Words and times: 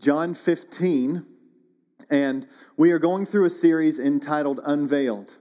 John 0.00 0.32
15, 0.32 1.26
and 2.08 2.46
we 2.78 2.92
are 2.92 2.98
going 2.98 3.26
through 3.26 3.44
a 3.44 3.50
series 3.50 4.00
entitled 4.00 4.58
Unveiled. 4.64 5.36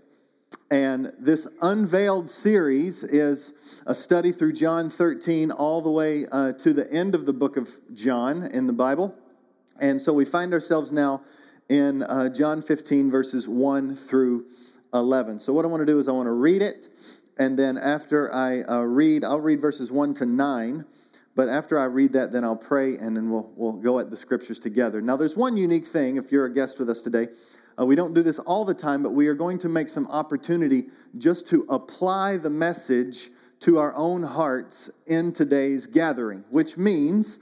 And 0.69 1.13
this 1.17 1.47
Unveiled 1.61 2.29
series 2.29 3.05
is 3.05 3.53
a 3.87 3.95
study 3.95 4.33
through 4.33 4.51
John 4.51 4.89
13 4.89 5.51
all 5.51 5.81
the 5.81 5.89
way 5.89 6.25
uh, 6.29 6.51
to 6.51 6.73
the 6.73 6.91
end 6.91 7.15
of 7.15 7.25
the 7.25 7.31
book 7.31 7.55
of 7.55 7.69
John 7.93 8.43
in 8.51 8.67
the 8.67 8.73
Bible. 8.73 9.15
And 9.79 10.01
so 10.01 10.11
we 10.11 10.25
find 10.25 10.51
ourselves 10.53 10.91
now 10.91 11.21
in 11.69 12.03
uh, 12.03 12.27
John 12.27 12.61
15, 12.61 13.09
verses 13.09 13.47
1 13.47 13.95
through 13.95 14.45
11. 14.93 15.39
So, 15.39 15.53
what 15.53 15.63
I 15.63 15.69
want 15.69 15.79
to 15.81 15.85
do 15.85 15.99
is 15.99 16.09
I 16.09 16.11
want 16.11 16.27
to 16.27 16.33
read 16.33 16.61
it, 16.61 16.89
and 17.37 17.57
then 17.57 17.77
after 17.77 18.33
I 18.33 18.63
uh, 18.63 18.81
read, 18.81 19.23
I'll 19.23 19.39
read 19.39 19.61
verses 19.61 19.89
1 19.89 20.15
to 20.15 20.25
9. 20.25 20.85
But 21.35 21.47
after 21.47 21.79
I 21.79 21.85
read 21.85 22.13
that, 22.13 22.31
then 22.31 22.43
I'll 22.43 22.57
pray, 22.57 22.97
and 22.97 23.15
then 23.15 23.29
we'll, 23.29 23.49
we'll 23.55 23.77
go 23.77 23.99
at 23.99 24.09
the 24.09 24.17
scriptures 24.17 24.59
together. 24.59 25.01
Now, 25.01 25.15
there's 25.15 25.37
one 25.37 25.57
unique 25.57 25.87
thing 25.87 26.17
if 26.17 26.31
you're 26.31 26.45
a 26.45 26.53
guest 26.53 26.79
with 26.79 26.89
us 26.89 27.01
today. 27.01 27.27
Uh, 27.79 27.85
we 27.85 27.95
don't 27.95 28.13
do 28.13 28.21
this 28.21 28.39
all 28.39 28.65
the 28.65 28.73
time, 28.73 29.03
but 29.03 29.11
we 29.11 29.27
are 29.27 29.35
going 29.35 29.57
to 29.59 29.69
make 29.69 29.87
some 29.87 30.07
opportunity 30.07 30.87
just 31.17 31.47
to 31.47 31.65
apply 31.69 32.37
the 32.37 32.49
message 32.49 33.29
to 33.61 33.77
our 33.77 33.93
own 33.95 34.23
hearts 34.23 34.89
in 35.07 35.31
today's 35.31 35.85
gathering, 35.85 36.43
which 36.49 36.77
means 36.77 37.39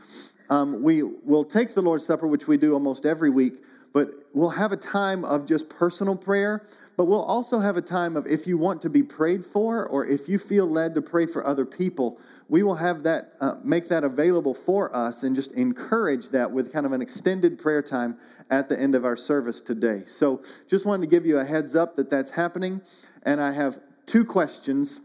um, 0.49 0.84
we 0.84 1.04
will 1.04 1.44
take 1.44 1.74
the 1.74 1.82
Lord's 1.82 2.05
Supper, 2.05 2.27
which 2.27 2.48
we 2.48 2.58
do 2.58 2.74
almost 2.74 3.05
every 3.05 3.30
week, 3.30 3.63
but 3.94 4.10
we'll 4.34 4.49
have 4.49 4.72
a 4.72 4.77
time 4.77 5.26
of 5.26 5.46
just 5.48 5.70
personal 5.70 6.16
prayer. 6.16 6.66
But 6.98 7.06
we'll 7.06 7.24
also 7.24 7.60
have 7.60 7.78
a 7.78 7.82
time 7.82 8.18
of 8.18 8.26
if 8.26 8.48
you 8.48 8.58
want 8.58 8.82
to 8.82 8.90
be 8.90 9.04
prayed 9.04 9.46
for, 9.46 9.86
or 9.86 10.04
if 10.04 10.28
you 10.28 10.40
feel 10.40 10.66
led 10.66 10.96
to 10.96 11.02
pray 11.02 11.28
for 11.28 11.46
other 11.46 11.64
people, 11.64 12.20
we 12.50 12.64
will 12.64 12.76
have 12.76 13.04
that, 13.04 13.34
uh, 13.40 13.54
make 13.64 13.88
that 13.90 14.04
available 14.04 14.55
for 14.55 14.94
us 14.96 15.22
and 15.22 15.36
just 15.36 15.52
encourage 15.52 16.30
that 16.30 16.52
with 16.52 16.74
kind 16.74 16.88
of 16.88 16.94
an 16.94 17.02
extended 17.04 17.60
prayer 17.60 17.84
time 17.84 18.18
at 18.50 18.68
the 18.68 18.80
end 18.80 18.96
of 18.96 19.05
our 19.05 19.16
service 19.16 19.62
today. 19.62 20.02
So 20.08 20.41
just 20.68 20.88
wanted 20.88 21.04
to 21.04 21.10
give 21.10 21.24
you 21.24 21.38
a 21.38 21.46
heads 21.46 21.76
up 21.76 21.96
that 21.98 22.10
that's 22.10 22.32
happening. 22.32 22.82
And 23.24 23.40
I 23.40 23.52
have 23.52 23.80
two 24.08 24.26
questions 24.26 24.99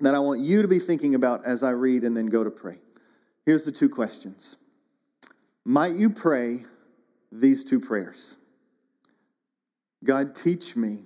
that 0.00 0.16
I 0.16 0.18
want 0.18 0.40
you 0.40 0.62
to 0.62 0.68
be 0.68 0.80
thinking 0.80 1.14
about 1.14 1.44
as 1.44 1.62
I 1.62 1.70
read 1.70 2.02
and 2.02 2.16
then 2.16 2.26
go 2.26 2.42
to 2.42 2.50
pray. 2.50 2.78
Here's 3.46 3.64
the 3.64 3.72
two 3.72 3.88
questions 3.88 4.56
Might 5.64 5.94
you 5.94 6.10
pray 6.10 6.64
these 7.30 7.62
two 7.62 7.78
prayers? 7.78 8.36
God, 10.02 10.34
teach 10.34 10.74
me 10.74 11.04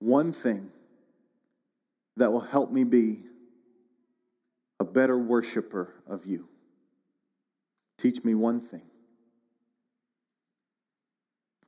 one 0.00 0.32
thing 0.32 0.70
that 2.16 2.32
will 2.32 2.40
help 2.40 2.72
me 2.72 2.84
be 2.84 3.20
a 4.80 4.84
better 4.84 5.16
worshiper 5.16 5.94
of 6.08 6.26
you. 6.26 6.48
Teach 7.98 8.24
me 8.24 8.34
one 8.34 8.60
thing. 8.60 8.82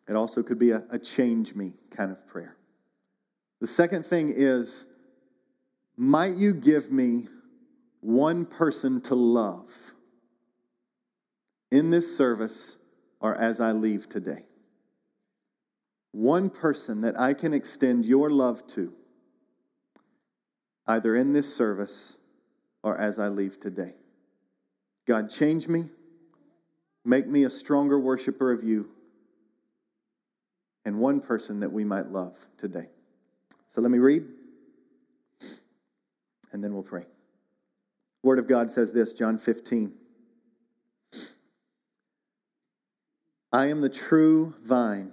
It 0.08 0.16
also 0.16 0.42
could 0.42 0.58
be 0.58 0.70
a, 0.70 0.82
a 0.90 0.98
change 0.98 1.54
me 1.54 1.74
kind 1.90 2.10
of 2.10 2.26
prayer. 2.26 2.56
The 3.60 3.66
second 3.66 4.04
thing 4.04 4.32
is, 4.34 4.86
might 5.96 6.34
you 6.34 6.52
give 6.54 6.90
me 6.90 7.28
one 8.00 8.44
person 8.44 9.00
to 9.02 9.14
love 9.14 9.70
in 11.70 11.90
this 11.90 12.16
service 12.16 12.76
or 13.20 13.36
as 13.36 13.60
I 13.60 13.72
leave 13.72 14.08
today? 14.08 14.46
One 16.12 16.50
person 16.50 17.00
that 17.02 17.18
I 17.18 17.34
can 17.34 17.52
extend 17.54 18.04
your 18.04 18.30
love 18.30 18.66
to, 18.68 18.92
either 20.86 21.16
in 21.16 21.32
this 21.32 21.54
service 21.54 22.18
or 22.82 22.98
as 22.98 23.18
I 23.18 23.28
leave 23.28 23.58
today. 23.58 23.94
God, 25.06 25.30
change 25.30 25.68
me, 25.68 25.84
make 27.04 27.26
me 27.26 27.44
a 27.44 27.50
stronger 27.50 27.98
worshiper 27.98 28.52
of 28.52 28.62
you, 28.62 28.88
and 30.84 30.98
one 30.98 31.20
person 31.20 31.60
that 31.60 31.72
we 31.72 31.84
might 31.84 32.08
love 32.08 32.38
today. 32.58 32.86
So 33.68 33.80
let 33.80 33.90
me 33.90 33.98
read 33.98 34.26
and 36.52 36.62
then 36.62 36.74
we'll 36.74 36.82
pray. 36.82 37.06
Word 38.22 38.38
of 38.38 38.46
God 38.46 38.70
says 38.70 38.92
this, 38.92 39.14
John 39.14 39.38
15. 39.38 39.92
I 43.52 43.66
am 43.66 43.80
the 43.80 43.88
true 43.88 44.54
vine, 44.62 45.12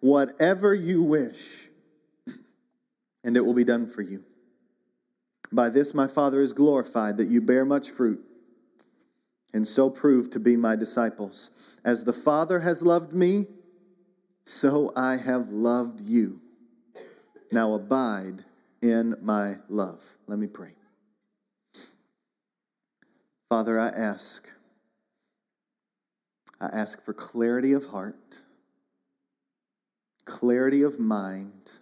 whatever 0.00 0.74
you 0.74 1.02
wish 1.02 1.66
and 3.26 3.36
it 3.36 3.44
will 3.44 3.54
be 3.54 3.64
done 3.64 3.86
for 3.86 4.02
you. 4.02 4.24
By 5.52 5.68
this 5.68 5.94
my 5.94 6.06
Father 6.06 6.40
is 6.40 6.52
glorified, 6.52 7.16
that 7.18 7.28
you 7.28 7.40
bear 7.40 7.64
much 7.64 7.90
fruit, 7.90 8.24
and 9.52 9.66
so 9.66 9.90
prove 9.90 10.30
to 10.30 10.40
be 10.40 10.56
my 10.56 10.76
disciples. 10.76 11.50
As 11.84 12.04
the 12.04 12.12
Father 12.12 12.60
has 12.60 12.82
loved 12.82 13.12
me, 13.12 13.46
so 14.44 14.92
I 14.96 15.16
have 15.16 15.48
loved 15.48 16.00
you. 16.00 16.40
Now 17.50 17.74
abide 17.74 18.44
in 18.80 19.16
my 19.20 19.56
love. 19.68 20.04
Let 20.28 20.38
me 20.38 20.46
pray. 20.46 20.74
Father, 23.48 23.78
I 23.78 23.88
ask, 23.88 24.48
I 26.60 26.66
ask 26.66 27.04
for 27.04 27.12
clarity 27.12 27.72
of 27.72 27.86
heart, 27.86 28.42
clarity 30.26 30.82
of 30.82 31.00
mind 31.00 31.72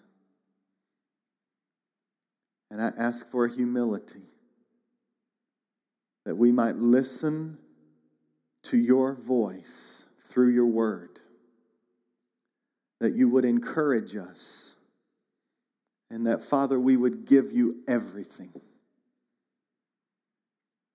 and 2.75 2.83
I 2.83 2.91
ask 2.99 3.31
for 3.31 3.47
humility 3.47 4.27
that 6.25 6.35
we 6.35 6.51
might 6.51 6.75
listen 6.75 7.57
to 8.65 8.77
your 8.77 9.15
voice 9.15 10.07
through 10.31 10.49
your 10.49 10.67
word, 10.67 11.21
that 13.01 13.15
you 13.15 13.29
would 13.29 13.45
encourage 13.45 14.17
us, 14.17 14.75
and 16.11 16.27
that, 16.27 16.43
Father, 16.43 16.81
we 16.81 16.97
would 16.97 17.27
give 17.27 17.53
you 17.53 17.77
everything. 17.87 18.53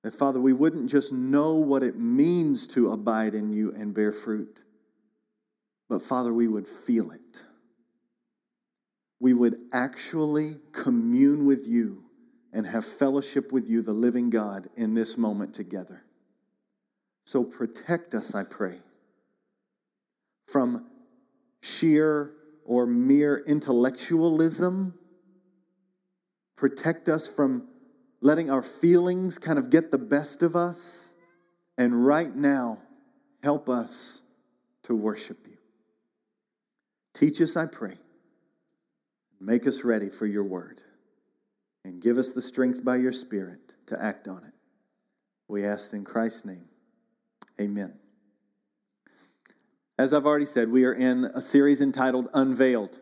That, 0.03 0.13
Father, 0.13 0.41
we 0.41 0.51
wouldn't 0.51 0.89
just 0.89 1.13
know 1.13 1.55
what 1.55 1.81
it 1.81 1.97
means 1.97 2.67
to 2.67 2.91
abide 2.91 3.35
in 3.35 3.53
you 3.53 3.71
and 3.71 3.93
bear 3.93 4.11
fruit, 4.11 4.61
but, 5.89 6.01
Father, 6.01 6.33
we 6.33 6.47
would 6.47 6.67
feel 6.67 7.11
it 7.11 7.43
we 9.19 9.33
would 9.33 9.57
actually 9.73 10.57
commune 10.71 11.45
with 11.45 11.67
you 11.67 12.03
and 12.53 12.65
have 12.65 12.85
fellowship 12.85 13.51
with 13.51 13.69
you, 13.69 13.81
the 13.81 13.93
living 13.93 14.29
God, 14.29 14.67
in 14.75 14.93
this 14.93 15.17
moment 15.17 15.53
together. 15.53 16.01
So 17.25 17.43
protect 17.43 18.13
us, 18.13 18.33
I 18.33 18.43
pray, 18.43 18.77
from 20.47 20.87
sheer 21.61 22.31
or 22.65 22.87
mere 22.87 23.43
intellectualism. 23.45 24.95
Protect 26.55 27.07
us 27.07 27.27
from 27.27 27.67
letting 28.21 28.49
our 28.49 28.63
feelings 28.63 29.37
kind 29.37 29.59
of 29.59 29.69
get 29.69 29.91
the 29.91 29.99
best 29.99 30.41
of 30.41 30.55
us. 30.55 31.13
And 31.77 32.05
right 32.05 32.33
now, 32.35 32.79
help 33.43 33.69
us 33.69 34.21
to 34.83 34.95
worship 34.95 35.37
you. 35.47 35.58
Teach 37.19 37.41
us, 37.41 37.57
I 37.57 37.65
pray 37.65 37.97
Make 39.41 39.67
us 39.67 39.83
ready 39.83 40.09
for 40.09 40.25
your 40.25 40.45
word 40.45 40.81
and 41.83 42.01
give 42.01 42.17
us 42.17 42.29
the 42.29 42.41
strength 42.41 42.83
by 42.83 42.95
your 42.95 43.11
Spirit 43.11 43.73
to 43.87 44.01
act 44.01 44.29
on 44.29 44.43
it. 44.45 44.53
We 45.49 45.65
ask 45.65 45.93
in 45.93 46.05
Christ's 46.05 46.45
name. 46.45 46.67
Amen. 47.59 47.93
As 49.97 50.13
I've 50.13 50.25
already 50.25 50.45
said, 50.45 50.69
we 50.69 50.85
are 50.85 50.93
in 50.93 51.25
a 51.25 51.41
series 51.41 51.81
entitled 51.81 52.29
Unveiled. 52.33 52.99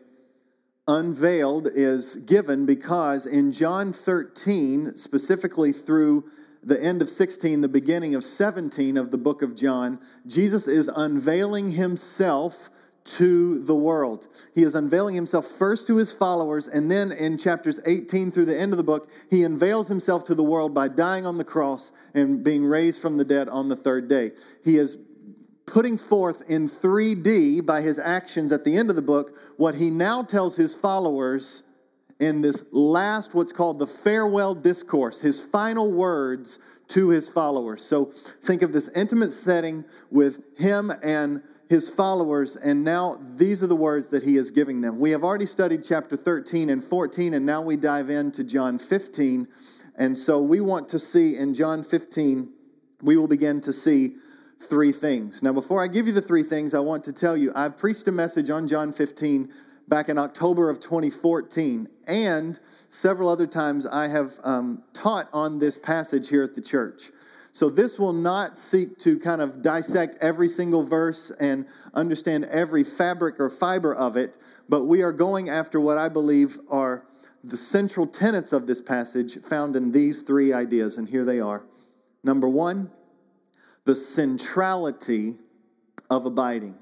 Unveiled 0.88 1.68
is 1.72 2.16
given 2.16 2.66
because 2.66 3.26
in 3.26 3.52
John 3.52 3.92
13, 3.92 4.96
specifically 4.96 5.72
through 5.72 6.28
the 6.64 6.82
end 6.82 7.02
of 7.02 7.08
16, 7.08 7.60
the 7.60 7.68
beginning 7.68 8.16
of 8.16 8.24
17 8.24 8.96
of 8.96 9.12
the 9.12 9.18
book 9.18 9.42
of 9.42 9.54
John, 9.54 10.00
Jesus 10.26 10.66
is 10.66 10.88
unveiling 10.88 11.68
himself 11.68 12.68
to 13.16 13.58
the 13.60 13.74
world. 13.74 14.28
He 14.54 14.62
is 14.62 14.74
unveiling 14.74 15.14
himself 15.14 15.46
first 15.46 15.86
to 15.86 15.96
his 15.96 16.12
followers, 16.12 16.66
and 16.68 16.90
then 16.90 17.12
in 17.12 17.38
chapters 17.38 17.80
18 17.86 18.30
through 18.30 18.44
the 18.46 18.58
end 18.58 18.72
of 18.72 18.76
the 18.76 18.84
book, 18.84 19.10
he 19.30 19.44
unveils 19.44 19.88
himself 19.88 20.24
to 20.24 20.34
the 20.34 20.42
world 20.42 20.74
by 20.74 20.88
dying 20.88 21.26
on 21.26 21.38
the 21.38 21.44
cross 21.44 21.92
and 22.14 22.42
being 22.42 22.64
raised 22.64 23.00
from 23.00 23.16
the 23.16 23.24
dead 23.24 23.48
on 23.48 23.68
the 23.68 23.76
third 23.76 24.08
day. 24.08 24.32
He 24.64 24.76
is 24.76 24.96
putting 25.66 25.96
forth 25.96 26.50
in 26.50 26.68
3D 26.68 27.64
by 27.64 27.80
his 27.80 27.98
actions 27.98 28.52
at 28.52 28.64
the 28.64 28.76
end 28.76 28.90
of 28.90 28.96
the 28.96 29.02
book 29.02 29.36
what 29.56 29.74
he 29.74 29.90
now 29.90 30.22
tells 30.22 30.56
his 30.56 30.74
followers 30.74 31.62
in 32.20 32.40
this 32.40 32.62
last, 32.72 33.34
what's 33.34 33.52
called 33.52 33.78
the 33.78 33.86
farewell 33.86 34.54
discourse, 34.54 35.20
his 35.20 35.40
final 35.40 35.92
words 35.92 36.58
to 36.88 37.10
his 37.10 37.28
followers. 37.28 37.82
So 37.82 38.06
think 38.44 38.62
of 38.62 38.72
this 38.72 38.88
intimate 38.88 39.30
setting 39.30 39.84
with 40.10 40.58
him 40.58 40.90
and 41.02 41.42
his 41.68 41.88
followers, 41.88 42.56
and 42.56 42.82
now 42.82 43.20
these 43.36 43.62
are 43.62 43.66
the 43.66 43.76
words 43.76 44.08
that 44.08 44.22
he 44.22 44.36
is 44.36 44.50
giving 44.50 44.80
them. 44.80 44.98
We 44.98 45.10
have 45.10 45.22
already 45.22 45.46
studied 45.46 45.84
chapter 45.84 46.16
13 46.16 46.70
and 46.70 46.82
14, 46.82 47.34
and 47.34 47.44
now 47.44 47.60
we 47.60 47.76
dive 47.76 48.08
into 48.08 48.42
John 48.42 48.78
15. 48.78 49.46
And 49.96 50.16
so 50.16 50.40
we 50.40 50.60
want 50.60 50.88
to 50.90 50.98
see 50.98 51.36
in 51.36 51.52
John 51.52 51.82
15, 51.82 52.48
we 53.02 53.16
will 53.16 53.28
begin 53.28 53.60
to 53.62 53.72
see 53.72 54.16
three 54.68 54.92
things. 54.92 55.42
Now, 55.42 55.52
before 55.52 55.82
I 55.82 55.88
give 55.88 56.06
you 56.06 56.12
the 56.12 56.22
three 56.22 56.42
things, 56.42 56.72
I 56.72 56.80
want 56.80 57.04
to 57.04 57.12
tell 57.12 57.36
you 57.36 57.52
I 57.54 57.68
preached 57.68 58.08
a 58.08 58.12
message 58.12 58.48
on 58.48 58.66
John 58.66 58.90
15 58.90 59.52
back 59.88 60.08
in 60.08 60.18
October 60.18 60.70
of 60.70 60.80
2014, 60.80 61.88
and 62.06 62.58
several 62.88 63.28
other 63.28 63.46
times 63.46 63.86
I 63.86 64.08
have 64.08 64.32
um, 64.42 64.82
taught 64.94 65.28
on 65.32 65.58
this 65.58 65.76
passage 65.78 66.28
here 66.28 66.42
at 66.42 66.54
the 66.54 66.62
church. 66.62 67.10
So, 67.58 67.68
this 67.68 67.98
will 67.98 68.12
not 68.12 68.56
seek 68.56 68.98
to 68.98 69.18
kind 69.18 69.42
of 69.42 69.62
dissect 69.62 70.16
every 70.20 70.46
single 70.46 70.84
verse 70.84 71.32
and 71.40 71.66
understand 71.92 72.44
every 72.44 72.84
fabric 72.84 73.40
or 73.40 73.50
fiber 73.50 73.96
of 73.96 74.16
it, 74.16 74.38
but 74.68 74.84
we 74.84 75.02
are 75.02 75.10
going 75.10 75.50
after 75.50 75.80
what 75.80 75.98
I 75.98 76.08
believe 76.08 76.56
are 76.70 77.02
the 77.42 77.56
central 77.56 78.06
tenets 78.06 78.52
of 78.52 78.68
this 78.68 78.80
passage 78.80 79.42
found 79.42 79.74
in 79.74 79.90
these 79.90 80.22
three 80.22 80.52
ideas, 80.52 80.98
and 80.98 81.08
here 81.08 81.24
they 81.24 81.40
are. 81.40 81.64
Number 82.22 82.48
one, 82.48 82.92
the 83.86 83.94
centrality 83.96 85.40
of 86.10 86.26
abiding. 86.26 86.76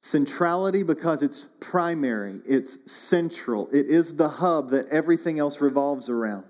Centrality 0.00 0.82
because 0.82 1.22
it's 1.22 1.46
primary, 1.60 2.40
it's 2.46 2.90
central, 2.90 3.68
it 3.68 3.84
is 3.84 4.16
the 4.16 4.30
hub 4.30 4.70
that 4.70 4.86
everything 4.86 5.38
else 5.38 5.60
revolves 5.60 6.08
around. 6.08 6.46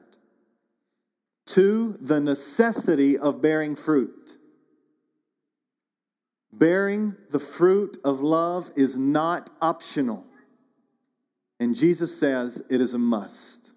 Two, 1.48 1.96
the 2.02 2.20
necessity 2.20 3.16
of 3.16 3.40
bearing 3.40 3.74
fruit. 3.74 4.36
Bearing 6.52 7.16
the 7.30 7.38
fruit 7.38 7.96
of 8.04 8.20
love 8.20 8.70
is 8.76 8.98
not 8.98 9.48
optional. 9.62 10.26
And 11.58 11.74
Jesus 11.74 12.20
says 12.20 12.62
it 12.68 12.82
is 12.82 12.92
a 12.92 12.98
must. 12.98 13.72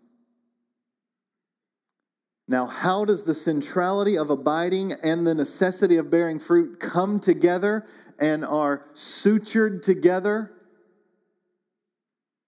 Now, 2.50 2.66
how 2.66 3.06
does 3.06 3.24
the 3.24 3.34
centrality 3.34 4.18
of 4.18 4.32
abiding 4.32 4.92
and 4.92 5.26
the 5.26 5.34
necessity 5.34 5.96
of 5.96 6.10
bearing 6.10 6.40
fruit 6.40 6.78
come 6.78 7.22
together 7.22 7.86
and 8.20 8.44
are 8.44 8.86
sutured 8.94 9.82
together? 9.82 10.52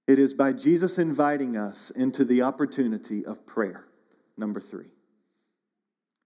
It 0.06 0.20
is 0.20 0.34
by 0.34 0.52
Jesus 0.52 0.98
inviting 0.98 1.56
us 1.56 1.92
into 1.92 2.26
the 2.26 2.42
opportunity 2.42 3.26
of 3.26 3.46
prayer. 3.46 3.86
Number 4.38 4.60
three. 4.60 4.92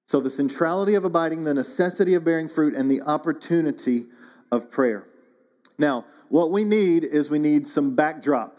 So, 0.07 0.21
the 0.21 0.29
centrality 0.29 0.95
of 0.95 1.03
abiding, 1.03 1.43
the 1.43 1.53
necessity 1.53 2.13
of 2.13 2.23
bearing 2.23 2.47
fruit, 2.47 2.75
and 2.75 2.89
the 2.89 3.01
opportunity 3.01 4.05
of 4.53 4.71
prayer. 4.71 5.05
Now, 5.77 6.05
what 6.29 6.51
we 6.51 6.63
need 6.63 7.03
is 7.03 7.29
we 7.29 7.39
need 7.39 7.67
some 7.67 7.93
backdrop 7.93 8.57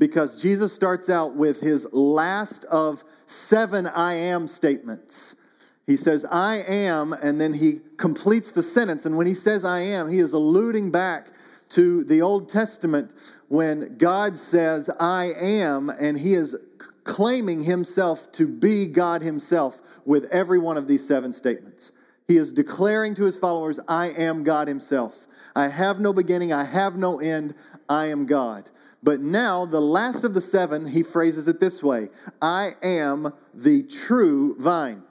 because 0.00 0.40
Jesus 0.40 0.72
starts 0.72 1.08
out 1.08 1.36
with 1.36 1.60
his 1.60 1.86
last 1.92 2.64
of 2.64 3.04
seven 3.26 3.86
I 3.86 4.14
am 4.14 4.48
statements. 4.48 5.36
He 5.86 5.96
says, 5.96 6.26
I 6.30 6.64
am, 6.66 7.12
and 7.12 7.40
then 7.40 7.54
he 7.54 7.80
completes 7.96 8.50
the 8.50 8.62
sentence. 8.62 9.06
And 9.06 9.16
when 9.16 9.26
he 9.26 9.34
says 9.34 9.64
I 9.64 9.80
am, 9.80 10.08
he 10.08 10.18
is 10.18 10.32
alluding 10.32 10.90
back 10.90 11.28
to 11.70 12.04
the 12.04 12.22
Old 12.22 12.48
Testament 12.48 13.14
when 13.48 13.96
God 13.98 14.36
says, 14.36 14.90
I 15.00 15.32
am, 15.40 15.90
and 15.90 16.18
he 16.18 16.34
is 16.34 16.56
claiming 17.04 17.62
himself 17.62 18.30
to 18.32 18.46
be 18.46 18.86
God 18.86 19.22
himself 19.22 19.80
with 20.04 20.24
every 20.26 20.58
one 20.58 20.76
of 20.76 20.86
these 20.86 21.06
seven 21.06 21.32
statements. 21.32 21.92
He 22.26 22.36
is 22.36 22.52
declaring 22.52 23.14
to 23.14 23.24
his 23.24 23.36
followers, 23.36 23.80
I 23.88 24.08
am 24.08 24.42
God 24.42 24.68
himself. 24.68 25.26
I 25.56 25.68
have 25.68 25.98
no 25.98 26.12
beginning, 26.12 26.52
I 26.52 26.64
have 26.64 26.96
no 26.96 27.20
end, 27.20 27.54
I 27.88 28.06
am 28.06 28.26
God. 28.26 28.70
But 29.02 29.20
now, 29.20 29.64
the 29.64 29.80
last 29.80 30.24
of 30.24 30.34
the 30.34 30.40
seven, 30.40 30.86
he 30.86 31.02
phrases 31.02 31.48
it 31.48 31.60
this 31.60 31.82
way 31.82 32.08
I 32.42 32.72
am 32.82 33.32
the 33.54 33.84
true 33.84 34.56
vine. 34.58 35.02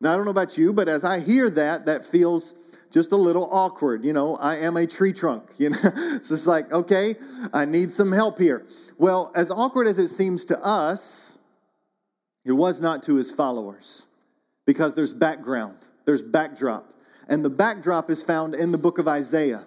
Now, 0.00 0.14
I 0.14 0.16
don't 0.16 0.24
know 0.24 0.30
about 0.30 0.56
you, 0.56 0.72
but 0.72 0.88
as 0.88 1.04
I 1.04 1.20
hear 1.20 1.50
that, 1.50 1.84
that 1.86 2.04
feels 2.04 2.54
just 2.90 3.12
a 3.12 3.16
little 3.16 3.48
awkward. 3.50 4.04
You 4.04 4.12
know, 4.12 4.36
I 4.36 4.56
am 4.56 4.76
a 4.76 4.86
tree 4.86 5.12
trunk. 5.12 5.44
You 5.58 5.70
know, 5.70 5.78
it's 5.84 6.28
just 6.28 6.46
like, 6.46 6.72
okay, 6.72 7.14
I 7.52 7.64
need 7.64 7.90
some 7.90 8.10
help 8.10 8.38
here. 8.38 8.66
Well, 8.98 9.30
as 9.34 9.50
awkward 9.50 9.86
as 9.86 9.98
it 9.98 10.08
seems 10.08 10.44
to 10.46 10.58
us, 10.64 11.38
it 12.44 12.52
was 12.52 12.80
not 12.80 13.02
to 13.04 13.16
his 13.16 13.30
followers 13.30 14.06
because 14.66 14.94
there's 14.94 15.12
background, 15.12 15.76
there's 16.06 16.22
backdrop. 16.22 16.94
And 17.28 17.44
the 17.44 17.50
backdrop 17.50 18.10
is 18.10 18.22
found 18.22 18.54
in 18.54 18.72
the 18.72 18.78
book 18.78 18.98
of 18.98 19.06
Isaiah. 19.06 19.64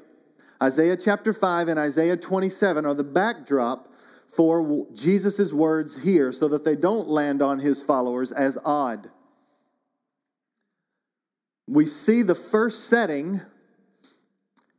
Isaiah 0.62 0.98
chapter 0.98 1.32
5 1.32 1.68
and 1.68 1.80
Isaiah 1.80 2.18
27 2.18 2.86
are 2.86 2.94
the 2.94 3.04
backdrop 3.04 3.90
for 4.36 4.88
Jesus' 4.94 5.54
words 5.54 5.96
here 5.96 6.32
so 6.32 6.48
that 6.48 6.66
they 6.66 6.76
don't 6.76 7.08
land 7.08 7.42
on 7.42 7.60
his 7.60 7.84
followers 7.84 8.32
as 8.32 8.58
odd 8.66 9.10
we 11.68 11.86
see 11.86 12.22
the 12.22 12.36
first 12.36 12.90
setting 12.90 13.42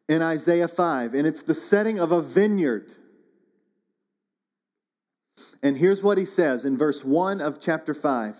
in 0.08 0.22
Isaiah 0.22 0.68
5, 0.68 1.14
and 1.14 1.26
it's 1.26 1.42
the 1.42 1.54
setting 1.54 1.98
of 1.98 2.12
a 2.12 2.20
vineyard. 2.20 2.92
And 5.62 5.76
here's 5.76 6.02
what 6.02 6.18
he 6.18 6.26
says 6.26 6.64
in 6.64 6.76
verse 6.76 7.04
1 7.04 7.40
of 7.40 7.60
chapter 7.60 7.94
5 7.94 8.36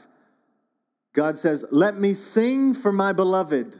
God 1.14 1.36
says, 1.36 1.64
Let 1.70 1.96
me 1.96 2.12
sing 2.12 2.74
for 2.74 2.92
my 2.92 3.12
beloved 3.12 3.76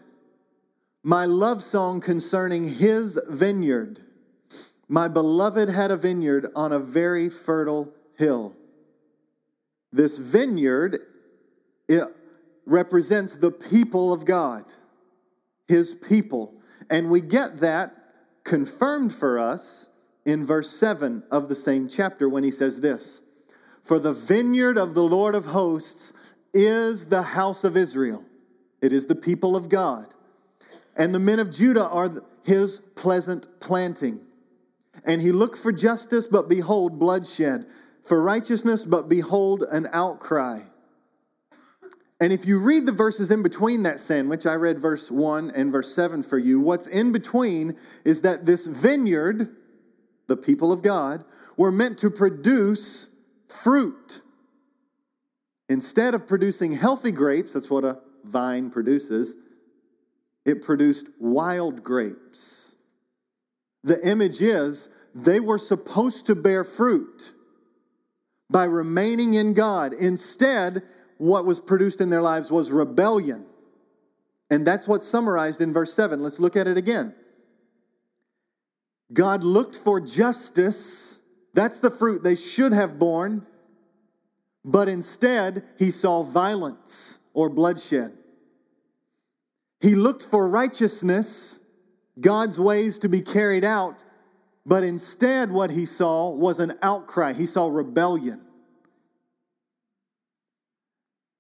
my 1.04 1.26
love 1.26 1.62
song 1.62 2.00
concerning 2.00 2.66
his 2.66 3.21
vineyard. 3.28 4.00
My 4.88 5.06
beloved 5.06 5.68
had 5.68 5.90
a 5.90 5.97
vineyard 5.97 6.47
on 6.56 6.73
a 6.73 6.78
very 6.78 7.28
fertile 7.28 7.92
hill. 8.16 8.56
This 9.92 10.18
vineyard, 10.18 10.99
represents 12.66 13.37
the 13.37 13.50
people 13.50 14.12
of 14.12 14.25
God, 14.25 14.64
his 15.68 15.94
people. 15.94 16.54
And 16.90 17.11
we 17.11 17.21
get 17.21 17.59
that 17.59 17.94
confirmed 18.44 19.12
for 19.14 19.38
us 19.38 19.88
in 20.25 20.44
verse 20.44 20.71
7 20.71 21.23
of 21.30 21.49
the 21.49 21.54
same 21.54 21.88
chapter 21.88 22.28
when 22.28 22.42
he 22.42 22.50
says 22.50 22.80
this 22.80 23.23
For 23.83 23.99
the 23.99 24.12
vineyard 24.12 24.78
of 24.78 24.94
the 24.94 25.02
Lord 25.02 25.35
of 25.35 25.44
hosts 25.44 26.12
is 26.52 27.06
the 27.06 27.23
house 27.23 27.64
of 27.64 27.76
Israel, 27.76 28.25
it 28.80 28.92
is 28.92 29.06
the 29.06 29.16
people 29.16 29.56
of 29.56 29.68
God. 29.68 30.14
And 30.97 31.12
the 31.12 31.18
men 31.21 31.40
of 31.40 31.50
Judah 31.50 31.88
are 31.88 32.09
his 32.44 32.80
pleasant 32.94 33.49
planting. 33.61 34.21
And 35.04 35.21
he 35.21 35.33
looked 35.33 35.59
for 35.59 35.73
justice, 35.73 36.28
but 36.28 36.49
behold, 36.49 37.00
bloodshed, 37.00 37.66
for 38.04 38.23
righteousness, 38.23 38.85
but 38.85 39.09
behold, 39.09 39.64
an 39.71 39.88
outcry. 39.92 40.61
And 42.21 42.33
if 42.33 42.47
you 42.47 42.61
read 42.61 42.87
the 42.87 42.92
verses 42.92 43.30
in 43.30 43.42
between 43.42 43.83
that 43.83 43.99
sandwich, 43.99 44.47
I 44.47 44.54
read 44.54 44.78
verse 44.78 45.11
1 45.11 45.50
and 45.50 45.73
verse 45.73 45.94
7 45.94 46.23
for 46.23 46.38
you. 46.38 46.61
What's 46.61 46.87
in 46.87 47.12
between 47.12 47.76
is 48.04 48.21
that 48.23 48.47
this 48.47 48.66
vineyard, 48.66 49.56
the 50.28 50.37
people 50.37 50.73
of 50.73 50.83
God, 50.83 51.25
were 51.56 51.73
meant 51.73 51.99
to 51.99 52.11
produce 52.11 53.09
fruit. 53.49 54.21
Instead 55.68 56.14
of 56.14 56.26
producing 56.26 56.73
healthy 56.73 57.11
grapes, 57.11 57.52
that's 57.52 57.71
what 57.71 57.85
a 57.85 57.99
vine 58.25 58.71
produces, 58.71 59.37
it 60.44 60.62
produced 60.62 61.09
wild 61.18 61.83
grapes. 61.83 62.76
The 63.83 64.00
image 64.09 64.40
is 64.40 64.88
they 65.14 65.40
were 65.40 65.59
supposed 65.59 66.26
to 66.26 66.35
bear 66.35 66.64
fruit 66.64 67.33
by 68.50 68.64
remaining 68.64 69.35
in 69.35 69.54
God. 69.54 69.94
Instead, 69.94 70.83
what 71.18 71.44
was 71.44 71.61
produced 71.61 72.00
in 72.00 72.11
their 72.11 72.23
lives 72.23 72.50
was 72.50 72.71
rebellion. 72.73 73.47
And 74.50 74.66
that's 74.66 74.87
what's 74.87 75.06
summarized 75.06 75.61
in 75.61 75.73
verse 75.73 75.94
7. 75.94 76.21
Let's 76.21 76.38
look 76.38 76.56
at 76.56 76.68
it 76.68 76.76
again. 76.76 77.14
God 79.12 79.44
looked 79.44 79.76
for 79.76 80.00
justice. 80.00 81.18
That's 81.54 81.80
the 81.80 81.90
fruit 81.90 82.23
they 82.23 82.37
should 82.37 82.73
have 82.73 82.99
borne. 82.99 83.47
But 84.64 84.88
instead, 84.88 85.64
he 85.78 85.90
saw 85.90 86.23
violence 86.23 87.18
or 87.33 87.49
bloodshed. 87.49 88.16
He 89.80 89.94
looked 89.94 90.25
for 90.25 90.49
righteousness, 90.49 91.61
God's 92.18 92.59
ways 92.59 92.99
to 93.00 93.09
be 93.09 93.21
carried 93.21 93.64
out, 93.64 94.02
but 94.66 94.83
instead, 94.83 95.52
what 95.52 95.71
he 95.71 95.85
saw 95.85 96.30
was 96.30 96.59
an 96.59 96.78
outcry. 96.80 97.35
He 97.35 97.44
saw 97.44 97.68
rebellion. 97.68 98.44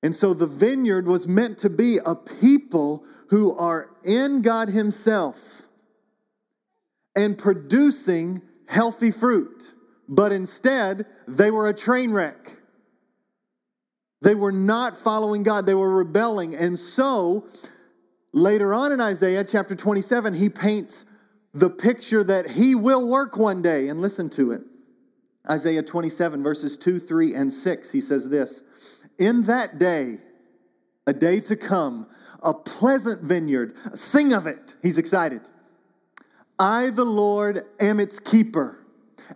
And 0.04 0.14
so 0.14 0.34
the 0.34 0.46
vineyard 0.46 1.08
was 1.08 1.26
meant 1.26 1.56
to 1.60 1.70
be 1.70 1.98
a 2.04 2.14
people 2.14 3.06
who 3.30 3.56
are 3.56 3.88
in 4.04 4.42
God 4.42 4.68
Himself 4.68 5.62
and 7.16 7.38
producing 7.38 8.42
healthy 8.68 9.10
fruit. 9.10 9.72
But 10.06 10.30
instead, 10.30 11.06
they 11.26 11.50
were 11.50 11.70
a 11.70 11.74
train 11.74 12.12
wreck. 12.12 12.52
They 14.20 14.34
were 14.34 14.52
not 14.52 14.94
following 14.94 15.42
God, 15.42 15.64
they 15.64 15.74
were 15.74 15.96
rebelling. 15.96 16.54
And 16.54 16.78
so, 16.78 17.48
later 18.34 18.74
on 18.74 18.92
in 18.92 19.00
Isaiah 19.00 19.42
chapter 19.42 19.74
27, 19.74 20.34
he 20.34 20.50
paints 20.50 21.06
the 21.54 21.70
picture 21.70 22.22
that 22.24 22.50
he 22.50 22.74
will 22.74 23.08
work 23.08 23.38
one 23.38 23.62
day. 23.62 23.88
And 23.88 24.02
listen 24.02 24.28
to 24.30 24.50
it. 24.50 24.60
Isaiah 25.48 25.82
27, 25.82 26.42
verses 26.42 26.76
2, 26.76 26.98
3, 26.98 27.34
and 27.34 27.50
6, 27.50 27.90
he 27.90 28.02
says 28.02 28.28
this 28.28 28.64
in 29.18 29.42
that 29.42 29.78
day, 29.78 30.16
a 31.06 31.12
day 31.12 31.40
to 31.40 31.56
come, 31.56 32.06
a 32.42 32.54
pleasant 32.54 33.22
vineyard, 33.22 33.74
sing 33.94 34.32
of 34.32 34.46
it. 34.46 34.74
He's 34.82 34.98
excited. 34.98 35.42
I, 36.58 36.90
the 36.90 37.04
Lord, 37.04 37.64
am 37.80 38.00
its 38.00 38.18
keeper, 38.20 38.78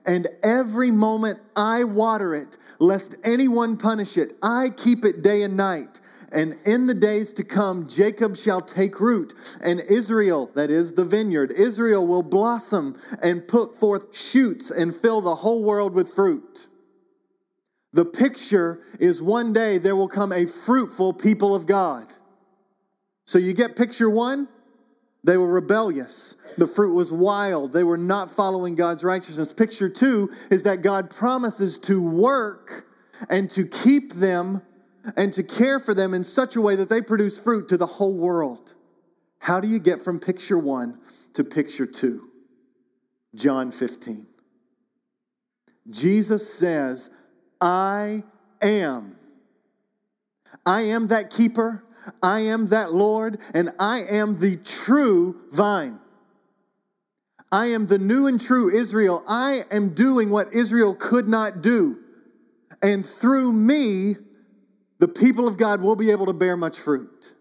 and 0.07 0.29
every 0.43 0.91
moment 0.91 1.41
I 1.57 1.85
water 1.85 2.35
it, 2.35 2.57
lest 2.79 3.17
anyone 3.25 3.77
punish 3.77 4.17
it. 4.17 4.35
I 4.43 4.71
keep 4.77 5.05
it 5.05 5.23
day 5.23 5.43
and 5.43 5.57
night. 5.57 6.01
And 6.31 6.57
in 6.67 6.87
the 6.87 6.95
days 6.95 7.33
to 7.33 7.45
come, 7.45 7.89
Jacob 7.89 8.37
shall 8.37 8.61
take 8.61 9.01
root, 9.01 9.33
and 9.63 9.81
Israel, 9.89 10.51
that 10.55 10.71
is 10.71 10.93
the 10.93 11.05
vineyard, 11.05 11.53
Israel 11.53 12.07
will 12.07 12.23
blossom 12.23 12.97
and 13.23 13.49
put 13.49 13.75
forth 13.75 14.15
shoots 14.17 14.71
and 14.71 14.95
fill 14.95 15.23
the 15.23 15.35
whole 15.35 15.65
world 15.65 15.95
with 15.95 16.13
fruit. 16.13 16.69
The 17.99 18.05
picture 18.05 18.79
is 19.01 19.21
one 19.21 19.53
day 19.53 19.79
there 19.79 19.97
will 19.97 20.07
come 20.07 20.31
a 20.31 20.47
fruitful 20.47 21.15
people 21.15 21.57
of 21.57 21.67
God. 21.67 22.07
So 23.27 23.41
you 23.41 23.53
get 23.53 23.75
picture 23.75 24.09
one, 24.09 24.47
they 25.25 25.37
were 25.37 25.53
rebellious. 25.53 26.37
The 26.59 26.69
fruit 26.69 26.95
was 26.95 27.11
wild. 27.11 27.73
They 27.73 27.83
were 27.83 27.99
not 27.99 28.31
following 28.31 28.77
God's 28.77 29.03
righteousness. 29.03 29.53
Picture 29.53 29.89
two 29.89 30.31
is 30.49 30.63
that 30.63 30.83
God 30.83 31.11
promises 31.11 31.77
to 31.81 32.01
work 32.09 32.87
and 33.31 33.51
to 33.51 33.67
keep 33.67 34.13
them 34.13 34.63
and 35.17 35.33
to 35.33 35.43
care 35.43 35.81
for 35.81 35.93
them 35.93 36.15
in 36.15 36.23
such 36.23 36.55
a 36.55 36.61
way 36.61 36.77
that 36.77 36.89
they 36.89 37.03
produce 37.03 37.37
fruit 37.37 37.67
to 37.67 37.77
the 37.77 37.87
whole 37.87 38.17
world. 38.17 38.75
How 39.41 39.59
do 39.59 39.67
you 39.67 39.81
get 39.81 40.01
from 40.01 40.21
picture 40.21 40.57
one 40.57 41.01
to 41.35 41.43
picture 41.43 41.85
two? 41.85 42.29
John 43.35 43.73
15. 43.73 44.25
Jesus 45.91 46.55
says, 46.55 47.11
I 47.61 48.23
am. 48.63 49.17
I 50.65 50.83
am 50.83 51.09
that 51.09 51.31
keeper, 51.31 51.83
I 52.23 52.41
am 52.41 52.67
that 52.67 52.93
Lord, 52.93 53.41
and 53.55 53.73
I 53.79 54.03
am 54.11 54.35
the 54.35 54.57
true 54.57 55.41
vine. 55.53 55.99
I 57.51 57.67
am 57.67 57.87
the 57.87 57.99
new 57.99 58.27
and 58.27 58.41
true 58.41 58.71
Israel. 58.75 59.25
I 59.27 59.63
am 59.71 59.95
doing 59.95 60.29
what 60.31 60.53
Israel 60.53 60.95
could 60.95 61.29
not 61.29 61.63
do. 61.63 61.99
And 62.83 63.05
through 63.05 63.53
me, 63.53 64.15
the 64.99 65.09
people 65.09 65.49
of 65.49 65.57
God 65.57 65.81
will 65.83 65.97
be 65.97 66.11
able 66.11 66.27
to 66.27 66.33
bear 66.35 66.57
much 66.57 66.79
fruit. 66.79 67.33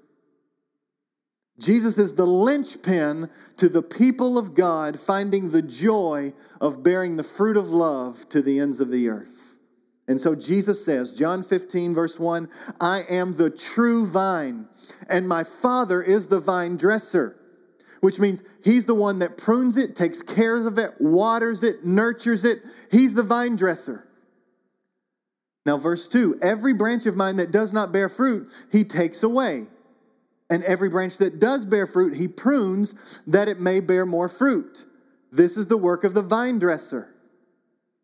Jesus 1.60 1.98
is 1.98 2.14
the 2.14 2.26
linchpin 2.26 3.30
to 3.58 3.68
the 3.68 3.82
people 3.82 4.38
of 4.38 4.54
God 4.54 5.00
finding 5.00 5.50
the 5.50 5.62
joy 5.62 6.34
of 6.62 6.84
bearing 6.84 7.16
the 7.16 7.24
fruit 7.24 7.58
of 7.58 7.70
love 7.70 8.30
to 8.30 8.42
the 8.42 8.60
ends 8.60 8.80
of 8.80 8.90
the 8.90 9.10
earth. 9.10 9.47
And 10.08 10.20
so 10.20 10.36
Jesus 10.36 10.84
says, 10.84 11.12
John 11.12 11.44
15, 11.44 11.94
verse 11.94 12.18
1, 12.18 12.50
I 12.80 13.04
am 13.10 13.34
the 13.34 13.50
true 13.50 14.08
vine, 14.08 14.68
and 15.10 15.28
my 15.28 15.44
Father 15.44 16.02
is 16.02 16.28
the 16.28 16.40
vine 16.40 16.78
dresser, 16.78 17.36
which 18.00 18.20
means 18.20 18.42
He's 18.64 18.86
the 18.86 18.96
one 18.96 19.20
that 19.20 19.38
prunes 19.38 19.76
it, 19.76 19.96
takes 19.96 20.22
care 20.22 20.66
of 20.66 20.78
it, 20.78 20.92
waters 21.00 21.64
it, 21.64 21.86
nurtures 21.86 22.46
it. 22.46 22.60
He's 22.90 23.14
the 23.14 23.24
vine 23.24 23.58
dresser. 23.58 24.08
Now, 25.66 25.78
verse 25.78 26.08
2 26.08 26.40
every 26.42 26.74
branch 26.74 27.06
of 27.06 27.18
mine 27.18 27.36
that 27.38 27.52
does 27.52 27.74
not 27.74 27.92
bear 27.92 28.08
fruit, 28.08 28.54
He 28.72 28.86
takes 28.86 29.24
away. 29.24 29.68
And 30.50 30.64
every 30.64 30.88
branch 30.88 31.18
that 31.18 31.42
does 31.42 31.66
bear 31.66 31.86
fruit, 31.86 32.16
He 32.16 32.30
prunes 32.30 32.96
that 33.28 33.50
it 33.50 33.60
may 33.60 33.82
bear 33.82 34.06
more 34.06 34.30
fruit. 34.30 34.86
This 35.34 35.58
is 35.58 35.68
the 35.68 35.76
work 35.76 36.06
of 36.06 36.14
the 36.14 36.22
vine 36.22 36.60
dresser. 36.60 37.14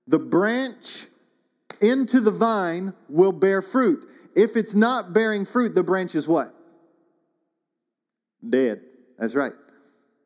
The 0.08 0.20
branch 0.20 1.08
into 1.84 2.22
the 2.22 2.32
vine 2.32 2.94
will 3.10 3.34
bear 3.34 3.62
fruit. 3.62 4.06
If 4.36 4.56
it's 4.56 4.74
not 4.74 5.14
bearing 5.14 5.46
fruit, 5.46 5.76
the 5.76 5.84
branch 5.84 6.16
is 6.16 6.28
what? 6.28 6.56
Dead. 8.48 8.82
That's 9.20 9.36
right. 9.36 9.54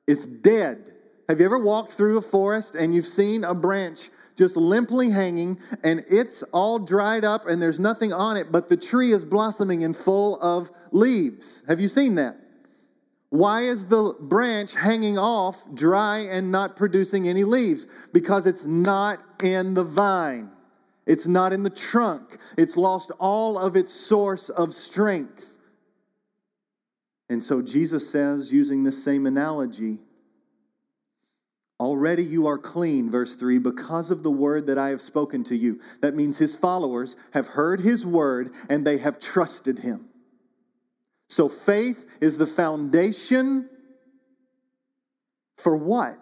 It's 0.08 0.26
dead. 0.26 0.92
Have 1.28 1.40
you 1.40 1.46
ever 1.46 1.60
walked 1.60 1.92
through 1.92 2.18
a 2.18 2.22
forest 2.22 2.76
and 2.76 2.96
you've 2.96 3.06
seen 3.06 3.44
a 3.44 3.54
branch 3.54 4.10
just 4.38 4.56
limply 4.56 5.10
hanging 5.10 5.60
and 5.84 6.06
it's 6.10 6.44
all 6.54 6.80
dried 6.80 7.26
up 7.26 7.48
and 7.48 7.62
there's 7.62 7.80
nothing 7.80 8.14
on 8.14 8.38
it, 8.38 8.52
but 8.52 8.70
the 8.70 8.78
tree 8.78 9.12
is 9.12 9.26
blossoming 9.26 9.84
and 9.84 9.96
full 9.96 10.40
of 10.40 10.72
leaves? 10.92 11.64
Have 11.68 11.82
you 11.82 11.88
seen 11.88 12.16
that? 12.16 12.36
Why 13.30 13.62
is 13.62 13.86
the 13.86 14.16
branch 14.22 14.74
hanging 14.74 15.18
off 15.18 15.62
dry 15.74 16.20
and 16.20 16.52
not 16.52 16.78
producing 16.78 17.28
any 17.28 17.44
leaves? 17.44 17.88
Because 18.14 18.46
it's 18.46 18.66
not 18.66 19.22
in 19.44 19.74
the 19.74 19.84
vine. 19.84 20.52
It's 21.08 21.28
not 21.28 21.54
in 21.54 21.64
the 21.64 21.70
trunk. 21.70 22.38
It's 22.58 22.78
lost 22.78 23.12
all 23.20 23.58
of 23.58 23.76
its 23.76 23.92
source 23.92 24.50
of 24.50 24.74
strength. 24.74 25.60
And 27.30 27.42
so 27.42 27.62
Jesus 27.62 28.10
says, 28.10 28.52
using 28.52 28.84
this 28.84 29.04
same 29.04 29.26
analogy, 29.26 30.00
Already 31.80 32.24
you 32.24 32.48
are 32.48 32.58
clean, 32.58 33.12
verse 33.12 33.36
3, 33.36 33.60
because 33.60 34.10
of 34.10 34.24
the 34.24 34.32
word 34.32 34.68
that 34.68 34.80
I 34.80 34.90
have 34.90 35.02
spoken 35.02 35.44
to 35.46 35.56
you. 35.56 35.80
That 36.02 36.16
means 36.16 36.36
his 36.36 36.56
followers 36.56 37.16
have 37.34 37.48
heard 37.48 37.80
his 37.80 38.04
word 38.04 38.50
and 38.70 38.86
they 38.86 38.98
have 38.98 39.20
trusted 39.20 39.78
him. 39.78 40.10
So 41.30 41.50
faith 41.50 42.06
is 42.20 42.38
the 42.40 42.48
foundation 42.48 43.70
for 45.58 45.78
what? 45.78 46.18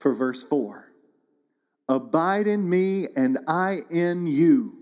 For 0.00 0.14
verse 0.14 0.42
4. 0.44 0.87
Abide 1.88 2.46
in 2.46 2.68
me 2.68 3.06
and 3.16 3.38
I 3.46 3.78
in 3.90 4.26
you. 4.26 4.74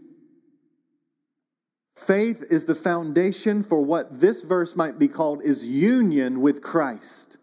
Faith 1.94 2.44
is 2.50 2.64
the 2.64 2.74
foundation 2.74 3.62
for 3.62 3.82
what 3.84 4.20
this 4.20 4.42
verse 4.42 4.76
might 4.76 4.98
be 4.98 5.08
called 5.08 5.42
is 5.42 5.64
union 5.64 6.40
with 6.40 6.62
Christ. 6.62 7.38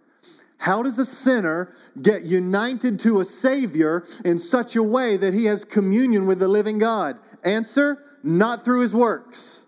How 0.58 0.84
does 0.84 1.00
a 1.00 1.06
sinner 1.06 1.74
get 2.02 2.24
united 2.24 3.00
to 3.00 3.20
a 3.20 3.26
Savior 3.26 4.06
in 4.24 4.40
such 4.40 4.76
a 4.76 4.84
way 4.84 5.18
that 5.18 5.34
he 5.34 5.46
has 5.46 5.66
communion 5.66 6.28
with 6.28 6.40
the 6.40 6.48
living 6.48 6.78
God? 6.78 7.20
Answer 7.44 7.98
not 8.24 8.64
through 8.64 8.82
his 8.82 8.94
works, 8.94 9.62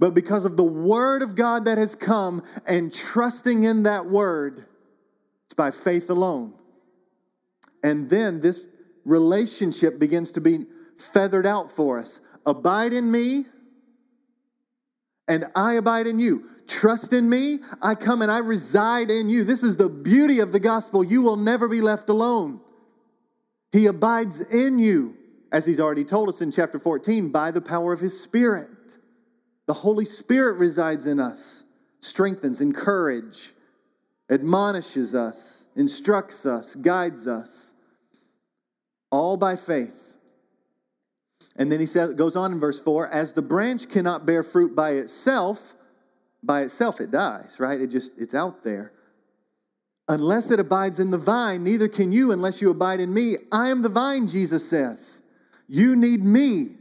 but 0.00 0.14
because 0.14 0.44
of 0.44 0.56
the 0.56 0.64
Word 0.64 1.22
of 1.22 1.36
God 1.36 1.66
that 1.66 1.78
has 1.78 1.94
come 1.94 2.42
and 2.66 2.92
trusting 2.92 3.62
in 3.62 3.84
that 3.84 4.06
Word. 4.06 4.66
It's 5.44 5.54
by 5.54 5.70
faith 5.70 6.10
alone. 6.10 6.54
And 7.82 8.08
then 8.08 8.40
this 8.40 8.68
relationship 9.04 9.98
begins 9.98 10.32
to 10.32 10.40
be 10.40 10.66
feathered 11.12 11.46
out 11.46 11.70
for 11.70 11.98
us. 11.98 12.20
Abide 12.46 12.92
in 12.92 13.10
me, 13.10 13.44
and 15.28 15.44
I 15.54 15.74
abide 15.74 16.06
in 16.06 16.18
you. 16.18 16.48
Trust 16.66 17.12
in 17.12 17.28
me, 17.28 17.58
I 17.80 17.94
come 17.94 18.22
and 18.22 18.30
I 18.30 18.38
reside 18.38 19.10
in 19.10 19.28
you. 19.28 19.44
This 19.44 19.62
is 19.62 19.76
the 19.76 19.88
beauty 19.88 20.40
of 20.40 20.52
the 20.52 20.60
gospel. 20.60 21.04
You 21.04 21.22
will 21.22 21.36
never 21.36 21.68
be 21.68 21.80
left 21.80 22.08
alone. 22.08 22.60
He 23.72 23.86
abides 23.86 24.40
in 24.40 24.78
you, 24.78 25.16
as 25.50 25.64
he's 25.66 25.80
already 25.80 26.04
told 26.04 26.28
us 26.28 26.40
in 26.40 26.50
chapter 26.50 26.78
14, 26.78 27.30
by 27.30 27.50
the 27.50 27.60
power 27.60 27.92
of 27.92 28.00
his 28.00 28.20
Spirit. 28.20 28.68
The 29.66 29.72
Holy 29.72 30.04
Spirit 30.04 30.58
resides 30.58 31.06
in 31.06 31.20
us, 31.20 31.64
strengthens, 32.00 32.60
encourages, 32.60 33.52
admonishes 34.28 35.14
us, 35.14 35.66
instructs 35.76 36.46
us, 36.46 36.74
guides 36.74 37.26
us 37.26 37.71
all 39.12 39.36
by 39.36 39.54
faith. 39.54 40.16
And 41.56 41.70
then 41.70 41.78
he 41.78 41.86
says, 41.86 42.14
goes 42.14 42.34
on 42.34 42.50
in 42.50 42.58
verse 42.58 42.80
4 42.80 43.08
as 43.08 43.32
the 43.34 43.42
branch 43.42 43.88
cannot 43.88 44.26
bear 44.26 44.42
fruit 44.42 44.74
by 44.74 44.92
itself 44.92 45.74
by 46.42 46.62
itself 46.62 47.00
it 47.00 47.10
dies, 47.10 47.56
right? 47.58 47.80
It 47.80 47.88
just 47.88 48.12
it's 48.18 48.34
out 48.34 48.64
there. 48.64 48.92
Unless 50.08 50.50
it 50.50 50.58
abides 50.58 50.98
in 50.98 51.10
the 51.10 51.18
vine, 51.18 51.62
neither 51.62 51.88
can 51.88 52.10
you 52.10 52.32
unless 52.32 52.60
you 52.60 52.70
abide 52.70 53.00
in 53.00 53.12
me. 53.14 53.36
I 53.52 53.68
am 53.68 53.82
the 53.82 53.88
vine, 53.88 54.26
Jesus 54.26 54.68
says. 54.68 55.22
You 55.68 55.94
need 55.94 56.22
me. 56.22 56.76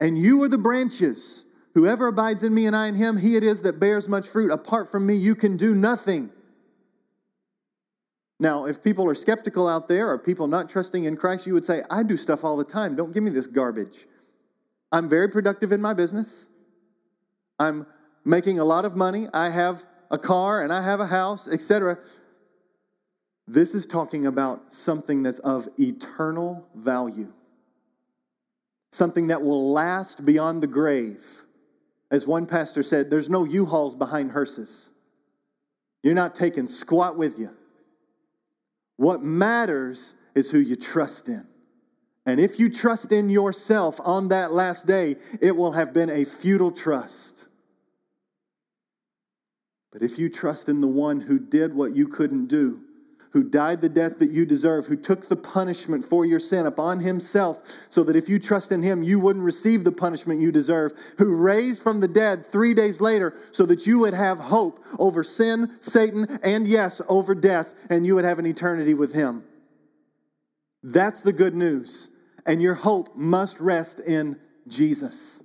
And 0.00 0.18
you 0.18 0.42
are 0.42 0.48
the 0.48 0.58
branches. 0.58 1.44
Whoever 1.74 2.08
abides 2.08 2.42
in 2.42 2.52
me 2.52 2.66
and 2.66 2.74
I 2.74 2.88
in 2.88 2.96
him, 2.96 3.16
he 3.16 3.36
it 3.36 3.44
is 3.44 3.62
that 3.62 3.78
bears 3.78 4.08
much 4.08 4.28
fruit. 4.28 4.50
Apart 4.50 4.90
from 4.90 5.06
me, 5.06 5.14
you 5.14 5.36
can 5.36 5.56
do 5.56 5.74
nothing. 5.74 6.30
Now, 8.42 8.64
if 8.64 8.82
people 8.82 9.08
are 9.08 9.14
skeptical 9.14 9.68
out 9.68 9.86
there 9.86 10.10
or 10.10 10.18
people 10.18 10.48
not 10.48 10.68
trusting 10.68 11.04
in 11.04 11.16
Christ, 11.16 11.46
you 11.46 11.54
would 11.54 11.64
say, 11.64 11.84
I 11.92 12.02
do 12.02 12.16
stuff 12.16 12.42
all 12.42 12.56
the 12.56 12.64
time. 12.64 12.96
Don't 12.96 13.14
give 13.14 13.22
me 13.22 13.30
this 13.30 13.46
garbage. 13.46 14.04
I'm 14.90 15.08
very 15.08 15.28
productive 15.28 15.70
in 15.70 15.80
my 15.80 15.94
business. 15.94 16.48
I'm 17.60 17.86
making 18.24 18.58
a 18.58 18.64
lot 18.64 18.84
of 18.84 18.96
money. 18.96 19.28
I 19.32 19.48
have 19.48 19.86
a 20.10 20.18
car 20.18 20.64
and 20.64 20.72
I 20.72 20.82
have 20.82 20.98
a 20.98 21.06
house, 21.06 21.46
etc. 21.46 21.98
This 23.46 23.76
is 23.76 23.86
talking 23.86 24.26
about 24.26 24.74
something 24.74 25.22
that's 25.22 25.38
of 25.38 25.68
eternal 25.78 26.66
value, 26.74 27.32
something 28.90 29.28
that 29.28 29.40
will 29.40 29.70
last 29.70 30.24
beyond 30.24 30.64
the 30.64 30.66
grave. 30.66 31.24
As 32.10 32.26
one 32.26 32.46
pastor 32.46 32.82
said, 32.82 33.08
there's 33.08 33.30
no 33.30 33.44
U 33.44 33.64
Hauls 33.64 33.94
behind 33.94 34.32
hearses. 34.32 34.90
You're 36.02 36.14
not 36.14 36.34
taking 36.34 36.66
squat 36.66 37.16
with 37.16 37.38
you. 37.38 37.56
What 39.02 39.20
matters 39.20 40.14
is 40.36 40.48
who 40.48 40.60
you 40.60 40.76
trust 40.76 41.28
in. 41.28 41.44
And 42.24 42.38
if 42.38 42.60
you 42.60 42.70
trust 42.70 43.10
in 43.10 43.30
yourself 43.30 43.98
on 44.00 44.28
that 44.28 44.52
last 44.52 44.86
day, 44.86 45.16
it 45.40 45.56
will 45.56 45.72
have 45.72 45.92
been 45.92 46.08
a 46.08 46.24
futile 46.24 46.70
trust. 46.70 47.48
But 49.90 50.02
if 50.02 50.20
you 50.20 50.28
trust 50.28 50.68
in 50.68 50.80
the 50.80 50.86
one 50.86 51.20
who 51.20 51.40
did 51.40 51.74
what 51.74 51.96
you 51.96 52.06
couldn't 52.06 52.46
do, 52.46 52.81
who 53.32 53.42
died 53.42 53.80
the 53.80 53.88
death 53.88 54.18
that 54.18 54.30
you 54.30 54.44
deserve, 54.44 54.86
who 54.86 54.96
took 54.96 55.26
the 55.26 55.36
punishment 55.36 56.04
for 56.04 56.24
your 56.24 56.38
sin 56.38 56.66
upon 56.66 57.00
himself, 57.00 57.62
so 57.88 58.04
that 58.04 58.16
if 58.16 58.28
you 58.28 58.38
trust 58.38 58.72
in 58.72 58.82
him, 58.82 59.02
you 59.02 59.18
wouldn't 59.18 59.44
receive 59.44 59.84
the 59.84 59.92
punishment 59.92 60.40
you 60.40 60.52
deserve, 60.52 60.92
who 61.18 61.36
raised 61.36 61.82
from 61.82 62.00
the 62.00 62.08
dead 62.08 62.44
three 62.44 62.74
days 62.74 63.00
later, 63.00 63.34
so 63.52 63.64
that 63.66 63.86
you 63.86 64.00
would 64.00 64.14
have 64.14 64.38
hope 64.38 64.84
over 64.98 65.22
sin, 65.22 65.70
Satan, 65.80 66.26
and 66.42 66.68
yes, 66.68 67.00
over 67.08 67.34
death, 67.34 67.74
and 67.88 68.06
you 68.06 68.14
would 68.16 68.24
have 68.24 68.38
an 68.38 68.46
eternity 68.46 68.94
with 68.94 69.14
him. 69.14 69.44
That's 70.82 71.20
the 71.20 71.32
good 71.32 71.54
news. 71.54 72.10
And 72.44 72.60
your 72.60 72.74
hope 72.74 73.16
must 73.16 73.60
rest 73.60 74.00
in 74.00 74.38
Jesus. 74.68 75.40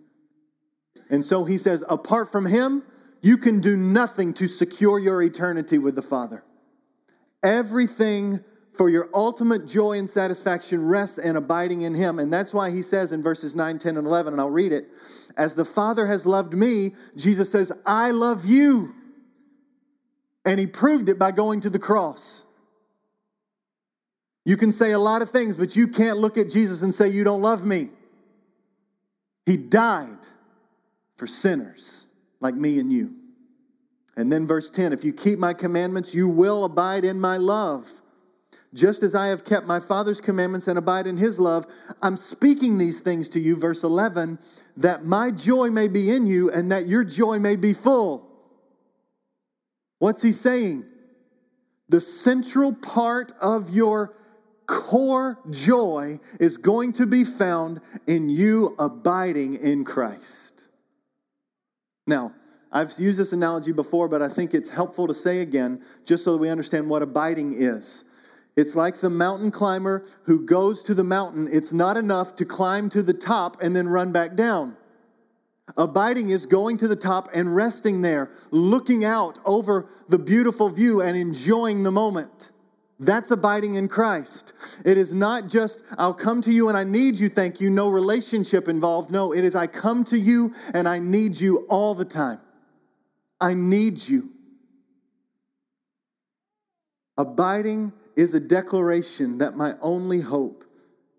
And 1.09 1.23
so 1.23 1.45
he 1.45 1.57
says, 1.57 1.83
apart 1.87 2.31
from 2.31 2.45
him, 2.45 2.83
you 3.21 3.37
can 3.37 3.61
do 3.61 3.77
nothing 3.77 4.33
to 4.33 4.47
secure 4.47 4.99
your 4.99 5.21
eternity 5.21 5.77
with 5.77 5.95
the 5.95 6.01
Father. 6.01 6.43
Everything 7.43 8.43
for 8.77 8.89
your 8.89 9.09
ultimate 9.13 9.67
joy 9.67 9.97
and 9.97 10.09
satisfaction 10.09 10.87
rests 10.87 11.17
and 11.17 11.35
abiding 11.37 11.81
in 11.81 11.95
Him. 11.95 12.19
And 12.19 12.31
that's 12.31 12.53
why 12.53 12.69
He 12.69 12.81
says 12.81 13.11
in 13.11 13.23
verses 13.23 13.55
9, 13.55 13.79
10, 13.79 13.97
and 13.97 14.07
11, 14.07 14.33
and 14.33 14.41
I'll 14.41 14.49
read 14.49 14.71
it 14.71 14.87
As 15.35 15.55
the 15.55 15.65
Father 15.65 16.05
has 16.05 16.25
loved 16.25 16.53
me, 16.53 16.91
Jesus 17.15 17.51
says, 17.51 17.71
I 17.85 18.11
love 18.11 18.45
you. 18.45 18.93
And 20.45 20.59
He 20.59 20.67
proved 20.67 21.09
it 21.09 21.19
by 21.19 21.31
going 21.31 21.61
to 21.61 21.69
the 21.69 21.79
cross. 21.79 22.45
You 24.45 24.55
can 24.55 24.71
say 24.71 24.93
a 24.93 24.99
lot 24.99 25.21
of 25.21 25.29
things, 25.29 25.57
but 25.57 25.75
you 25.75 25.89
can't 25.89 26.19
look 26.19 26.37
at 26.37 26.49
Jesus 26.49 26.81
and 26.81 26.93
say, 26.93 27.09
You 27.09 27.23
don't 27.23 27.41
love 27.41 27.65
me. 27.65 27.89
He 29.45 29.57
died 29.57 30.19
for 31.17 31.27
sinners 31.27 32.05
like 32.39 32.55
me 32.55 32.79
and 32.79 32.91
you. 32.91 33.13
And 34.17 34.31
then 34.31 34.47
verse 34.47 34.69
10 34.69 34.91
If 34.91 35.05
you 35.05 35.13
keep 35.13 35.39
my 35.39 35.53
commandments, 35.53 36.13
you 36.13 36.27
will 36.27 36.65
abide 36.65 37.05
in 37.05 37.21
my 37.21 37.37
love. 37.37 37.89
Just 38.73 39.01
as 39.01 39.15
I 39.15 39.27
have 39.27 39.45
kept 39.45 39.65
my 39.65 39.79
Father's 39.79 40.19
commandments 40.19 40.67
and 40.67 40.77
abide 40.77 41.07
in 41.07 41.15
his 41.15 41.39
love, 41.39 41.65
I'm 42.01 42.17
speaking 42.17 42.77
these 42.77 42.99
things 42.99 43.29
to 43.29 43.39
you, 43.39 43.55
verse 43.55 43.83
11, 43.83 44.37
that 44.75 45.05
my 45.05 45.31
joy 45.31 45.69
may 45.69 45.87
be 45.87 46.11
in 46.11 46.27
you 46.27 46.51
and 46.51 46.71
that 46.71 46.85
your 46.85 47.05
joy 47.05 47.39
may 47.39 47.55
be 47.55 47.73
full. 47.73 48.27
What's 49.99 50.21
he 50.21 50.33
saying? 50.33 50.85
The 51.89 52.01
central 52.01 52.73
part 52.73 53.31
of 53.41 53.69
your 53.69 54.13
core 54.65 55.39
joy 55.49 56.19
is 56.39 56.57
going 56.57 56.91
to 56.93 57.07
be 57.07 57.23
found 57.23 57.79
in 58.05 58.29
you 58.29 58.75
abiding 58.77 59.55
in 59.55 59.85
Christ. 59.85 60.65
Now, 62.05 62.33
I've 62.71 62.93
used 62.97 63.17
this 63.17 63.33
analogy 63.33 63.71
before, 63.71 64.07
but 64.07 64.21
I 64.21 64.27
think 64.27 64.53
it's 64.53 64.69
helpful 64.69 65.07
to 65.07 65.13
say 65.13 65.41
again, 65.41 65.83
just 66.05 66.23
so 66.23 66.33
that 66.33 66.39
we 66.39 66.49
understand 66.49 66.89
what 66.89 67.01
abiding 67.01 67.53
is. 67.53 68.03
It's 68.57 68.75
like 68.75 68.97
the 68.97 69.09
mountain 69.09 69.51
climber 69.51 70.03
who 70.23 70.45
goes 70.45 70.81
to 70.83 70.93
the 70.93 71.03
mountain. 71.03 71.47
It's 71.51 71.71
not 71.71 71.95
enough 71.95 72.35
to 72.35 72.45
climb 72.45 72.89
to 72.89 73.03
the 73.03 73.13
top 73.13 73.61
and 73.61 73.75
then 73.75 73.87
run 73.87 74.11
back 74.11 74.35
down. 74.35 74.75
Abiding 75.77 76.29
is 76.29 76.45
going 76.45 76.77
to 76.77 76.87
the 76.87 76.95
top 76.95 77.29
and 77.33 77.55
resting 77.55 78.01
there, 78.01 78.31
looking 78.51 79.05
out 79.05 79.37
over 79.45 79.87
the 80.09 80.17
beautiful 80.17 80.69
view 80.69 81.01
and 81.01 81.15
enjoying 81.15 81.83
the 81.83 81.91
moment. 81.91 82.51
That's 82.99 83.29
abiding 83.29 83.75
in 83.75 83.87
Christ. 83.87 84.53
It 84.85 84.97
is 84.97 85.13
not 85.13 85.47
just, 85.47 85.83
I'll 85.99 86.13
come 86.13 86.41
to 86.41 86.51
you 86.51 86.69
and 86.69 86.77
I 86.77 86.83
need 86.83 87.15
you, 87.15 87.29
thank 87.29 87.61
you, 87.61 87.69
no 87.69 87.89
relationship 87.89 88.67
involved. 88.67 89.11
No, 89.11 89.33
it 89.33 89.43
is, 89.43 89.55
I 89.55 89.67
come 89.67 90.03
to 90.05 90.17
you 90.17 90.51
and 90.73 90.87
I 90.87 90.97
need 90.97 91.39
you 91.39 91.67
all 91.69 91.93
the 91.93 92.05
time. 92.05 92.39
I 93.39 93.53
need 93.53 93.99
you. 93.99 94.29
Abiding 97.17 97.93
is 98.15 98.33
a 98.33 98.39
declaration 98.39 99.39
that 99.39 99.55
my 99.55 99.73
only 99.81 100.21
hope 100.21 100.63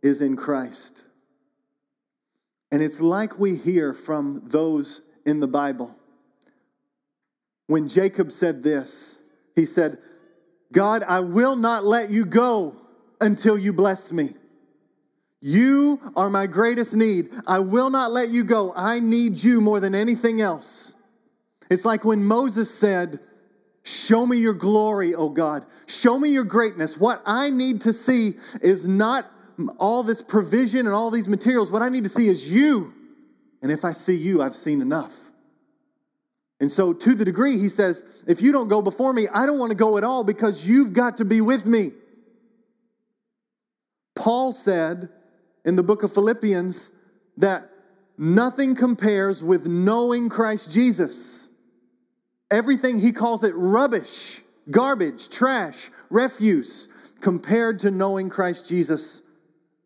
is 0.03 0.23
in 0.23 0.37
Christ. 0.37 1.05
And 2.71 2.83
it's 2.83 3.01
like 3.01 3.39
we 3.39 3.57
hear 3.57 3.93
from 3.93 4.43
those 4.45 5.03
in 5.27 5.41
the 5.41 5.49
Bible. 5.49 5.95
When 7.67 7.89
Jacob 7.89 8.31
said 8.31 8.63
this, 8.63 9.19
he 9.57 9.67
said, 9.67 9.99
God, 10.73 11.03
I 11.03 11.21
will 11.21 11.57
not 11.57 11.85
let 11.85 12.11
you 12.11 12.25
go 12.25 12.77
until 13.21 13.59
you 13.59 13.73
bless 13.73 14.13
me. 14.13 14.31
You 15.41 16.01
are 16.17 16.31
my 16.31 16.47
greatest 16.47 16.95
need. 16.95 17.31
I 17.47 17.61
will 17.61 17.91
not 17.91 18.11
let 18.11 18.31
you 18.31 18.45
go. 18.45 18.73
I 18.75 19.01
need 19.01 19.37
you 19.37 19.61
more 19.61 19.81
than 19.81 19.95
anything 19.95 20.41
else. 20.41 20.95
It's 21.71 21.85
like 21.85 22.05
when 22.05 22.25
Moses 22.25 22.73
said, 22.73 23.21
Show 23.85 24.27
me 24.27 24.37
your 24.37 24.53
glory, 24.53 25.15
O 25.15 25.31
God. 25.31 25.65
Show 25.87 26.19
me 26.19 26.29
your 26.29 26.45
greatness. 26.45 26.99
What 26.99 27.23
I 27.25 27.49
need 27.49 27.83
to 27.83 27.95
see 27.95 28.35
is 28.61 28.87
not 28.87 29.25
all 29.79 30.03
this 30.03 30.23
provision 30.23 30.81
and 30.81 30.91
all 30.91 31.11
these 31.11 31.27
materials. 31.27 31.71
What 31.71 31.81
I 31.81 31.89
need 31.89 32.05
to 32.05 32.11
see 32.11 32.29
is 32.29 32.51
you. 32.51 32.93
And 33.63 33.73
if 33.73 33.87
I 33.87 33.93
see 33.93 34.17
you, 34.17 34.43
I've 34.43 34.55
seen 34.55 34.83
enough. 34.83 35.19
And 36.61 36.71
so, 36.71 36.93
to 36.93 37.15
the 37.15 37.25
degree, 37.25 37.59
he 37.59 37.69
says, 37.69 38.05
if 38.27 38.43
you 38.43 38.53
don't 38.53 38.69
go 38.69 38.83
before 38.83 39.13
me, 39.13 39.27
I 39.33 39.47
don't 39.47 39.59
want 39.59 39.71
to 39.71 39.77
go 39.77 39.97
at 39.97 40.05
all 40.05 40.25
because 40.25 40.67
you've 40.67 40.93
got 40.93 41.19
to 41.19 41.25
be 41.25 41.41
with 41.41 41.67
me. 41.67 41.91
Paul 44.17 44.53
said 44.53 45.09
in 45.65 45.77
the 45.77 45.85
book 45.85 46.03
of 46.03 46.13
Philippians 46.13 46.91
that 47.37 47.71
nothing 48.19 48.75
compares 48.75 49.43
with 49.43 49.67
knowing 49.67 50.29
Christ 50.29 50.73
Jesus. 50.73 51.38
Everything 52.51 52.99
he 52.99 53.13
calls 53.13 53.45
it 53.45 53.53
rubbish, 53.55 54.41
garbage, 54.71 55.29
trash, 55.29 55.91
refuse, 56.11 56.89
compared 57.21 57.81
to 57.81 57.91
knowing 57.91 58.31
Christ 58.31 58.69
Jesus 58.69 59.23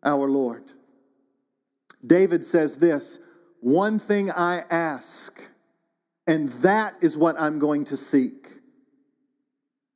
our 0.03 0.27
Lord. 0.27 0.63
David 2.05 2.43
says 2.43 2.77
this 2.77 3.19
one 3.59 3.97
thing 3.99 4.29
I 4.29 4.63
ask, 4.69 5.41
and 6.27 6.49
that 6.63 6.97
is 7.01 7.17
what 7.17 7.39
I'm 7.39 7.59
going 7.59 7.85
to 7.85 7.97
seek 7.97 8.49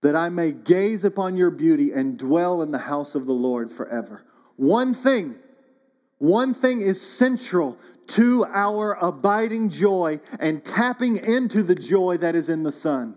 that 0.02 0.16
I 0.16 0.30
may 0.30 0.52
gaze 0.52 1.04
upon 1.04 1.36
your 1.36 1.52
beauty 1.52 1.92
and 1.92 2.18
dwell 2.18 2.62
in 2.62 2.72
the 2.72 2.78
house 2.78 3.16
of 3.16 3.26
the 3.26 3.34
Lord 3.34 3.70
forever. 3.70 4.24
One 4.56 4.94
thing 4.94 5.36
one 6.20 6.54
thing 6.54 6.82
is 6.82 7.02
central 7.02 7.78
to 8.08 8.46
our 8.52 8.98
abiding 9.02 9.70
joy 9.70 10.20
and 10.40 10.64
tapping 10.64 11.18
into 11.18 11.64
the 11.64 11.76
joy 11.76 12.18
that 12.18 12.36
is 12.36 12.50
in 12.50 12.64
the 12.64 12.72
Son, 12.72 13.16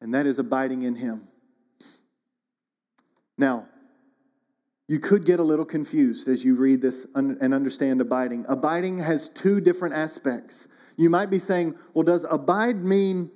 and 0.00 0.14
that 0.14 0.26
is 0.26 0.38
abiding 0.38 0.82
in 0.82 0.94
Him. 0.94 1.28
Now, 3.36 3.66
you 4.88 4.98
could 4.98 5.24
get 5.24 5.38
a 5.38 5.42
little 5.42 5.64
confused 5.64 6.28
as 6.28 6.44
you 6.44 6.56
read 6.56 6.82
this 6.82 7.06
and 7.14 7.54
understand 7.54 8.00
abiding. 8.00 8.44
Abiding 8.48 8.98
has 8.98 9.28
two 9.28 9.60
different 9.60 9.94
aspects. 9.94 10.68
You 10.96 11.10
might 11.10 11.30
be 11.30 11.38
saying, 11.38 11.76
well, 11.94 12.02
does 12.02 12.26
abide 12.28 12.76
mean 12.76 13.30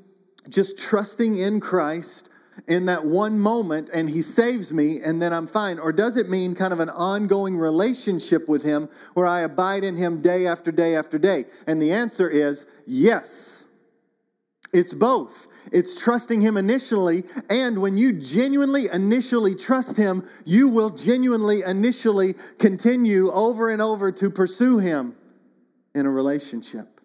just 0.49 0.79
trusting 0.79 1.37
in 1.37 1.61
Christ 1.61 2.29
in 2.69 2.87
that 2.87 3.05
one 3.05 3.39
moment 3.39 3.91
and 3.93 4.09
he 4.09 4.23
saves 4.23 4.73
me 4.73 5.01
and 5.05 5.21
then 5.21 5.33
I'm 5.33 5.47
fine? 5.47 5.79
Or 5.79 5.93
does 5.93 6.17
it 6.17 6.29
mean 6.29 6.55
kind 6.55 6.73
of 6.73 6.81
an 6.81 6.91
ongoing 6.91 7.57
relationship 7.57 8.49
with 8.49 8.63
him 8.63 8.89
where 9.15 9.27
I 9.27 9.41
abide 9.41 9.85
in 9.85 9.97
him 9.97 10.23
day 10.23 10.47
after 10.47 10.73
day 10.73 10.97
after 10.97 11.19
day? 11.19 11.45
And 11.67 11.81
the 11.81 11.93
answer 11.93 12.29
is 12.29 12.67
yes. 12.87 13.67
It's 14.73 14.93
both. 14.93 15.47
It's 15.73 16.01
trusting 16.01 16.41
Him 16.41 16.57
initially, 16.57 17.25
and 17.49 17.81
when 17.81 17.97
you 17.97 18.13
genuinely 18.13 18.89
initially 18.93 19.55
trust 19.55 19.97
Him, 19.97 20.25
you 20.45 20.69
will 20.69 20.91
genuinely 20.91 21.63
initially 21.63 22.35
continue 22.59 23.31
over 23.31 23.71
and 23.71 23.81
over 23.81 24.13
to 24.13 24.31
pursue 24.31 24.79
Him 24.79 25.17
in 25.95 26.07
a 26.07 26.11
relationship. 26.11 27.01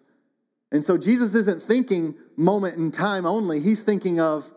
And 0.72 0.84
so 0.84 0.98
Jesus 0.98 1.34
isn't 1.34 1.62
thinking 1.62 2.14
moment 2.36 2.76
in 2.76 2.90
time 2.90 3.24
only, 3.24 3.60
He's 3.60 3.82
thinking 3.82 4.20
of 4.20 4.52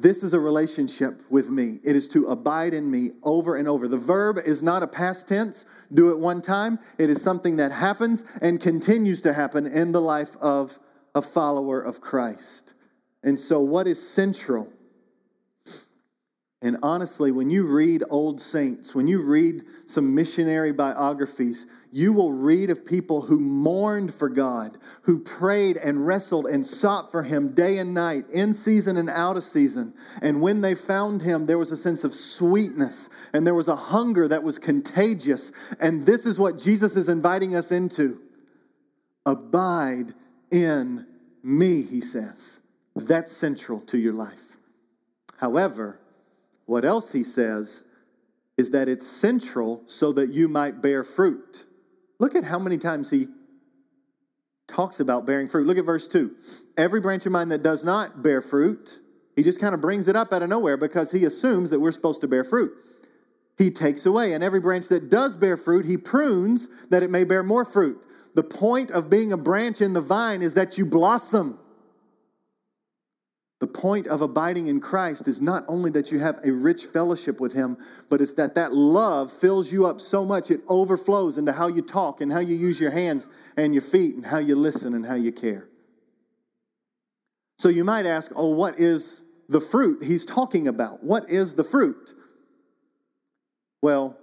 this 0.00 0.22
is 0.22 0.32
a 0.32 0.40
relationship 0.40 1.22
with 1.28 1.50
me. 1.50 1.80
It 1.82 1.96
is 1.96 2.06
to 2.08 2.28
abide 2.28 2.72
in 2.72 2.88
me 2.88 3.10
over 3.24 3.56
and 3.56 3.66
over. 3.66 3.88
The 3.88 3.96
verb 3.96 4.38
is 4.44 4.62
not 4.62 4.82
a 4.82 4.86
past 4.86 5.26
tense, 5.26 5.64
do 5.92 6.10
it 6.10 6.18
one 6.18 6.40
time. 6.40 6.78
It 6.98 7.10
is 7.10 7.20
something 7.20 7.56
that 7.56 7.72
happens 7.72 8.22
and 8.40 8.60
continues 8.60 9.22
to 9.22 9.32
happen 9.32 9.66
in 9.66 9.92
the 9.92 10.00
life 10.00 10.36
of 10.40 10.78
a 11.14 11.22
follower 11.22 11.80
of 11.80 12.00
Christ. 12.00 12.74
And 13.24 13.38
so, 13.38 13.60
what 13.60 13.86
is 13.88 14.00
central? 14.00 14.72
And 16.62 16.78
honestly, 16.82 17.32
when 17.32 17.50
you 17.50 17.66
read 17.66 18.02
old 18.10 18.40
saints, 18.40 18.94
when 18.94 19.08
you 19.08 19.22
read 19.22 19.64
some 19.86 20.14
missionary 20.14 20.72
biographies, 20.72 21.66
you 21.90 22.12
will 22.12 22.32
read 22.32 22.70
of 22.70 22.84
people 22.84 23.22
who 23.22 23.40
mourned 23.40 24.12
for 24.12 24.28
God, 24.28 24.76
who 25.02 25.20
prayed 25.20 25.76
and 25.76 26.06
wrestled 26.06 26.46
and 26.46 26.64
sought 26.64 27.10
for 27.10 27.22
Him 27.22 27.54
day 27.54 27.78
and 27.78 27.94
night, 27.94 28.28
in 28.30 28.52
season 28.52 28.96
and 28.96 29.08
out 29.08 29.36
of 29.36 29.42
season. 29.42 29.94
And 30.20 30.42
when 30.42 30.60
they 30.60 30.74
found 30.74 31.22
Him, 31.22 31.46
there 31.46 31.58
was 31.58 31.72
a 31.72 31.76
sense 31.76 32.04
of 32.04 32.12
sweetness 32.12 33.08
and 33.32 33.46
there 33.46 33.54
was 33.54 33.68
a 33.68 33.76
hunger 33.76 34.28
that 34.28 34.42
was 34.42 34.58
contagious. 34.58 35.52
And 35.80 36.04
this 36.04 36.26
is 36.26 36.38
what 36.38 36.58
Jesus 36.58 36.96
is 36.96 37.08
inviting 37.08 37.54
us 37.56 37.72
into 37.72 38.20
abide 39.24 40.12
in 40.50 41.06
me, 41.42 41.82
He 41.82 42.00
says. 42.00 42.60
That's 42.94 43.32
central 43.32 43.80
to 43.82 43.98
your 43.98 44.12
life. 44.12 44.42
However, 45.38 45.98
what 46.66 46.84
else 46.84 47.10
He 47.10 47.22
says 47.22 47.84
is 48.58 48.70
that 48.70 48.88
it's 48.88 49.06
central 49.06 49.82
so 49.86 50.12
that 50.12 50.30
you 50.30 50.48
might 50.48 50.82
bear 50.82 51.04
fruit. 51.04 51.64
Look 52.18 52.34
at 52.34 52.44
how 52.44 52.58
many 52.58 52.78
times 52.78 53.08
he 53.08 53.28
talks 54.66 55.00
about 55.00 55.26
bearing 55.26 55.48
fruit. 55.48 55.66
Look 55.66 55.78
at 55.78 55.84
verse 55.84 56.06
2. 56.08 56.34
Every 56.76 57.00
branch 57.00 57.26
of 57.26 57.32
mine 57.32 57.48
that 57.48 57.62
does 57.62 57.84
not 57.84 58.22
bear 58.22 58.42
fruit, 58.42 59.00
he 59.34 59.42
just 59.42 59.60
kind 59.60 59.74
of 59.74 59.80
brings 59.80 60.08
it 60.08 60.16
up 60.16 60.32
out 60.32 60.42
of 60.42 60.48
nowhere 60.48 60.76
because 60.76 61.10
he 61.10 61.24
assumes 61.24 61.70
that 61.70 61.80
we're 61.80 61.92
supposed 61.92 62.20
to 62.22 62.28
bear 62.28 62.44
fruit. 62.44 62.72
He 63.56 63.70
takes 63.70 64.06
away, 64.06 64.34
and 64.34 64.44
every 64.44 64.60
branch 64.60 64.86
that 64.88 65.10
does 65.10 65.36
bear 65.36 65.56
fruit, 65.56 65.84
he 65.84 65.96
prunes 65.96 66.68
that 66.90 67.02
it 67.02 67.10
may 67.10 67.24
bear 67.24 67.42
more 67.42 67.64
fruit. 67.64 68.06
The 68.34 68.44
point 68.44 68.92
of 68.92 69.10
being 69.10 69.32
a 69.32 69.36
branch 69.36 69.80
in 69.80 69.92
the 69.92 70.00
vine 70.00 70.42
is 70.42 70.54
that 70.54 70.78
you 70.78 70.86
blossom. 70.86 71.58
The 73.60 73.66
point 73.66 74.06
of 74.06 74.20
abiding 74.20 74.68
in 74.68 74.80
Christ 74.80 75.26
is 75.26 75.40
not 75.40 75.64
only 75.66 75.90
that 75.90 76.12
you 76.12 76.20
have 76.20 76.38
a 76.44 76.52
rich 76.52 76.86
fellowship 76.86 77.40
with 77.40 77.52
Him, 77.52 77.76
but 78.08 78.20
it's 78.20 78.34
that 78.34 78.54
that 78.54 78.72
love 78.72 79.32
fills 79.32 79.72
you 79.72 79.86
up 79.86 80.00
so 80.00 80.24
much 80.24 80.50
it 80.50 80.60
overflows 80.68 81.38
into 81.38 81.52
how 81.52 81.66
you 81.66 81.82
talk 81.82 82.20
and 82.20 82.32
how 82.32 82.38
you 82.38 82.54
use 82.54 82.78
your 82.78 82.92
hands 82.92 83.26
and 83.56 83.74
your 83.74 83.82
feet 83.82 84.14
and 84.14 84.24
how 84.24 84.38
you 84.38 84.54
listen 84.54 84.94
and 84.94 85.04
how 85.04 85.16
you 85.16 85.32
care. 85.32 85.68
So 87.58 87.68
you 87.68 87.82
might 87.82 88.06
ask, 88.06 88.30
oh, 88.36 88.54
what 88.54 88.78
is 88.78 89.22
the 89.48 89.60
fruit 89.60 90.04
he's 90.04 90.24
talking 90.24 90.68
about? 90.68 91.02
What 91.02 91.28
is 91.28 91.54
the 91.54 91.64
fruit? 91.64 92.14
Well, 93.82 94.16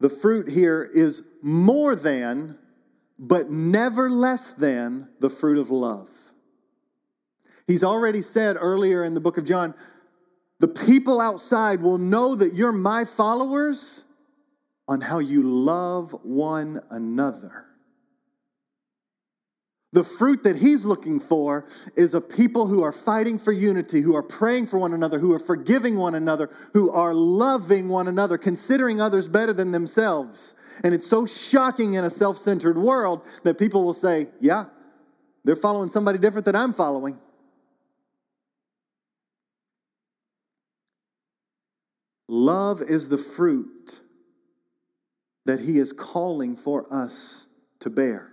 the 0.00 0.10
fruit 0.10 0.48
here 0.48 0.88
is 0.92 1.22
more 1.42 1.94
than, 1.94 2.58
but 3.18 3.50
never 3.50 4.10
less 4.10 4.54
than, 4.54 5.08
the 5.20 5.30
fruit 5.30 5.58
of 5.58 5.70
love. 5.70 6.08
He's 7.70 7.84
already 7.84 8.20
said 8.20 8.56
earlier 8.58 9.04
in 9.04 9.14
the 9.14 9.20
book 9.20 9.38
of 9.38 9.44
John, 9.44 9.76
the 10.58 10.66
people 10.66 11.20
outside 11.20 11.80
will 11.80 11.98
know 11.98 12.34
that 12.34 12.52
you're 12.52 12.72
my 12.72 13.04
followers 13.04 14.02
on 14.88 15.00
how 15.00 15.20
you 15.20 15.44
love 15.44 16.10
one 16.24 16.80
another. 16.90 17.66
The 19.92 20.02
fruit 20.02 20.42
that 20.42 20.56
he's 20.56 20.84
looking 20.84 21.20
for 21.20 21.64
is 21.94 22.14
a 22.14 22.20
people 22.20 22.66
who 22.66 22.82
are 22.82 22.90
fighting 22.90 23.38
for 23.38 23.52
unity, 23.52 24.00
who 24.00 24.16
are 24.16 24.22
praying 24.24 24.66
for 24.66 24.80
one 24.80 24.92
another, 24.92 25.20
who 25.20 25.32
are 25.32 25.38
forgiving 25.38 25.96
one 25.96 26.16
another, 26.16 26.50
who 26.72 26.90
are 26.90 27.14
loving 27.14 27.88
one 27.88 28.08
another, 28.08 28.36
considering 28.36 29.00
others 29.00 29.28
better 29.28 29.52
than 29.52 29.70
themselves. 29.70 30.56
And 30.82 30.92
it's 30.92 31.06
so 31.06 31.24
shocking 31.24 31.94
in 31.94 32.02
a 32.02 32.10
self 32.10 32.36
centered 32.36 32.78
world 32.78 33.24
that 33.44 33.60
people 33.60 33.84
will 33.84 33.94
say, 33.94 34.26
Yeah, 34.40 34.64
they're 35.44 35.54
following 35.54 35.88
somebody 35.88 36.18
different 36.18 36.46
than 36.46 36.56
I'm 36.56 36.72
following. 36.72 37.16
Love 42.32 42.80
is 42.80 43.08
the 43.08 43.18
fruit 43.18 44.00
that 45.46 45.58
He 45.58 45.78
is 45.78 45.92
calling 45.92 46.54
for 46.54 46.86
us 46.94 47.48
to 47.80 47.90
bear. 47.90 48.30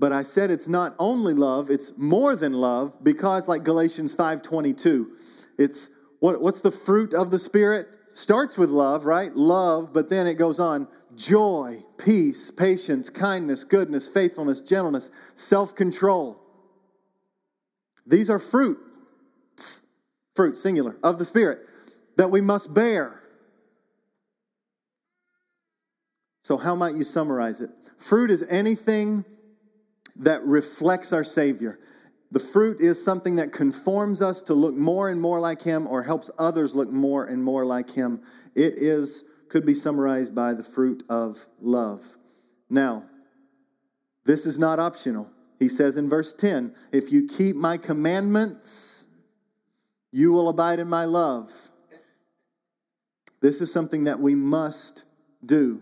But 0.00 0.12
I 0.12 0.24
said 0.24 0.50
it's 0.50 0.66
not 0.66 0.96
only 0.98 1.32
love, 1.32 1.70
it's 1.70 1.92
more 1.96 2.34
than 2.34 2.52
love 2.52 2.98
because 3.04 3.46
like 3.46 3.62
Galatians 3.62 4.16
5:22, 4.16 5.06
it's 5.60 5.90
what, 6.18 6.42
what's 6.42 6.60
the 6.60 6.72
fruit 6.72 7.14
of 7.14 7.30
the 7.30 7.38
spirit? 7.38 7.96
Starts 8.14 8.58
with 8.58 8.70
love, 8.70 9.06
right? 9.06 9.32
Love, 9.36 9.92
but 9.92 10.10
then 10.10 10.26
it 10.26 10.34
goes 10.34 10.58
on 10.58 10.88
joy, 11.14 11.76
peace, 11.98 12.50
patience, 12.50 13.10
kindness, 13.10 13.62
goodness, 13.62 14.08
faithfulness, 14.08 14.60
gentleness, 14.60 15.10
self-control. 15.36 16.36
These 18.08 18.28
are 18.28 18.40
fruit, 18.40 18.78
fruit 20.34 20.58
singular 20.58 20.96
of 21.04 21.20
the 21.20 21.24
spirit 21.24 21.60
that 22.16 22.30
we 22.30 22.40
must 22.40 22.74
bear. 22.74 23.22
So, 26.42 26.56
how 26.56 26.74
might 26.74 26.94
you 26.94 27.04
summarize 27.04 27.60
it? 27.60 27.70
Fruit 27.98 28.30
is 28.30 28.44
anything 28.48 29.24
that 30.16 30.42
reflects 30.44 31.12
our 31.12 31.24
Savior. 31.24 31.78
The 32.32 32.40
fruit 32.40 32.80
is 32.80 33.02
something 33.02 33.36
that 33.36 33.52
conforms 33.52 34.20
us 34.20 34.42
to 34.42 34.54
look 34.54 34.74
more 34.74 35.08
and 35.08 35.20
more 35.20 35.40
like 35.40 35.62
Him 35.62 35.86
or 35.86 36.02
helps 36.02 36.30
others 36.38 36.74
look 36.74 36.90
more 36.90 37.24
and 37.24 37.42
more 37.42 37.64
like 37.64 37.90
Him. 37.90 38.22
It 38.54 38.74
is, 38.76 39.24
could 39.48 39.66
be 39.66 39.74
summarized 39.74 40.34
by 40.34 40.54
the 40.54 40.62
fruit 40.62 41.02
of 41.08 41.44
love. 41.60 42.04
Now, 42.68 43.04
this 44.24 44.46
is 44.46 44.58
not 44.58 44.78
optional. 44.78 45.30
He 45.58 45.68
says 45.68 45.96
in 45.96 46.08
verse 46.08 46.32
10 46.32 46.74
If 46.92 47.12
you 47.12 47.26
keep 47.26 47.56
my 47.56 47.76
commandments, 47.76 49.04
you 50.12 50.32
will 50.32 50.48
abide 50.48 50.80
in 50.80 50.88
my 50.88 51.04
love 51.04 51.52
this 53.46 53.60
is 53.60 53.70
something 53.70 54.04
that 54.04 54.18
we 54.18 54.34
must 54.34 55.04
do. 55.44 55.80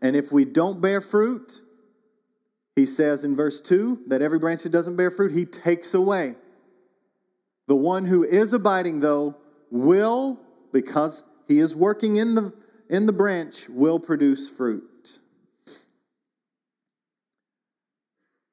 And 0.00 0.14
if 0.14 0.30
we 0.30 0.44
don't 0.44 0.80
bear 0.80 1.00
fruit, 1.00 1.60
he 2.76 2.86
says 2.86 3.24
in 3.24 3.34
verse 3.34 3.60
2 3.60 4.04
that 4.06 4.22
every 4.22 4.38
branch 4.38 4.62
that 4.62 4.70
doesn't 4.70 4.94
bear 4.94 5.10
fruit, 5.10 5.32
he 5.32 5.46
takes 5.46 5.94
away. 5.94 6.36
The 7.66 7.74
one 7.74 8.04
who 8.04 8.22
is 8.22 8.52
abiding, 8.52 9.00
though, 9.00 9.36
will, 9.72 10.38
because 10.72 11.24
he 11.48 11.58
is 11.58 11.74
working 11.74 12.18
in 12.18 12.36
the, 12.36 12.54
in 12.88 13.06
the 13.06 13.12
branch, 13.12 13.68
will 13.68 13.98
produce 13.98 14.48
fruit. 14.48 15.18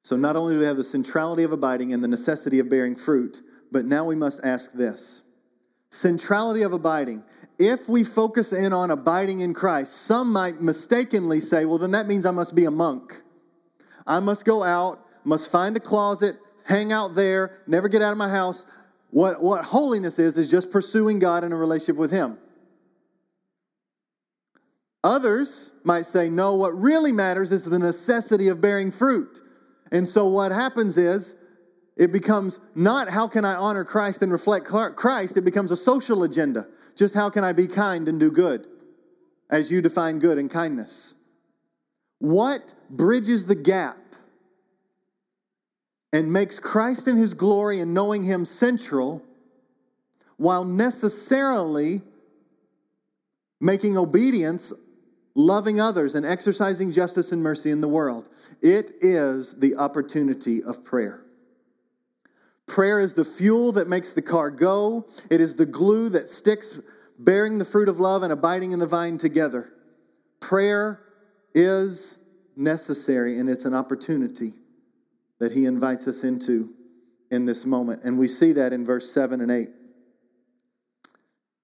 So 0.02 0.16
not 0.16 0.34
only 0.34 0.54
do 0.54 0.58
we 0.58 0.64
have 0.64 0.76
the 0.76 0.82
centrality 0.82 1.44
of 1.44 1.52
abiding 1.52 1.92
and 1.92 2.02
the 2.02 2.08
necessity 2.08 2.58
of 2.58 2.68
bearing 2.68 2.96
fruit, 2.96 3.42
but 3.70 3.84
now 3.84 4.04
we 4.04 4.16
must 4.16 4.40
ask 4.42 4.72
this 4.72 5.22
centrality 5.92 6.62
of 6.62 6.72
abiding. 6.72 7.22
If 7.58 7.88
we 7.88 8.02
focus 8.02 8.52
in 8.52 8.72
on 8.72 8.90
abiding 8.90 9.40
in 9.40 9.54
Christ, 9.54 9.92
some 9.92 10.32
might 10.32 10.60
mistakenly 10.60 11.40
say, 11.40 11.64
well, 11.64 11.78
then 11.78 11.92
that 11.92 12.06
means 12.06 12.26
I 12.26 12.32
must 12.32 12.54
be 12.54 12.64
a 12.64 12.70
monk. 12.70 13.22
I 14.06 14.20
must 14.20 14.44
go 14.44 14.62
out, 14.62 15.06
must 15.24 15.50
find 15.50 15.76
a 15.76 15.80
closet, 15.80 16.36
hang 16.64 16.92
out 16.92 17.14
there, 17.14 17.52
never 17.66 17.88
get 17.88 18.02
out 18.02 18.12
of 18.12 18.18
my 18.18 18.28
house. 18.28 18.66
What, 19.10 19.40
what 19.40 19.64
holiness 19.64 20.18
is, 20.18 20.36
is 20.36 20.50
just 20.50 20.72
pursuing 20.72 21.20
God 21.20 21.44
in 21.44 21.52
a 21.52 21.56
relationship 21.56 21.96
with 21.96 22.10
Him. 22.10 22.38
Others 25.04 25.70
might 25.84 26.06
say, 26.06 26.28
no, 26.30 26.54
what 26.56 26.76
really 26.76 27.12
matters 27.12 27.52
is 27.52 27.64
the 27.64 27.78
necessity 27.78 28.48
of 28.48 28.60
bearing 28.60 28.90
fruit. 28.90 29.40
And 29.92 30.08
so 30.08 30.28
what 30.28 30.50
happens 30.50 30.96
is, 30.96 31.36
it 31.96 32.10
becomes 32.10 32.58
not 32.74 33.08
how 33.08 33.28
can 33.28 33.44
I 33.44 33.54
honor 33.54 33.84
Christ 33.84 34.22
and 34.22 34.32
reflect 34.32 34.66
Christ, 34.66 35.36
it 35.36 35.44
becomes 35.44 35.70
a 35.70 35.76
social 35.76 36.24
agenda. 36.24 36.66
Just 36.96 37.14
how 37.14 37.30
can 37.30 37.44
I 37.44 37.52
be 37.52 37.66
kind 37.66 38.08
and 38.08 38.20
do 38.20 38.30
good 38.30 38.66
as 39.50 39.70
you 39.70 39.82
define 39.82 40.18
good 40.18 40.38
and 40.38 40.50
kindness? 40.50 41.14
What 42.18 42.72
bridges 42.90 43.44
the 43.46 43.54
gap 43.54 43.98
and 46.12 46.32
makes 46.32 46.58
Christ 46.58 47.08
and 47.08 47.18
his 47.18 47.34
glory 47.34 47.80
and 47.80 47.92
knowing 47.92 48.22
him 48.22 48.44
central 48.44 49.22
while 50.36 50.64
necessarily 50.64 52.02
making 53.60 53.96
obedience 53.96 54.72
loving 55.34 55.80
others, 55.80 56.14
and 56.14 56.24
exercising 56.24 56.92
justice 56.92 57.32
and 57.32 57.42
mercy 57.42 57.70
in 57.70 57.80
the 57.80 57.88
world. 57.88 58.28
It 58.62 58.92
is 59.00 59.54
the 59.54 59.76
opportunity 59.76 60.62
of 60.62 60.84
prayer. 60.84 61.23
Prayer 62.66 63.00
is 63.00 63.14
the 63.14 63.24
fuel 63.24 63.72
that 63.72 63.88
makes 63.88 64.12
the 64.12 64.22
car 64.22 64.50
go, 64.50 65.06
it 65.30 65.40
is 65.40 65.54
the 65.54 65.66
glue 65.66 66.08
that 66.10 66.28
sticks, 66.28 66.78
bearing 67.18 67.58
the 67.58 67.64
fruit 67.64 67.88
of 67.88 68.00
love 68.00 68.22
and 68.22 68.32
abiding 68.32 68.72
in 68.72 68.78
the 68.78 68.86
vine 68.86 69.18
together. 69.18 69.72
Prayer 70.40 71.00
is 71.54 72.18
necessary, 72.56 73.38
and 73.38 73.48
it's 73.48 73.64
an 73.64 73.74
opportunity 73.74 74.52
that 75.38 75.52
He 75.52 75.66
invites 75.66 76.08
us 76.08 76.24
into 76.24 76.72
in 77.30 77.44
this 77.44 77.66
moment. 77.66 78.02
And 78.04 78.18
we 78.18 78.28
see 78.28 78.52
that 78.52 78.72
in 78.72 78.84
verse 78.84 79.12
7 79.12 79.40
and 79.40 79.50
8. 79.50 79.68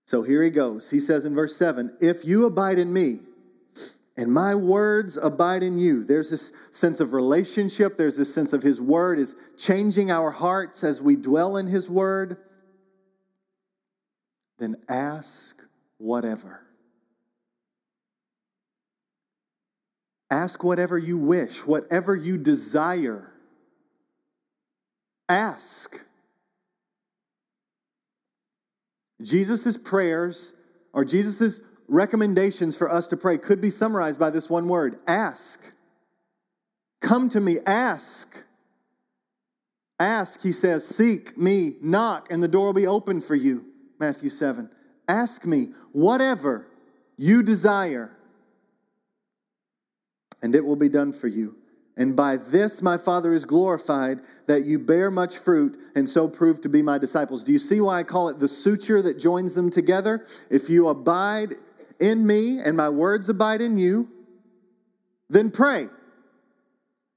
So 0.06 0.22
here 0.22 0.42
he 0.42 0.50
goes. 0.50 0.90
He 0.90 0.98
says 0.98 1.24
in 1.24 1.36
verse 1.36 1.56
7 1.56 1.96
If 2.00 2.24
you 2.24 2.46
abide 2.46 2.78
in 2.78 2.92
me, 2.92 3.20
and 4.16 4.32
my 4.32 4.54
words 4.54 5.16
abide 5.16 5.62
in 5.62 5.78
you. 5.78 6.04
There's 6.04 6.30
this 6.30 6.52
sense 6.72 7.00
of 7.00 7.12
relationship. 7.12 7.96
There's 7.96 8.16
this 8.16 8.34
sense 8.34 8.52
of 8.52 8.62
his 8.62 8.80
word 8.80 9.18
is 9.18 9.34
changing 9.56 10.10
our 10.10 10.30
hearts 10.30 10.84
as 10.84 11.00
we 11.00 11.16
dwell 11.16 11.56
in 11.56 11.66
his 11.66 11.88
word. 11.88 12.36
Then 14.58 14.76
ask 14.88 15.56
whatever. 15.98 16.60
Ask 20.30 20.62
whatever 20.62 20.98
you 20.98 21.18
wish, 21.18 21.66
whatever 21.66 22.14
you 22.14 22.38
desire. 22.38 23.32
Ask. 25.28 25.98
Jesus' 29.22 29.76
prayers 29.76 30.52
or 30.92 31.04
Jesus' 31.04 31.60
recommendations 31.90 32.76
for 32.76 32.90
us 32.90 33.08
to 33.08 33.16
pray 33.16 33.36
could 33.36 33.60
be 33.60 33.68
summarized 33.68 34.18
by 34.18 34.30
this 34.30 34.48
one 34.48 34.68
word 34.68 34.98
ask. 35.06 35.60
Come 37.00 37.28
to 37.30 37.40
me, 37.40 37.56
ask. 37.66 38.28
Ask, 39.98 40.42
he 40.42 40.52
says, 40.52 40.86
seek 40.86 41.36
me, 41.36 41.72
knock, 41.82 42.30
and 42.30 42.42
the 42.42 42.48
door 42.48 42.66
will 42.66 42.72
be 42.72 42.86
open 42.86 43.20
for 43.20 43.34
you. 43.34 43.66
Matthew 43.98 44.30
7. 44.30 44.70
Ask 45.08 45.44
me 45.44 45.68
whatever 45.92 46.66
you 47.18 47.42
desire, 47.42 48.10
and 50.42 50.54
it 50.54 50.64
will 50.64 50.76
be 50.76 50.88
done 50.88 51.12
for 51.12 51.26
you. 51.26 51.56
And 51.96 52.16
by 52.16 52.38
this 52.38 52.80
my 52.80 52.96
Father 52.96 53.34
is 53.34 53.44
glorified, 53.44 54.22
that 54.46 54.64
you 54.64 54.78
bear 54.78 55.10
much 55.10 55.38
fruit 55.38 55.76
and 55.94 56.08
so 56.08 56.28
prove 56.28 56.62
to 56.62 56.70
be 56.70 56.80
my 56.80 56.96
disciples. 56.96 57.42
Do 57.42 57.52
you 57.52 57.58
see 57.58 57.82
why 57.82 57.98
I 57.98 58.04
call 58.04 58.30
it 58.30 58.38
the 58.38 58.48
suture 58.48 59.02
that 59.02 59.18
joins 59.18 59.52
them 59.52 59.68
together? 59.68 60.24
If 60.48 60.70
you 60.70 60.88
abide 60.88 61.56
in 62.00 62.26
me 62.26 62.58
and 62.58 62.76
my 62.76 62.88
words 62.88 63.28
abide 63.28 63.60
in 63.60 63.78
you, 63.78 64.08
then 65.28 65.50
pray 65.50 65.86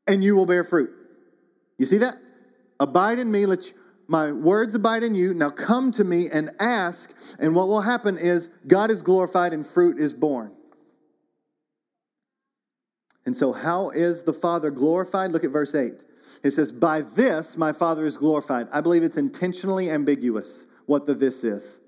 and 0.07 0.23
you 0.23 0.35
will 0.35 0.45
bear 0.45 0.63
fruit. 0.63 0.91
You 1.77 1.85
see 1.85 1.99
that? 1.99 2.17
Abide 2.79 3.19
in 3.19 3.31
me, 3.31 3.45
let 3.45 3.71
my 4.07 4.31
words 4.31 4.75
abide 4.75 5.03
in 5.03 5.15
you. 5.15 5.33
Now 5.33 5.49
come 5.49 5.91
to 5.91 6.03
me 6.03 6.27
and 6.31 6.51
ask, 6.59 7.11
and 7.39 7.55
what 7.55 7.67
will 7.67 7.81
happen 7.81 8.17
is 8.17 8.49
God 8.67 8.91
is 8.91 9.01
glorified 9.01 9.53
and 9.53 9.65
fruit 9.65 9.97
is 9.97 10.13
borne. 10.13 10.55
And 13.25 13.35
so, 13.35 13.53
how 13.53 13.89
is 13.91 14.23
the 14.23 14.33
Father 14.33 14.69
glorified? 14.69 15.31
Look 15.31 15.45
at 15.45 15.51
verse 15.51 15.73
8. 15.73 16.03
It 16.43 16.51
says, 16.51 16.73
By 16.73 17.01
this 17.01 17.55
my 17.55 17.71
Father 17.71 18.05
is 18.05 18.17
glorified. 18.17 18.67
I 18.73 18.81
believe 18.81 19.03
it's 19.03 19.17
intentionally 19.17 19.89
ambiguous 19.89 20.67
what 20.85 21.05
the 21.05 21.13
this 21.13 21.45
is 21.45 21.79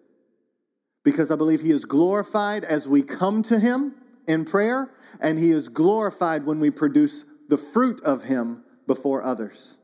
because 1.05 1.31
I 1.31 1.35
believe 1.37 1.61
He 1.61 1.71
is 1.71 1.85
glorified 1.85 2.65
as 2.65 2.89
we 2.89 3.01
come 3.03 3.43
to 3.43 3.57
Him 3.57 3.93
in 4.27 4.43
prayer, 4.43 4.91
and 5.21 5.39
He 5.39 5.51
is 5.51 5.69
glorified 5.69 6.45
when 6.45 6.59
we 6.59 6.71
produce 6.71 7.23
the 7.47 7.57
fruit 7.57 8.01
of 8.01 8.23
Him 8.23 8.65
before 8.87 9.23
others. 9.23 9.77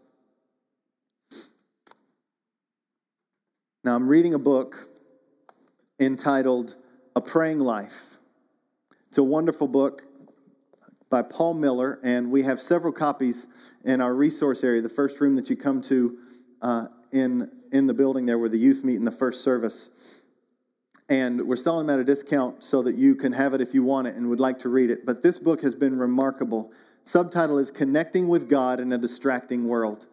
Now, 3.83 3.95
I'm 3.95 4.09
reading 4.09 4.33
a 4.33 4.39
book 4.39 4.89
entitled 5.99 6.75
A 7.15 7.21
Praying 7.21 7.59
Life. 7.59 8.17
It's 9.07 9.19
a 9.19 9.23
wonderful 9.23 9.67
book 9.67 10.01
by 11.11 11.21
Paul 11.21 11.53
Miller, 11.53 11.99
and 12.03 12.31
we 12.31 12.41
have 12.43 12.59
several 12.59 12.93
copies 12.93 13.47
in 13.83 14.01
our 14.01 14.15
resource 14.15 14.63
area, 14.63 14.81
the 14.81 14.89
first 14.89 15.21
room 15.21 15.35
that 15.35 15.49
you 15.49 15.55
come 15.55 15.81
to 15.81 16.17
uh, 16.61 16.85
in, 17.11 17.51
in 17.71 17.85
the 17.85 17.93
building 17.93 18.25
there 18.25 18.39
where 18.39 18.49
the 18.49 18.57
youth 18.57 18.83
meet 18.83 18.95
in 18.95 19.05
the 19.05 19.11
first 19.11 19.43
service 19.43 19.89
and 21.11 21.45
we're 21.45 21.57
selling 21.57 21.87
them 21.87 21.93
at 21.93 21.99
a 21.99 22.05
discount 22.05 22.63
so 22.63 22.81
that 22.81 22.95
you 22.95 23.15
can 23.15 23.33
have 23.33 23.53
it 23.53 23.59
if 23.59 23.73
you 23.73 23.83
want 23.83 24.07
it 24.07 24.15
and 24.15 24.29
would 24.29 24.39
like 24.39 24.57
to 24.59 24.69
read 24.69 24.89
it. 24.89 25.05
But 25.05 25.21
this 25.21 25.37
book 25.37 25.61
has 25.61 25.75
been 25.75 25.99
remarkable. 25.99 26.71
Subtitle 27.03 27.57
is 27.57 27.69
Connecting 27.69 28.29
with 28.29 28.49
God 28.49 28.79
in 28.79 28.93
a 28.93 28.97
Distracting 28.97 29.67
World. 29.67 30.07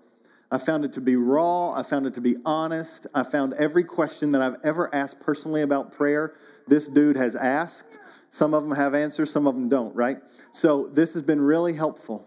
I 0.50 0.58
found 0.58 0.84
it 0.84 0.92
to 0.94 1.00
be 1.00 1.14
raw. 1.14 1.70
I 1.70 1.84
found 1.84 2.08
it 2.08 2.14
to 2.14 2.20
be 2.20 2.34
honest. 2.44 3.06
I 3.14 3.22
found 3.22 3.54
every 3.54 3.84
question 3.84 4.32
that 4.32 4.42
I've 4.42 4.56
ever 4.64 4.92
asked 4.92 5.20
personally 5.20 5.62
about 5.62 5.92
prayer, 5.92 6.34
this 6.66 6.88
dude 6.88 7.16
has 7.16 7.36
asked. 7.36 8.00
Some 8.30 8.52
of 8.52 8.64
them 8.64 8.74
have 8.74 8.96
answers, 8.96 9.30
some 9.30 9.46
of 9.46 9.54
them 9.54 9.68
don't, 9.68 9.94
right? 9.94 10.16
So 10.50 10.88
this 10.88 11.14
has 11.14 11.22
been 11.22 11.40
really 11.40 11.74
helpful, 11.74 12.26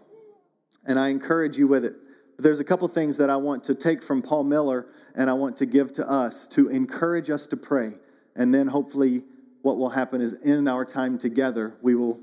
and 0.86 0.98
I 0.98 1.08
encourage 1.08 1.58
you 1.58 1.66
with 1.66 1.84
it. 1.84 1.94
But 2.36 2.44
there's 2.44 2.60
a 2.60 2.64
couple 2.64 2.88
things 2.88 3.18
that 3.18 3.28
I 3.28 3.36
want 3.36 3.64
to 3.64 3.74
take 3.74 4.02
from 4.02 4.22
Paul 4.22 4.44
Miller 4.44 4.86
and 5.14 5.28
I 5.28 5.34
want 5.34 5.58
to 5.58 5.66
give 5.66 5.92
to 5.92 6.08
us 6.08 6.48
to 6.48 6.70
encourage 6.70 7.28
us 7.28 7.46
to 7.48 7.56
pray 7.58 7.92
and 8.36 8.52
then 8.52 8.66
hopefully, 8.66 9.24
what 9.62 9.78
will 9.78 9.90
happen 9.90 10.20
is 10.20 10.34
in 10.34 10.66
our 10.68 10.84
time 10.84 11.18
together, 11.18 11.74
we 11.82 11.94
will 11.94 12.20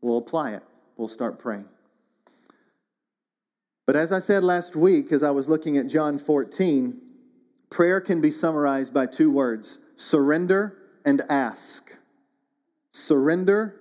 we'll 0.00 0.18
apply 0.18 0.52
it. 0.52 0.62
We'll 0.96 1.08
start 1.08 1.38
praying. 1.38 1.68
But 3.86 3.96
as 3.96 4.12
I 4.12 4.18
said 4.18 4.44
last 4.44 4.76
week, 4.76 5.12
as 5.12 5.22
I 5.22 5.30
was 5.30 5.48
looking 5.48 5.78
at 5.78 5.86
John 5.86 6.18
14, 6.18 7.00
prayer 7.70 8.00
can 8.00 8.20
be 8.20 8.30
summarized 8.30 8.92
by 8.92 9.06
two 9.06 9.30
words 9.30 9.78
surrender 9.96 10.76
and 11.04 11.22
ask. 11.30 11.96
Surrender 12.92 13.76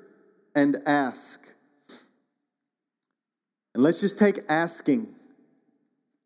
and 0.56 0.78
ask. 0.86 1.42
And 3.74 3.84
let's 3.84 4.00
just 4.00 4.18
take 4.18 4.40
asking. 4.50 5.14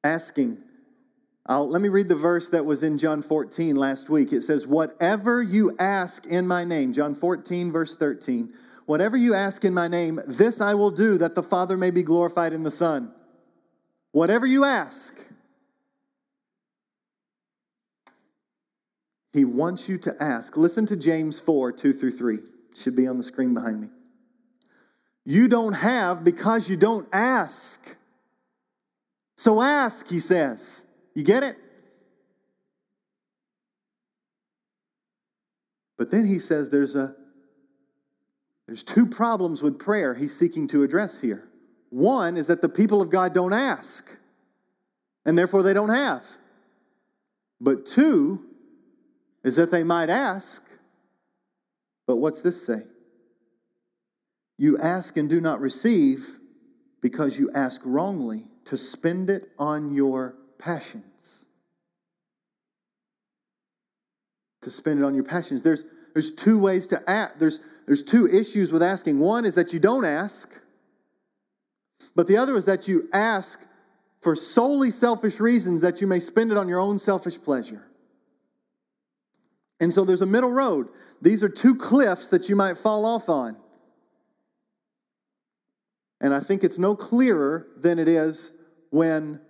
Asking. 0.03 0.63
Let 1.59 1.81
me 1.81 1.89
read 1.89 2.07
the 2.07 2.15
verse 2.15 2.49
that 2.49 2.65
was 2.65 2.83
in 2.83 2.97
John 2.97 3.21
14 3.21 3.75
last 3.75 4.09
week. 4.09 4.31
It 4.31 4.41
says, 4.41 4.67
Whatever 4.67 5.41
you 5.41 5.75
ask 5.79 6.25
in 6.25 6.47
my 6.47 6.63
name, 6.63 6.93
John 6.93 7.15
14, 7.15 7.71
verse 7.71 7.95
13, 7.95 8.53
whatever 8.85 9.17
you 9.17 9.33
ask 9.33 9.65
in 9.65 9.73
my 9.73 9.87
name, 9.87 10.19
this 10.27 10.61
I 10.61 10.73
will 10.73 10.91
do 10.91 11.17
that 11.17 11.35
the 11.35 11.43
Father 11.43 11.77
may 11.77 11.91
be 11.91 12.03
glorified 12.03 12.53
in 12.53 12.63
the 12.63 12.71
Son. 12.71 13.13
Whatever 14.11 14.45
you 14.45 14.65
ask, 14.65 15.15
He 19.33 19.45
wants 19.45 19.87
you 19.87 19.97
to 19.99 20.13
ask. 20.21 20.57
Listen 20.57 20.85
to 20.87 20.95
James 20.95 21.39
4, 21.39 21.71
2 21.71 21.93
through 21.93 22.11
3. 22.11 22.35
It 22.35 22.43
should 22.75 22.95
be 22.95 23.07
on 23.07 23.17
the 23.17 23.23
screen 23.23 23.53
behind 23.53 23.79
me. 23.79 23.89
You 25.25 25.47
don't 25.47 25.73
have 25.73 26.23
because 26.23 26.69
you 26.69 26.75
don't 26.75 27.07
ask. 27.13 27.79
So 29.37 29.61
ask, 29.61 30.07
he 30.07 30.19
says. 30.19 30.80
You 31.13 31.23
get 31.23 31.43
it? 31.43 31.55
But 35.97 36.09
then 36.09 36.25
he 36.25 36.39
says 36.39 36.69
there's 36.69 36.95
a 36.95 37.15
there's 38.65 38.83
two 38.83 39.05
problems 39.05 39.61
with 39.61 39.79
prayer 39.79 40.13
he's 40.13 40.35
seeking 40.37 40.67
to 40.69 40.83
address 40.83 41.19
here. 41.19 41.47
One 41.89 42.37
is 42.37 42.47
that 42.47 42.61
the 42.61 42.69
people 42.69 43.01
of 43.01 43.09
God 43.09 43.33
don't 43.33 43.53
ask, 43.53 44.09
and 45.25 45.37
therefore 45.37 45.61
they 45.61 45.73
don't 45.73 45.89
have. 45.89 46.23
But 47.59 47.85
two 47.85 48.45
is 49.43 49.57
that 49.57 49.71
they 49.71 49.83
might 49.83 50.09
ask, 50.09 50.63
but 52.07 52.17
what's 52.17 52.41
this 52.41 52.65
say? 52.65 52.79
You 54.57 54.77
ask 54.77 55.17
and 55.17 55.29
do 55.29 55.41
not 55.41 55.59
receive 55.59 56.25
because 57.01 57.37
you 57.37 57.51
ask 57.53 57.81
wrongly 57.83 58.47
to 58.65 58.77
spend 58.77 59.29
it 59.29 59.47
on 59.59 59.93
your 59.93 60.35
passions. 60.61 61.45
To 64.61 64.69
spend 64.69 64.99
it 64.99 65.03
on 65.03 65.15
your 65.15 65.23
passions. 65.23 65.63
There's, 65.63 65.85
there's 66.13 66.31
two 66.31 66.59
ways 66.59 66.87
to 66.87 67.01
act. 67.07 67.39
There's, 67.39 67.59
there's 67.85 68.03
two 68.03 68.27
issues 68.27 68.71
with 68.71 68.83
asking. 68.83 69.19
One 69.19 69.43
is 69.43 69.55
that 69.55 69.73
you 69.73 69.79
don't 69.79 70.05
ask, 70.05 70.49
but 72.15 72.27
the 72.27 72.37
other 72.37 72.55
is 72.55 72.65
that 72.65 72.87
you 72.87 73.09
ask 73.11 73.59
for 74.21 74.35
solely 74.35 74.91
selfish 74.91 75.39
reasons 75.39 75.81
that 75.81 75.99
you 75.99 76.07
may 76.07 76.19
spend 76.19 76.51
it 76.51 76.57
on 76.57 76.69
your 76.69 76.79
own 76.79 76.99
selfish 76.99 77.41
pleasure. 77.41 77.83
And 79.79 79.91
so 79.91 80.05
there's 80.05 80.21
a 80.21 80.27
middle 80.27 80.51
road. 80.51 80.89
These 81.23 81.43
are 81.43 81.49
two 81.49 81.75
cliffs 81.75 82.29
that 82.29 82.47
you 82.47 82.55
might 82.55 82.77
fall 82.77 83.05
off 83.05 83.29
on. 83.29 83.57
And 86.21 86.35
I 86.35 86.39
think 86.39 86.63
it's 86.63 86.77
no 86.77 86.95
clearer 86.95 87.65
than 87.77 87.97
it 87.97 88.07
is 88.07 88.53
when 88.91 89.41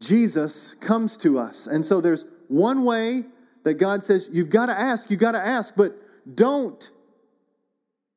Jesus 0.00 0.74
comes 0.80 1.16
to 1.18 1.38
us. 1.38 1.66
And 1.66 1.84
so 1.84 2.00
there's 2.00 2.26
one 2.48 2.84
way 2.84 3.22
that 3.64 3.74
God 3.74 4.02
says, 4.02 4.28
you've 4.32 4.50
got 4.50 4.66
to 4.66 4.78
ask, 4.78 5.10
you've 5.10 5.20
got 5.20 5.32
to 5.32 5.44
ask, 5.44 5.74
but 5.76 5.96
don't 6.34 6.90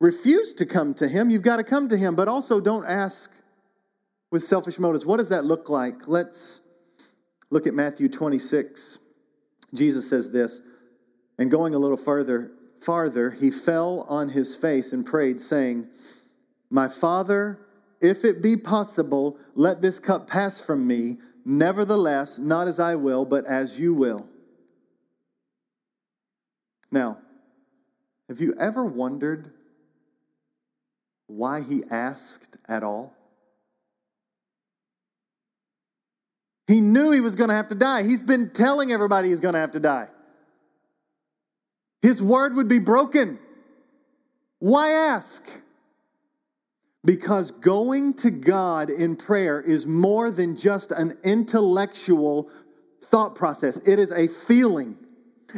refuse 0.00 0.54
to 0.54 0.66
come 0.66 0.94
to 0.94 1.08
him. 1.08 1.30
You've 1.30 1.42
got 1.42 1.56
to 1.56 1.64
come 1.64 1.88
to 1.88 1.96
him, 1.96 2.14
but 2.14 2.28
also 2.28 2.60
don't 2.60 2.86
ask 2.86 3.30
with 4.30 4.42
selfish 4.42 4.78
motives. 4.78 5.04
What 5.04 5.18
does 5.18 5.30
that 5.30 5.44
look 5.44 5.68
like? 5.68 6.06
Let's 6.06 6.60
look 7.50 7.66
at 7.66 7.74
Matthew 7.74 8.08
26. 8.08 8.98
Jesus 9.74 10.08
says 10.08 10.30
this, 10.30 10.62
and 11.38 11.50
going 11.50 11.74
a 11.74 11.78
little 11.78 11.96
further, 11.96 12.50
farther, 12.80 13.30
he 13.30 13.50
fell 13.50 14.06
on 14.08 14.28
his 14.28 14.54
face 14.54 14.92
and 14.92 15.04
prayed, 15.04 15.40
saying, 15.40 15.88
My 16.70 16.88
Father, 16.88 17.58
if 18.00 18.24
it 18.24 18.42
be 18.42 18.56
possible, 18.56 19.38
let 19.54 19.82
this 19.82 19.98
cup 19.98 20.28
pass 20.28 20.60
from 20.60 20.86
me. 20.86 21.18
Nevertheless, 21.50 22.38
not 22.38 22.68
as 22.68 22.78
I 22.78 22.94
will, 22.94 23.24
but 23.24 23.44
as 23.44 23.76
you 23.76 23.92
will. 23.92 24.24
Now, 26.92 27.18
have 28.28 28.40
you 28.40 28.54
ever 28.56 28.84
wondered 28.84 29.50
why 31.26 31.62
he 31.62 31.82
asked 31.90 32.56
at 32.68 32.84
all? 32.84 33.12
He 36.68 36.80
knew 36.80 37.10
he 37.10 37.20
was 37.20 37.34
going 37.34 37.50
to 37.50 37.56
have 37.56 37.66
to 37.68 37.74
die. 37.74 38.04
He's 38.04 38.22
been 38.22 38.50
telling 38.50 38.92
everybody 38.92 39.30
he's 39.30 39.40
going 39.40 39.54
to 39.54 39.60
have 39.60 39.72
to 39.72 39.80
die. 39.80 40.06
His 42.00 42.22
word 42.22 42.54
would 42.54 42.68
be 42.68 42.78
broken. 42.78 43.40
Why 44.60 44.92
ask? 44.92 45.42
Because 47.04 47.50
going 47.50 48.14
to 48.14 48.30
God 48.30 48.90
in 48.90 49.16
prayer 49.16 49.60
is 49.60 49.86
more 49.86 50.30
than 50.30 50.54
just 50.54 50.92
an 50.92 51.16
intellectual 51.24 52.50
thought 53.04 53.34
process, 53.34 53.78
it 53.78 53.98
is 53.98 54.12
a 54.12 54.28
feeling. 54.28 54.98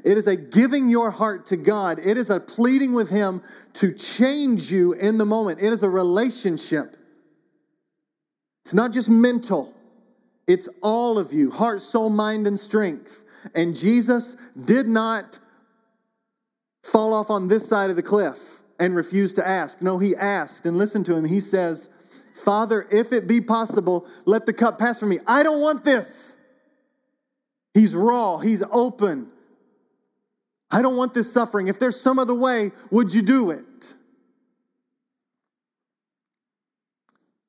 It 0.04 0.16
is 0.16 0.26
a 0.26 0.36
giving 0.36 0.88
your 0.88 1.10
heart 1.10 1.46
to 1.46 1.56
God. 1.56 1.98
It 1.98 2.16
is 2.16 2.30
a 2.30 2.40
pleading 2.40 2.94
with 2.94 3.10
Him 3.10 3.42
to 3.74 3.92
change 3.92 4.70
you 4.70 4.92
in 4.94 5.18
the 5.18 5.26
moment. 5.26 5.60
It 5.60 5.72
is 5.72 5.82
a 5.82 5.90
relationship. 5.90 6.96
It's 8.64 8.72
not 8.72 8.92
just 8.92 9.10
mental, 9.10 9.74
it's 10.46 10.68
all 10.82 11.18
of 11.18 11.32
you 11.32 11.50
heart, 11.50 11.80
soul, 11.80 12.10
mind, 12.10 12.46
and 12.46 12.58
strength. 12.58 13.24
And 13.54 13.74
Jesus 13.74 14.36
did 14.64 14.86
not 14.86 15.38
fall 16.84 17.12
off 17.12 17.28
on 17.30 17.48
this 17.48 17.68
side 17.68 17.90
of 17.90 17.96
the 17.96 18.02
cliff 18.02 18.61
and 18.78 18.94
refuse 18.96 19.32
to 19.34 19.46
ask. 19.46 19.80
No, 19.82 19.98
he 19.98 20.16
asked 20.16 20.66
and 20.66 20.76
listened 20.76 21.06
to 21.06 21.16
him. 21.16 21.24
He 21.24 21.40
says, 21.40 21.88
Father, 22.44 22.86
if 22.90 23.12
it 23.12 23.26
be 23.28 23.40
possible, 23.40 24.06
let 24.24 24.46
the 24.46 24.52
cup 24.52 24.78
pass 24.78 24.98
from 24.98 25.10
me. 25.10 25.18
I 25.26 25.42
don't 25.42 25.60
want 25.60 25.84
this. 25.84 26.36
He's 27.74 27.94
raw, 27.94 28.38
he's 28.38 28.62
open. 28.70 29.30
I 30.70 30.80
don't 30.80 30.96
want 30.96 31.12
this 31.12 31.30
suffering. 31.30 31.68
If 31.68 31.78
there's 31.78 32.00
some 32.00 32.18
other 32.18 32.34
way, 32.34 32.70
would 32.90 33.12
you 33.12 33.22
do 33.22 33.50
it? 33.50 33.94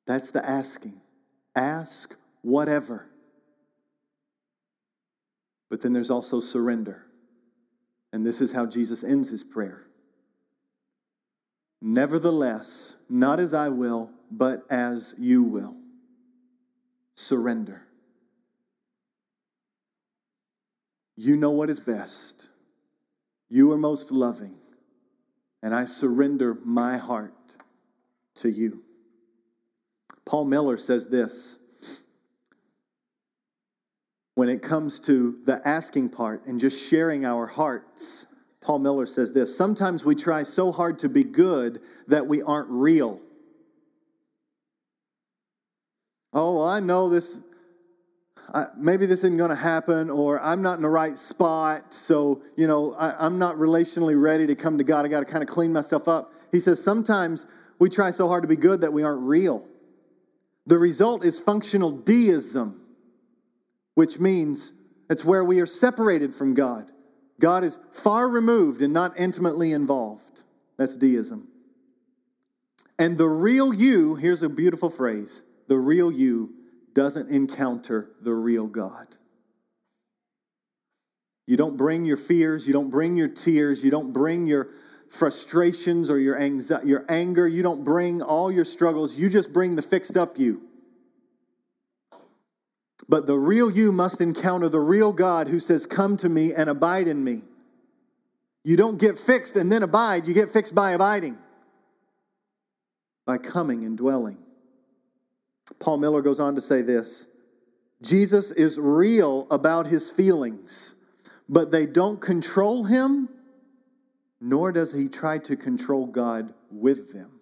That's 0.06 0.30
the 0.30 0.46
asking. 0.46 1.00
Ask 1.56 2.14
whatever. 2.42 3.08
But 5.70 5.80
then 5.80 5.94
there's 5.94 6.10
also 6.10 6.40
surrender. 6.40 7.06
And 8.12 8.24
this 8.24 8.40
is 8.40 8.52
how 8.52 8.66
Jesus 8.66 9.02
ends 9.02 9.28
his 9.30 9.42
prayer. 9.42 9.86
Nevertheless, 11.86 12.96
not 13.10 13.40
as 13.40 13.52
I 13.52 13.68
will, 13.68 14.10
but 14.30 14.62
as 14.70 15.14
you 15.18 15.42
will. 15.42 15.76
Surrender. 17.14 17.82
You 21.14 21.36
know 21.36 21.50
what 21.50 21.68
is 21.68 21.80
best. 21.80 22.48
You 23.50 23.70
are 23.72 23.76
most 23.76 24.10
loving, 24.10 24.56
and 25.62 25.74
I 25.74 25.84
surrender 25.84 26.56
my 26.64 26.96
heart 26.96 27.34
to 28.36 28.48
you. 28.48 28.82
Paul 30.24 30.46
Miller 30.46 30.78
says 30.78 31.06
this 31.08 31.58
when 34.36 34.48
it 34.48 34.62
comes 34.62 35.00
to 35.00 35.38
the 35.44 35.60
asking 35.68 36.08
part 36.08 36.46
and 36.46 36.58
just 36.58 36.88
sharing 36.88 37.26
our 37.26 37.46
hearts. 37.46 38.24
Paul 38.64 38.80
Miller 38.80 39.06
says 39.06 39.32
this 39.32 39.56
Sometimes 39.56 40.04
we 40.04 40.14
try 40.14 40.42
so 40.42 40.72
hard 40.72 40.98
to 41.00 41.08
be 41.08 41.22
good 41.22 41.80
that 42.08 42.26
we 42.26 42.42
aren't 42.42 42.70
real. 42.70 43.20
Oh, 46.32 46.66
I 46.66 46.80
know 46.80 47.08
this 47.08 47.38
I, 48.52 48.66
maybe 48.76 49.06
this 49.06 49.24
isn't 49.24 49.36
going 49.36 49.50
to 49.50 49.56
happen, 49.56 50.10
or 50.10 50.40
I'm 50.40 50.62
not 50.62 50.76
in 50.76 50.82
the 50.82 50.88
right 50.88 51.16
spot, 51.16 51.92
so, 51.92 52.42
you 52.56 52.66
know, 52.66 52.94
I, 52.94 53.26
I'm 53.26 53.38
not 53.38 53.56
relationally 53.56 54.20
ready 54.20 54.46
to 54.46 54.54
come 54.54 54.78
to 54.78 54.84
God. 54.84 55.04
I 55.04 55.08
got 55.08 55.20
to 55.20 55.26
kind 55.26 55.42
of 55.42 55.48
clean 55.48 55.72
myself 55.72 56.08
up. 56.08 56.32
He 56.52 56.60
says 56.60 56.82
sometimes 56.82 57.46
we 57.78 57.88
try 57.88 58.10
so 58.10 58.28
hard 58.28 58.42
to 58.42 58.48
be 58.48 58.56
good 58.56 58.82
that 58.82 58.92
we 58.92 59.02
aren't 59.02 59.22
real. 59.22 59.66
The 60.66 60.78
result 60.78 61.24
is 61.24 61.38
functional 61.40 61.90
deism, 61.90 62.80
which 63.94 64.18
means 64.18 64.72
it's 65.10 65.24
where 65.24 65.44
we 65.44 65.60
are 65.60 65.66
separated 65.66 66.34
from 66.34 66.54
God. 66.54 66.90
God 67.40 67.64
is 67.64 67.78
far 67.92 68.28
removed 68.28 68.82
and 68.82 68.92
not 68.92 69.18
intimately 69.18 69.72
involved. 69.72 70.42
That's 70.76 70.96
deism. 70.96 71.48
And 72.98 73.18
the 73.18 73.28
real 73.28 73.74
you, 73.74 74.14
here's 74.14 74.42
a 74.42 74.48
beautiful 74.48 74.90
phrase 74.90 75.42
the 75.66 75.78
real 75.78 76.12
you 76.12 76.54
doesn't 76.92 77.28
encounter 77.28 78.10
the 78.22 78.32
real 78.32 78.66
God. 78.66 79.16
You 81.46 81.56
don't 81.56 81.76
bring 81.76 82.04
your 82.04 82.16
fears, 82.16 82.66
you 82.66 82.72
don't 82.72 82.90
bring 82.90 83.16
your 83.16 83.28
tears, 83.28 83.82
you 83.84 83.90
don't 83.90 84.12
bring 84.12 84.46
your 84.46 84.68
frustrations 85.08 86.08
or 86.08 86.18
your, 86.18 86.38
your 86.84 87.04
anger, 87.08 87.46
you 87.46 87.62
don't 87.62 87.84
bring 87.84 88.22
all 88.22 88.50
your 88.50 88.64
struggles, 88.64 89.18
you 89.18 89.28
just 89.28 89.52
bring 89.52 89.74
the 89.74 89.82
fixed 89.82 90.16
up 90.16 90.38
you. 90.38 90.62
But 93.08 93.26
the 93.26 93.36
real 93.36 93.70
you 93.70 93.92
must 93.92 94.20
encounter 94.20 94.68
the 94.68 94.80
real 94.80 95.12
God 95.12 95.48
who 95.48 95.60
says, 95.60 95.86
Come 95.86 96.16
to 96.18 96.28
me 96.28 96.52
and 96.54 96.70
abide 96.70 97.06
in 97.06 97.22
me. 97.22 97.42
You 98.64 98.76
don't 98.76 98.98
get 98.98 99.18
fixed 99.18 99.56
and 99.56 99.70
then 99.70 99.82
abide, 99.82 100.26
you 100.26 100.32
get 100.32 100.50
fixed 100.50 100.74
by 100.74 100.92
abiding, 100.92 101.36
by 103.26 103.36
coming 103.36 103.84
and 103.84 103.96
dwelling. 103.96 104.38
Paul 105.78 105.98
Miller 105.98 106.22
goes 106.22 106.40
on 106.40 106.54
to 106.54 106.60
say 106.62 106.80
this 106.82 107.26
Jesus 108.02 108.50
is 108.52 108.78
real 108.78 109.46
about 109.50 109.86
his 109.86 110.10
feelings, 110.10 110.94
but 111.48 111.70
they 111.70 111.84
don't 111.84 112.20
control 112.20 112.84
him, 112.84 113.28
nor 114.40 114.72
does 114.72 114.92
he 114.92 115.08
try 115.08 115.38
to 115.38 115.56
control 115.56 116.06
God 116.06 116.54
with 116.70 117.12
them. 117.12 117.33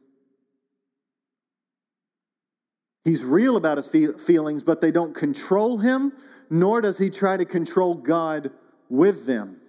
He's 3.05 3.25
real 3.25 3.57
about 3.57 3.79
his 3.79 3.88
feelings, 3.88 4.62
but 4.62 4.81
they 4.81 4.93
don't 4.93 5.15
control 5.15 5.77
him, 5.77 6.12
nor 6.51 6.81
does 6.81 6.99
he 6.99 7.11
try 7.11 7.37
to 7.37 7.45
control 7.45 7.95
God 7.95 8.51
with 8.88 9.27
them. 9.27 9.61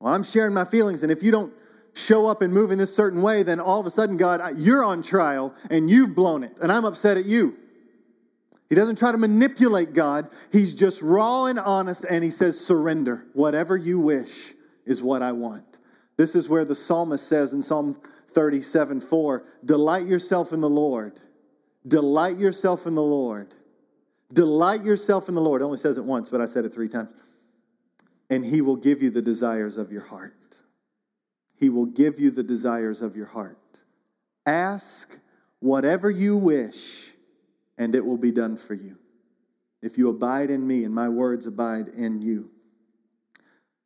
Well, 0.00 0.14
I'm 0.14 0.24
sharing 0.24 0.54
my 0.54 0.64
feelings, 0.64 1.02
and 1.02 1.12
if 1.12 1.22
you 1.22 1.30
don't 1.30 1.52
show 1.94 2.26
up 2.26 2.42
and 2.42 2.52
move 2.52 2.70
in 2.70 2.78
this 2.78 2.94
certain 2.94 3.22
way, 3.22 3.42
then 3.42 3.60
all 3.60 3.80
of 3.80 3.86
a 3.86 3.90
sudden, 3.90 4.16
God, 4.16 4.40
you're 4.56 4.84
on 4.84 5.02
trial 5.02 5.54
and 5.70 5.90
you've 5.90 6.14
blown 6.14 6.44
it, 6.44 6.58
and 6.60 6.70
I'm 6.72 6.84
upset 6.84 7.16
at 7.16 7.24
you. 7.24 7.56
He 8.68 8.74
doesn't 8.74 8.98
try 8.98 9.12
to 9.12 9.18
manipulate 9.18 9.94
God. 9.94 10.28
He's 10.52 10.74
just 10.74 11.00
raw 11.02 11.46
and 11.46 11.58
honest, 11.58 12.04
and 12.04 12.22
he 12.22 12.30
says, 12.30 12.60
Surrender. 12.60 13.24
Whatever 13.32 13.76
you 13.76 13.98
wish 13.98 14.54
is 14.84 15.02
what 15.02 15.22
I 15.22 15.32
want. 15.32 15.78
This 16.16 16.34
is 16.34 16.48
where 16.48 16.64
the 16.64 16.74
psalmist 16.74 17.26
says 17.26 17.52
in 17.52 17.62
Psalm 17.62 17.98
37 18.32 19.00
4, 19.00 19.44
Delight 19.64 20.06
yourself 20.06 20.52
in 20.52 20.60
the 20.60 20.68
Lord. 20.68 21.18
Delight 21.86 22.36
yourself 22.36 22.86
in 22.86 22.94
the 22.94 23.02
Lord. 23.02 23.54
Delight 24.32 24.82
yourself 24.82 25.28
in 25.28 25.34
the 25.34 25.40
Lord. 25.40 25.62
It 25.62 25.64
only 25.64 25.78
says 25.78 25.96
it 25.98 26.04
once, 26.04 26.28
but 26.28 26.40
I 26.40 26.46
said 26.46 26.64
it 26.64 26.72
three 26.72 26.88
times. 26.88 27.10
And 28.30 28.44
he 28.44 28.60
will 28.60 28.76
give 28.76 29.02
you 29.02 29.10
the 29.10 29.22
desires 29.22 29.78
of 29.78 29.90
your 29.90 30.02
heart. 30.02 30.34
He 31.58 31.70
will 31.70 31.86
give 31.86 32.20
you 32.20 32.30
the 32.30 32.42
desires 32.42 33.00
of 33.00 33.16
your 33.16 33.26
heart. 33.26 33.58
Ask 34.44 35.10
whatever 35.60 36.10
you 36.10 36.36
wish, 36.36 37.10
and 37.78 37.94
it 37.94 38.04
will 38.04 38.18
be 38.18 38.32
done 38.32 38.56
for 38.56 38.74
you. 38.74 38.98
If 39.82 39.96
you 39.98 40.10
abide 40.10 40.50
in 40.50 40.66
me 40.66 40.84
and 40.84 40.94
my 40.94 41.08
words 41.08 41.46
abide 41.46 41.88
in 41.88 42.20
you. 42.20 42.50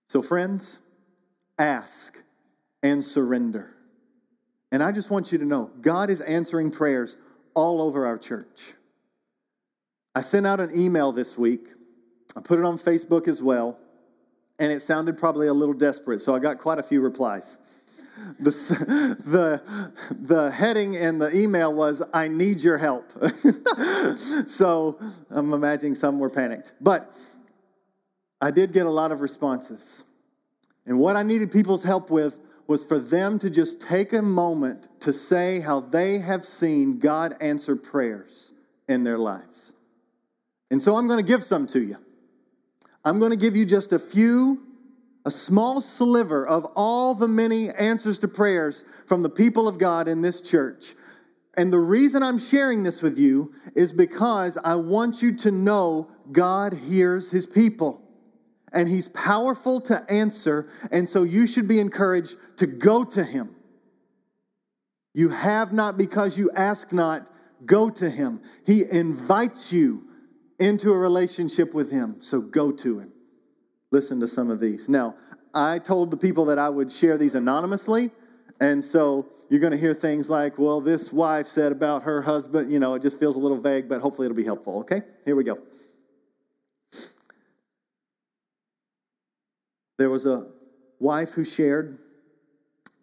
So, 0.08 0.22
friends, 0.22 0.80
ask 1.58 2.22
and 2.82 3.02
surrender. 3.02 3.74
And 4.70 4.82
I 4.82 4.90
just 4.92 5.10
want 5.10 5.32
you 5.32 5.38
to 5.38 5.44
know 5.44 5.70
God 5.80 6.10
is 6.10 6.20
answering 6.20 6.70
prayers 6.70 7.16
all 7.54 7.82
over 7.82 8.06
our 8.06 8.18
church. 8.18 8.74
I 10.14 10.20
sent 10.20 10.46
out 10.46 10.60
an 10.60 10.70
email 10.74 11.12
this 11.12 11.38
week, 11.38 11.68
I 12.36 12.40
put 12.40 12.58
it 12.58 12.64
on 12.64 12.78
Facebook 12.78 13.28
as 13.28 13.42
well, 13.42 13.78
and 14.58 14.70
it 14.70 14.82
sounded 14.82 15.16
probably 15.16 15.46
a 15.46 15.52
little 15.52 15.74
desperate, 15.74 16.20
so 16.20 16.34
I 16.34 16.38
got 16.38 16.58
quite 16.58 16.78
a 16.78 16.82
few 16.82 17.00
replies 17.00 17.58
the, 18.40 18.50
the, 19.26 19.92
the 20.20 20.50
heading 20.50 20.94
in 20.94 21.18
the 21.18 21.34
email 21.36 21.72
was, 21.72 22.02
I 22.12 22.28
need 22.28 22.60
your 22.60 22.78
help. 22.78 23.10
so 24.46 24.98
I'm 25.30 25.52
imagining 25.52 25.94
some 25.94 26.18
were 26.18 26.30
panicked. 26.30 26.72
But 26.80 27.12
I 28.40 28.50
did 28.50 28.72
get 28.72 28.86
a 28.86 28.90
lot 28.90 29.12
of 29.12 29.20
responses. 29.20 30.04
And 30.86 30.98
what 30.98 31.16
I 31.16 31.22
needed 31.22 31.52
people's 31.52 31.84
help 31.84 32.10
with 32.10 32.40
was 32.66 32.84
for 32.84 32.98
them 32.98 33.38
to 33.40 33.50
just 33.50 33.80
take 33.80 34.12
a 34.12 34.22
moment 34.22 34.88
to 35.00 35.12
say 35.12 35.60
how 35.60 35.80
they 35.80 36.18
have 36.18 36.44
seen 36.44 36.98
God 36.98 37.34
answer 37.40 37.76
prayers 37.76 38.52
in 38.88 39.02
their 39.02 39.18
lives. 39.18 39.72
And 40.70 40.80
so 40.80 40.96
I'm 40.96 41.06
going 41.06 41.18
to 41.18 41.26
give 41.26 41.44
some 41.44 41.66
to 41.68 41.80
you. 41.80 41.96
I'm 43.04 43.18
going 43.18 43.32
to 43.32 43.36
give 43.36 43.56
you 43.56 43.66
just 43.66 43.92
a 43.92 43.98
few, 43.98 44.62
a 45.26 45.30
small 45.30 45.80
sliver 45.80 46.46
of 46.46 46.64
all 46.76 47.14
the 47.14 47.28
many 47.28 47.68
answers 47.70 48.20
to 48.20 48.28
prayers 48.28 48.84
from 49.06 49.22
the 49.22 49.30
people 49.30 49.68
of 49.68 49.78
God 49.78 50.08
in 50.08 50.22
this 50.22 50.40
church. 50.40 50.94
And 51.56 51.72
the 51.72 51.78
reason 51.78 52.22
I'm 52.22 52.38
sharing 52.38 52.82
this 52.82 53.02
with 53.02 53.18
you 53.18 53.52
is 53.74 53.92
because 53.92 54.56
I 54.56 54.76
want 54.76 55.20
you 55.20 55.36
to 55.38 55.50
know 55.50 56.10
God 56.30 56.72
hears 56.72 57.28
his 57.30 57.44
people 57.44 58.01
and 58.72 58.88
he's 58.88 59.08
powerful 59.08 59.80
to 59.82 60.04
answer. 60.10 60.68
And 60.90 61.08
so 61.08 61.22
you 61.22 61.46
should 61.46 61.68
be 61.68 61.80
encouraged 61.80 62.36
to 62.58 62.66
go 62.66 63.04
to 63.04 63.22
him. 63.24 63.54
You 65.14 65.28
have 65.28 65.72
not 65.72 65.98
because 65.98 66.38
you 66.38 66.50
ask 66.54 66.92
not. 66.92 67.30
Go 67.64 67.90
to 67.90 68.10
him. 68.10 68.40
He 68.66 68.82
invites 68.90 69.72
you 69.72 70.04
into 70.58 70.92
a 70.92 70.98
relationship 70.98 71.74
with 71.74 71.92
him. 71.92 72.16
So 72.20 72.40
go 72.40 72.72
to 72.72 72.98
him. 72.98 73.12
Listen 73.92 74.20
to 74.20 74.28
some 74.28 74.50
of 74.50 74.58
these. 74.58 74.88
Now, 74.88 75.14
I 75.54 75.78
told 75.78 76.10
the 76.10 76.16
people 76.16 76.46
that 76.46 76.58
I 76.58 76.68
would 76.68 76.90
share 76.90 77.18
these 77.18 77.34
anonymously. 77.34 78.10
And 78.60 78.82
so 78.82 79.28
you're 79.48 79.60
going 79.60 79.72
to 79.72 79.78
hear 79.78 79.92
things 79.92 80.30
like, 80.30 80.58
well, 80.58 80.80
this 80.80 81.12
wife 81.12 81.46
said 81.46 81.72
about 81.72 82.04
her 82.04 82.22
husband. 82.22 82.72
You 82.72 82.78
know, 82.78 82.94
it 82.94 83.02
just 83.02 83.18
feels 83.18 83.36
a 83.36 83.38
little 83.38 83.58
vague, 83.58 83.88
but 83.88 84.00
hopefully 84.00 84.26
it'll 84.26 84.36
be 84.36 84.44
helpful. 84.44 84.80
Okay? 84.80 85.02
Here 85.24 85.36
we 85.36 85.44
go. 85.44 85.58
There 89.98 90.10
was 90.10 90.26
a 90.26 90.50
wife 90.98 91.32
who 91.32 91.44
shared 91.44 91.98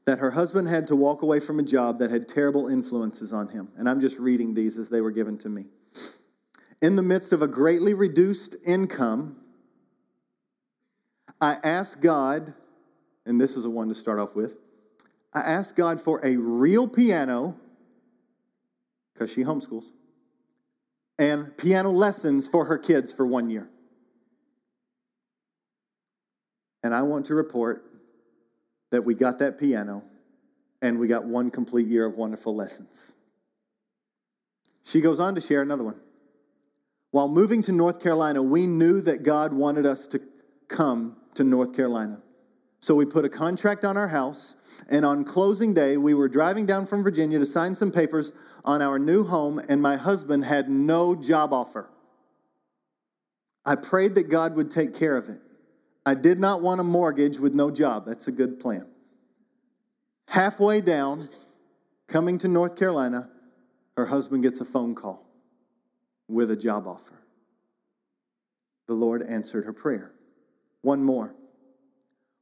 that 0.06 0.20
her 0.20 0.32
husband 0.32 0.68
had 0.68 0.88
to 0.88 0.96
walk 0.96 1.22
away 1.22 1.40
from 1.40 1.60
a 1.60 1.64
job 1.64 2.00
that 2.00 2.10
had 2.10 2.28
terrible 2.28 2.68
influences 2.68 3.32
on 3.32 3.48
him. 3.48 3.72
And 3.78 3.88
I'm 3.88 4.00
just 4.00 4.18
reading 4.18 4.54
these 4.54 4.78
as 4.78 4.90
they 4.90 5.02
were 5.02 5.12
given 5.12 5.38
to 5.40 5.50
me. 5.50 5.66
In 6.82 6.96
the 6.96 7.04
midst 7.04 7.34
of 7.34 7.42
a 7.42 7.48
greatly 7.48 7.94
reduced 7.94 8.56
income, 8.66 9.38
I 11.42 11.58
asked 11.64 12.02
God, 12.02 12.54
and 13.26 13.40
this 13.40 13.56
is 13.56 13.66
a 13.66 13.70
one 13.70 13.90
to 13.90 13.96
start 13.96 14.20
off 14.20 14.36
with 14.36 14.58
I 15.32 15.42
asked 15.42 15.76
God 15.76 16.02
for 16.02 16.26
a 16.26 16.36
real 16.38 16.88
piano, 16.88 17.56
because 19.14 19.32
she 19.32 19.44
homeschools, 19.44 19.92
and 21.20 21.56
piano 21.58 21.92
lessons 21.92 22.48
for 22.48 22.66
her 22.66 22.80
kids 22.80 23.14
for 23.14 23.28
one 23.28 23.50
year. 23.50 23.70
And 26.84 26.94
I 26.94 27.02
want 27.04 27.26
to 27.28 27.36
report 27.36 27.84
that 28.92 29.04
we 29.04 29.14
got 29.14 29.40
that 29.40 29.60
piano 29.60 30.04
and 30.82 31.00
we 31.00 31.08
got 31.08 31.26
one 31.26 31.52
complete 31.52 31.88
year 31.88 32.06
of 32.06 32.16
wonderful 32.16 32.56
lessons. 32.56 33.12
She 34.86 35.02
goes 35.02 35.20
on 35.20 35.36
to 35.36 35.42
share 35.42 35.62
another 35.62 35.84
one. 35.84 36.00
While 37.12 37.28
moving 37.28 37.62
to 37.64 37.72
North 37.72 38.02
Carolina, 38.02 38.42
we 38.42 38.68
knew 38.68 39.02
that 39.02 39.24
God 39.24 39.52
wanted 39.52 39.86
us 39.86 40.08
to 40.10 40.22
come 40.68 41.18
to 41.36 41.44
North 41.44 41.76
Carolina. 41.76 42.22
So 42.82 42.96
we 42.96 43.06
put 43.06 43.26
a 43.26 43.30
contract 43.30 43.84
on 43.84 43.98
our 43.98 44.08
house, 44.08 44.56
and 44.90 45.06
on 45.06 45.26
closing 45.26 45.74
day, 45.74 45.98
we 45.98 46.14
were 46.14 46.30
driving 46.30 46.66
down 46.66 46.86
from 46.86 47.04
Virginia 47.04 47.40
to 47.40 47.46
sign 47.46 47.76
some 47.76 47.92
papers 47.92 48.32
on 48.64 48.82
our 48.82 48.98
new 48.98 49.24
home, 49.24 49.60
and 49.68 49.82
my 49.82 49.98
husband 49.98 50.46
had 50.46 50.70
no 50.70 51.16
job 51.16 51.52
offer. 51.52 51.90
I 53.66 53.76
prayed 53.76 54.16
that 54.16 54.30
God 54.30 54.56
would 54.56 54.72
take 54.72 54.96
care 54.96 55.18
of 55.18 55.28
it. 55.30 55.42
I 56.10 56.16
did 56.16 56.40
not 56.40 56.64
want 56.64 56.82
a 56.82 56.84
mortgage 56.84 57.38
with 57.38 57.54
no 57.54 57.70
job. 57.70 58.08
That's 58.08 58.28
a 58.28 58.32
good 58.32 58.60
plan. 58.60 58.88
Halfway 60.28 60.82
down, 60.82 61.30
coming 62.08 62.40
to 62.40 62.48
North 62.48 62.76
Carolina, 62.76 63.30
her 63.96 64.08
husband 64.08 64.42
gets 64.42 64.60
a 64.60 64.66
phone 64.66 64.96
call 64.96 65.24
with 66.28 66.50
a 66.50 66.56
job 66.56 66.88
offer. 66.88 67.14
The 68.88 68.96
Lord 68.96 69.22
answered 69.22 69.66
her 69.66 69.74
prayer. 69.74 70.12
One 70.82 71.04
more. 71.04 71.36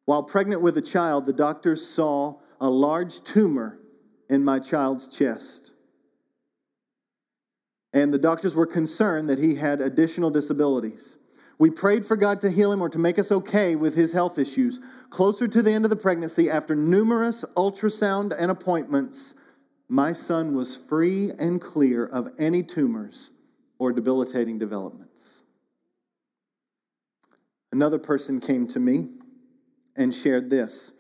While 0.06 0.24
pregnant 0.24 0.62
with 0.62 0.78
a 0.78 0.82
child, 0.82 1.26
the 1.26 1.34
doctors 1.34 1.86
saw 1.86 2.38
a 2.62 2.70
large 2.70 3.22
tumor 3.26 3.80
in 4.30 4.46
my 4.46 4.60
child's 4.60 5.08
chest. 5.08 5.74
And 7.92 8.14
the 8.14 8.18
doctors 8.18 8.56
were 8.56 8.66
concerned 8.66 9.28
that 9.28 9.40
he 9.40 9.56
had 9.56 9.82
additional 9.82 10.30
disabilities. 10.30 11.17
We 11.60 11.72
prayed 11.72 12.06
for 12.06 12.16
God 12.16 12.40
to 12.42 12.52
heal 12.52 12.72
him 12.72 12.82
or 12.82 12.90
to 12.90 13.00
make 13.00 13.18
us 13.18 13.32
okay 13.32 13.76
with 13.76 13.96
his 13.96 14.12
health 14.12 14.38
issues. 14.38 14.80
Closer 15.10 15.48
to 15.48 15.62
the 15.62 15.72
end 15.72 15.86
of 15.86 15.90
the 15.90 15.96
pregnancy, 15.96 16.50
after 16.52 16.76
numerous 16.76 17.44
ultrasound 17.56 18.34
and 18.38 18.52
appointments, 18.52 19.36
my 19.90 20.14
son 20.14 20.56
was 20.56 20.78
free 20.78 21.32
and 21.40 21.60
clear 21.60 22.06
of 22.06 22.30
any 22.38 22.62
tumors 22.62 23.32
or 23.80 23.92
debilitating 23.92 24.60
developments. 24.60 25.44
Another 27.72 28.00
person 28.00 28.40
came 28.40 28.68
to 28.68 28.80
me 28.80 29.08
and 29.96 30.14
shared 30.14 30.50
this. 30.50 30.92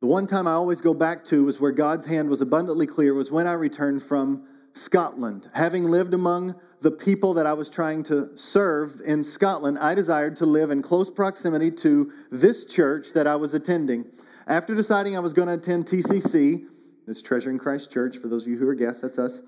The 0.00 0.08
one 0.08 0.26
time 0.26 0.46
I 0.46 0.52
always 0.52 0.80
go 0.80 0.94
back 0.94 1.24
to 1.26 1.44
was 1.44 1.60
where 1.60 1.70
God's 1.70 2.04
hand 2.04 2.28
was 2.28 2.40
abundantly 2.40 2.86
clear 2.86 3.14
was 3.14 3.30
when 3.30 3.46
I 3.46 3.52
returned 3.52 4.02
from 4.02 4.46
Scotland. 4.72 5.48
Having 5.54 5.84
lived 5.84 6.14
among 6.14 6.54
the 6.80 6.90
people 6.90 7.34
that 7.34 7.46
I 7.46 7.52
was 7.52 7.68
trying 7.68 8.02
to 8.04 8.36
serve 8.36 9.00
in 9.04 9.22
Scotland, 9.22 9.78
I 9.78 9.94
desired 9.94 10.36
to 10.36 10.46
live 10.46 10.70
in 10.70 10.82
close 10.82 11.10
proximity 11.10 11.70
to 11.70 12.10
this 12.30 12.64
church 12.64 13.12
that 13.14 13.26
I 13.26 13.36
was 13.36 13.54
attending. 13.54 14.04
After 14.46 14.74
deciding 14.74 15.16
I 15.16 15.20
was 15.20 15.32
going 15.32 15.48
to 15.48 15.54
attend 15.54 15.86
TCC, 15.86 16.66
this 17.06 17.22
Treasure 17.22 17.50
in 17.50 17.58
Christ 17.58 17.92
Church, 17.92 18.18
for 18.18 18.28
those 18.28 18.46
of 18.46 18.52
you 18.52 18.58
who 18.58 18.68
are 18.68 18.74
guests, 18.74 19.02
that's 19.02 19.18
us, 19.18 19.42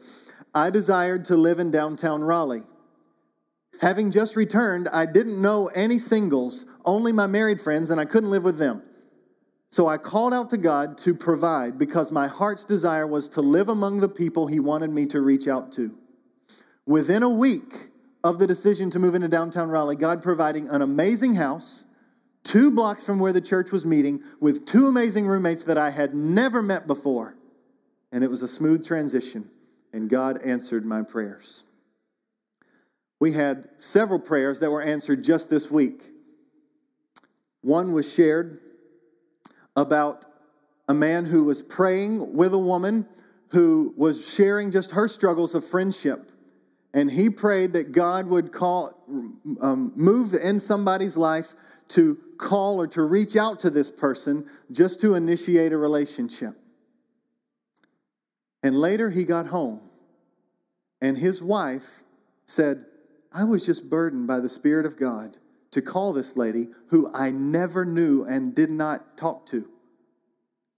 I 0.55 0.71
desired 0.71 1.25
to 1.27 1.37
live 1.37 1.59
in 1.59 1.71
downtown 1.71 2.23
Raleigh. 2.23 2.63
Having 3.81 4.13
just 4.13 4.37
returned, 4.37 4.89
I 4.89 5.07
didn't 5.07 5.41
know 5.41 5.67
any 5.69 5.99
singles, 5.99 6.67
only 6.85 7.13
my 7.13 7.27
married 7.27 7.61
friends, 7.61 7.91
and 7.91 8.01
I 8.01 8.05
couldn't 8.05 8.31
live 8.31 8.45
with 8.45 8.59
them. 8.59 8.83
So 9.75 9.89
I 9.89 9.97
called 9.97 10.33
out 10.33 10.51
to 10.51 10.57
God 10.57 10.99
to 10.99 11.17
provide 11.17 11.79
because 11.79 12.13
my 12.13 12.29
heart's 12.29 12.65
desire 12.65 13.09
was 13.09 13.31
to 13.31 13.41
live 13.41 13.69
among 13.69 13.99
the 13.99 14.09
people 14.09 14.47
He 14.47 14.61
wanted 14.61 14.91
me 14.91 15.07
to 15.07 15.21
reach 15.21 15.49
out 15.49 15.73
to. 15.73 15.93
Within 16.87 17.25
a 17.25 17.29
week 17.29 17.75
of 18.23 18.39
the 18.39 18.47
decision 18.47 18.91
to 18.91 19.01
move 19.01 19.17
into 19.17 19.27
downtown 19.27 19.69
Raleigh, 19.71 19.97
God 19.97 20.23
providing 20.23 20.69
an 20.69 20.81
amazing 20.81 21.35
house, 21.35 21.85
two 22.45 22.71
blocks 22.71 23.05
from 23.05 23.19
where 23.19 23.33
the 23.33 23.41
church 23.41 23.73
was 23.73 23.85
meeting, 23.85 24.23
with 24.39 24.65
two 24.65 24.87
amazing 24.87 25.27
roommates 25.27 25.65
that 25.65 25.77
I 25.77 25.91
had 25.91 26.15
never 26.15 26.63
met 26.63 26.87
before. 26.87 27.35
And 28.13 28.23
it 28.23 28.31
was 28.31 28.43
a 28.43 28.49
smooth 28.49 28.87
transition, 28.87 29.51
and 29.93 30.09
God 30.09 30.41
answered 30.45 30.85
my 30.85 31.03
prayers. 31.03 31.65
We 33.19 33.33
had 33.33 33.69
several 33.79 34.21
prayers 34.21 34.61
that 34.61 34.71
were 34.71 34.83
answered 34.83 35.25
just 35.25 35.51
this 35.51 35.69
week. 35.69 36.01
One 37.63 37.93
was 37.93 38.15
shared 38.15 38.61
about 39.77 40.25
a 40.89 40.95
man 40.95 41.25
who 41.25 41.45
was 41.45 41.63
praying 41.63 42.35
with 42.35 42.55
a 42.55 42.59
woman 42.59 43.07
who 43.49 43.95
was 43.97 44.35
sharing 44.35 44.71
just 44.71 44.93
her 44.93 45.09
struggles 45.09 45.55
of 45.55 45.65
friendship 45.65 46.31
and 46.95 47.11
he 47.11 47.29
prayed 47.29 47.73
that 47.73 47.91
God 47.91 48.27
would 48.29 48.53
call, 48.53 48.97
um, 49.61 49.93
move 49.97 50.33
in 50.33 50.61
somebody's 50.61 51.17
life 51.17 51.55
to 51.89 52.17
call 52.39 52.81
or 52.81 52.87
to 52.87 53.03
reach 53.03 53.35
out 53.35 53.61
to 53.61 53.71
this 53.71 53.91
person 53.91 54.49
just 54.71 55.01
to 55.01 55.15
initiate 55.15 55.73
a 55.73 55.77
relationship. 55.77 56.55
And 58.63 58.79
later 58.79 59.11
he 59.11 59.25
got 59.25 59.47
home, 59.47 59.81
and 61.03 61.19
his 61.19 61.43
wife 61.43 61.87
said, 62.47 62.87
I 63.33 63.45
was 63.45 63.67
just 63.67 63.91
burdened 63.91 64.29
by 64.29 64.39
the 64.39 64.49
Spirit 64.49 64.87
of 64.87 64.97
God 64.97 65.37
to 65.75 65.83
call 65.83 66.13
this 66.13 66.37
lady 66.37 66.69
who 66.89 67.13
I 67.13 67.31
never 67.31 67.85
knew 67.85 68.25
and 68.25 68.55
did 68.55 68.71
not 68.71 69.17
talk 69.17 69.47
to. 69.47 69.69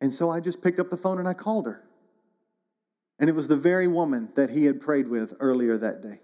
And 0.01 0.13
so 0.13 0.31
I 0.31 0.41
just 0.41 0.63
picked 0.63 0.79
up 0.79 0.91
the 0.91 0.97
phone 0.97 1.19
and 1.19 1.29
I 1.29 1.35
called 1.35 1.67
her. 1.67 1.83
And 3.19 3.31
it 3.31 3.35
was 3.35 3.47
the 3.47 3.57
very 3.57 3.89
woman 3.89 4.31
that 4.37 4.51
he 4.51 4.65
had 4.65 4.81
prayed 4.81 5.09
with 5.09 5.35
earlier 5.39 5.77
that 5.77 6.03
day. 6.03 6.21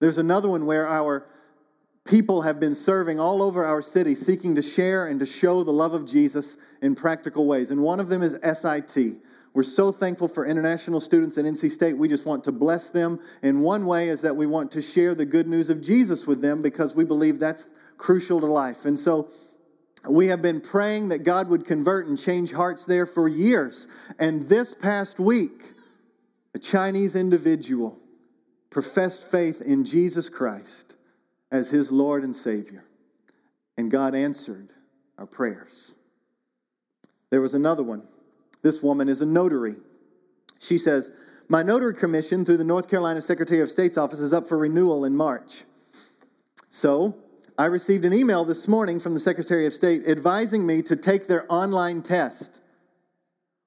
There's 0.00 0.18
another 0.18 0.48
one 0.48 0.66
where 0.66 0.86
our 0.86 1.26
people 2.04 2.42
have 2.42 2.58
been 2.58 2.74
serving 2.74 3.20
all 3.20 3.42
over 3.42 3.64
our 3.64 3.82
city, 3.82 4.14
seeking 4.14 4.54
to 4.56 4.62
share 4.62 5.06
and 5.06 5.20
to 5.20 5.26
show 5.26 5.62
the 5.62 5.72
love 5.72 5.94
of 5.94 6.06
Jesus 6.06 6.56
in 6.82 6.94
practical 6.94 7.46
ways. 7.46 7.70
And 7.70 7.82
one 7.82 8.00
of 8.00 8.08
them 8.08 8.22
is 8.22 8.38
SIT. 8.42 9.20
We're 9.54 9.62
so 9.62 9.90
thankful 9.92 10.28
for 10.28 10.44
international 10.46 11.00
students 11.00 11.38
at 11.38 11.44
NC 11.44 11.70
State. 11.70 11.96
We 11.96 12.08
just 12.08 12.26
want 12.26 12.44
to 12.44 12.52
bless 12.52 12.90
them. 12.90 13.20
And 13.42 13.62
one 13.62 13.86
way 13.86 14.08
is 14.08 14.22
that 14.22 14.36
we 14.36 14.46
want 14.46 14.72
to 14.72 14.82
share 14.82 15.14
the 15.14 15.24
good 15.24 15.46
news 15.46 15.70
of 15.70 15.82
Jesus 15.82 16.26
with 16.26 16.40
them 16.40 16.62
because 16.62 16.94
we 16.94 17.04
believe 17.04 17.38
that's 17.38 17.66
crucial 17.96 18.40
to 18.40 18.46
life. 18.46 18.84
And 18.84 18.98
so 18.98 19.30
we 20.08 20.28
have 20.28 20.42
been 20.42 20.60
praying 20.60 21.08
that 21.08 21.24
God 21.24 21.48
would 21.48 21.64
convert 21.64 22.06
and 22.06 22.18
change 22.18 22.52
hearts 22.52 22.84
there 22.84 23.06
for 23.06 23.28
years. 23.28 23.88
And 24.18 24.42
this 24.42 24.74
past 24.74 25.18
week, 25.18 25.64
a 26.54 26.58
Chinese 26.58 27.14
individual 27.14 27.98
professed 28.70 29.30
faith 29.30 29.62
in 29.62 29.84
Jesus 29.84 30.28
Christ 30.28 30.94
as 31.50 31.68
his 31.68 31.90
Lord 31.90 32.22
and 32.22 32.36
Savior. 32.36 32.84
And 33.76 33.90
God 33.90 34.14
answered 34.14 34.72
our 35.18 35.26
prayers. 35.26 35.94
There 37.30 37.40
was 37.40 37.54
another 37.54 37.82
one. 37.82 38.06
This 38.62 38.82
woman 38.82 39.08
is 39.08 39.22
a 39.22 39.26
notary. 39.26 39.76
She 40.60 40.78
says, 40.78 41.12
My 41.48 41.62
notary 41.62 41.94
commission 41.94 42.44
through 42.44 42.56
the 42.56 42.64
North 42.64 42.88
Carolina 42.88 43.20
Secretary 43.20 43.60
of 43.60 43.70
State's 43.70 43.96
office 43.96 44.18
is 44.18 44.32
up 44.32 44.46
for 44.46 44.58
renewal 44.58 45.04
in 45.04 45.14
March. 45.14 45.64
So 46.70 47.16
I 47.56 47.66
received 47.66 48.04
an 48.04 48.12
email 48.12 48.44
this 48.44 48.68
morning 48.68 49.00
from 49.00 49.14
the 49.14 49.20
Secretary 49.20 49.66
of 49.66 49.72
State 49.72 50.06
advising 50.06 50.66
me 50.66 50.82
to 50.82 50.96
take 50.96 51.26
their 51.26 51.44
online 51.52 52.02
test, 52.02 52.60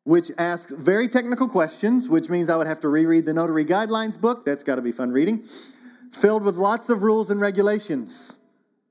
which 0.03 0.31
asks 0.37 0.71
very 0.71 1.07
technical 1.07 1.47
questions, 1.47 2.07
which 2.07 2.29
means 2.29 2.49
I 2.49 2.57
would 2.57 2.67
have 2.67 2.79
to 2.81 2.89
reread 2.89 3.25
the 3.25 3.33
Notary 3.33 3.65
Guidelines 3.65 4.19
book. 4.19 4.45
That's 4.45 4.63
got 4.63 4.75
to 4.75 4.81
be 4.81 4.91
fun 4.91 5.11
reading. 5.11 5.45
Filled 6.11 6.43
with 6.43 6.55
lots 6.55 6.89
of 6.89 7.03
rules 7.03 7.31
and 7.31 7.41
regulations, 7.41 8.35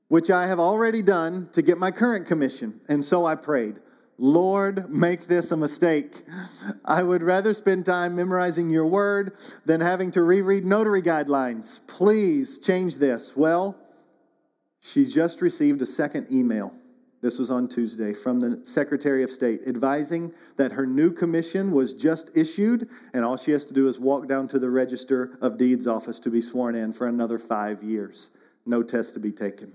which 0.07 0.29
I 0.29 0.47
have 0.47 0.59
already 0.59 1.01
done 1.01 1.49
to 1.53 1.61
get 1.61 1.77
my 1.77 1.91
current 1.91 2.27
commission. 2.27 2.79
And 2.89 3.03
so 3.03 3.25
I 3.25 3.35
prayed. 3.35 3.79
Lord, 4.23 4.87
make 4.87 5.21
this 5.21 5.49
a 5.49 5.57
mistake. 5.57 6.15
I 6.85 7.01
would 7.01 7.23
rather 7.23 7.55
spend 7.55 7.87
time 7.87 8.15
memorizing 8.15 8.69
your 8.69 8.85
word 8.85 9.33
than 9.65 9.81
having 9.81 10.11
to 10.11 10.21
reread 10.21 10.63
notary 10.63 11.01
guidelines. 11.01 11.79
Please 11.87 12.59
change 12.59 12.97
this. 12.97 13.35
Well, 13.35 13.75
she 14.79 15.07
just 15.07 15.41
received 15.41 15.81
a 15.81 15.87
second 15.87 16.27
email. 16.31 16.71
This 17.21 17.39
was 17.39 17.49
on 17.49 17.67
Tuesday 17.67 18.13
from 18.13 18.39
the 18.39 18.63
Secretary 18.63 19.23
of 19.23 19.31
State 19.31 19.61
advising 19.65 20.35
that 20.55 20.71
her 20.71 20.85
new 20.85 21.11
commission 21.11 21.71
was 21.71 21.93
just 21.93 22.29
issued, 22.37 22.89
and 23.15 23.25
all 23.25 23.37
she 23.37 23.49
has 23.49 23.65
to 23.65 23.73
do 23.73 23.87
is 23.87 23.99
walk 23.99 24.27
down 24.27 24.47
to 24.49 24.59
the 24.59 24.69
Register 24.69 25.35
of 25.41 25.57
Deeds 25.57 25.87
office 25.87 26.19
to 26.19 26.29
be 26.29 26.41
sworn 26.41 26.75
in 26.75 26.93
for 26.93 27.07
another 27.07 27.39
five 27.39 27.81
years. 27.81 28.29
No 28.67 28.83
test 28.83 29.15
to 29.15 29.19
be 29.19 29.31
taken. 29.31 29.73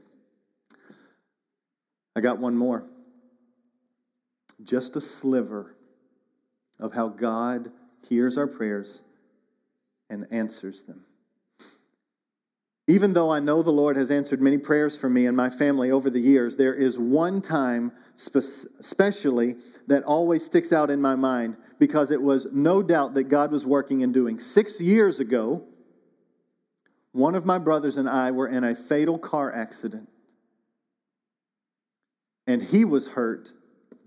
I 2.14 2.20
got 2.20 2.38
one 2.38 2.56
more. 2.56 2.86
Just 4.62 4.96
a 4.96 5.00
sliver 5.00 5.76
of 6.80 6.92
how 6.92 7.08
God 7.08 7.70
hears 8.08 8.38
our 8.38 8.46
prayers 8.46 9.02
and 10.10 10.26
answers 10.30 10.82
them. 10.82 11.04
Even 12.88 13.12
though 13.12 13.32
I 13.32 13.40
know 13.40 13.62
the 13.62 13.72
Lord 13.72 13.96
has 13.96 14.12
answered 14.12 14.40
many 14.40 14.58
prayers 14.58 14.96
for 14.96 15.10
me 15.10 15.26
and 15.26 15.36
my 15.36 15.50
family 15.50 15.90
over 15.90 16.08
the 16.08 16.20
years, 16.20 16.54
there 16.54 16.74
is 16.74 16.98
one 16.98 17.40
time 17.40 17.90
especially 18.16 19.56
that 19.88 20.04
always 20.04 20.44
sticks 20.44 20.72
out 20.72 20.88
in 20.88 21.00
my 21.00 21.16
mind 21.16 21.56
because 21.80 22.12
it 22.12 22.22
was 22.22 22.46
no 22.52 22.82
doubt 22.82 23.14
that 23.14 23.24
God 23.24 23.50
was 23.50 23.66
working 23.66 24.04
and 24.04 24.14
doing. 24.14 24.38
Six 24.38 24.80
years 24.80 25.18
ago, 25.18 25.64
one 27.10 27.34
of 27.34 27.44
my 27.44 27.58
brothers 27.58 27.96
and 27.96 28.08
I 28.08 28.30
were 28.30 28.46
in 28.46 28.62
a 28.62 28.76
fatal 28.76 29.18
car 29.18 29.52
accident, 29.52 30.08
and 32.46 32.62
he 32.62 32.84
was 32.84 33.08
hurt 33.08 33.52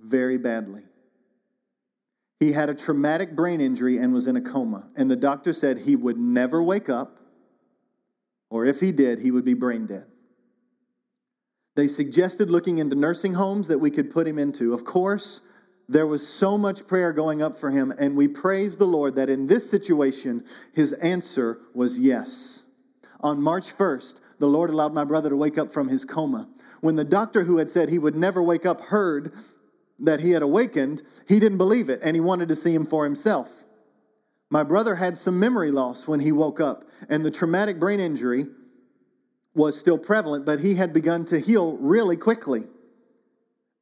very 0.01 0.37
badly. 0.37 0.81
He 2.39 2.51
had 2.51 2.69
a 2.69 2.75
traumatic 2.75 3.35
brain 3.35 3.59
injury 3.59 3.97
and 3.97 4.13
was 4.13 4.27
in 4.27 4.35
a 4.35 4.41
coma, 4.41 4.89
and 4.95 5.11
the 5.11 5.15
doctor 5.15 5.53
said 5.53 5.77
he 5.77 5.95
would 5.95 6.17
never 6.17 6.63
wake 6.63 6.89
up 6.89 7.19
or 8.49 8.65
if 8.65 8.79
he 8.79 8.91
did, 8.91 9.19
he 9.19 9.31
would 9.31 9.45
be 9.45 9.53
brain 9.53 9.85
dead. 9.85 10.05
They 11.75 11.87
suggested 11.87 12.49
looking 12.49 12.79
into 12.79 12.95
nursing 12.95 13.33
homes 13.33 13.67
that 13.67 13.79
we 13.79 13.91
could 13.91 14.09
put 14.09 14.27
him 14.27 14.39
into. 14.39 14.73
Of 14.73 14.83
course, 14.83 15.41
there 15.87 16.07
was 16.07 16.27
so 16.27 16.57
much 16.57 16.87
prayer 16.87 17.13
going 17.13 17.41
up 17.41 17.55
for 17.55 17.69
him, 17.69 17.93
and 17.97 18.17
we 18.17 18.27
praise 18.27 18.75
the 18.75 18.85
Lord 18.85 19.15
that 19.15 19.29
in 19.29 19.47
this 19.47 19.69
situation, 19.69 20.43
his 20.73 20.93
answer 20.93 21.59
was 21.73 21.97
yes. 21.97 22.63
On 23.21 23.41
March 23.41 23.75
1st, 23.77 24.19
the 24.39 24.47
Lord 24.47 24.69
allowed 24.69 24.93
my 24.93 25.03
brother 25.03 25.29
to 25.29 25.37
wake 25.37 25.57
up 25.57 25.71
from 25.71 25.87
his 25.87 26.05
coma. 26.05 26.49
When 26.81 26.95
the 26.95 27.03
doctor 27.03 27.43
who 27.43 27.57
had 27.57 27.69
said 27.69 27.89
he 27.89 27.99
would 27.99 28.15
never 28.15 28.41
wake 28.41 28.65
up 28.65 28.81
heard 28.81 29.33
that 30.01 30.19
he 30.19 30.31
had 30.31 30.41
awakened, 30.41 31.01
he 31.27 31.39
didn't 31.39 31.57
believe 31.57 31.89
it 31.89 31.99
and 32.03 32.15
he 32.15 32.21
wanted 32.21 32.49
to 32.49 32.55
see 32.55 32.73
him 32.73 32.85
for 32.85 33.03
himself. 33.03 33.65
My 34.49 34.63
brother 34.63 34.95
had 34.95 35.15
some 35.15 35.39
memory 35.39 35.71
loss 35.71 36.07
when 36.07 36.19
he 36.19 36.31
woke 36.31 36.59
up, 36.59 36.85
and 37.07 37.23
the 37.23 37.29
traumatic 37.29 37.79
brain 37.79 37.99
injury 37.99 38.47
was 39.53 39.79
still 39.79 39.99
prevalent, 39.99 40.45
but 40.45 40.59
he 40.59 40.73
had 40.73 40.91
begun 40.91 41.25
to 41.25 41.39
heal 41.39 41.77
really 41.77 42.17
quickly 42.17 42.63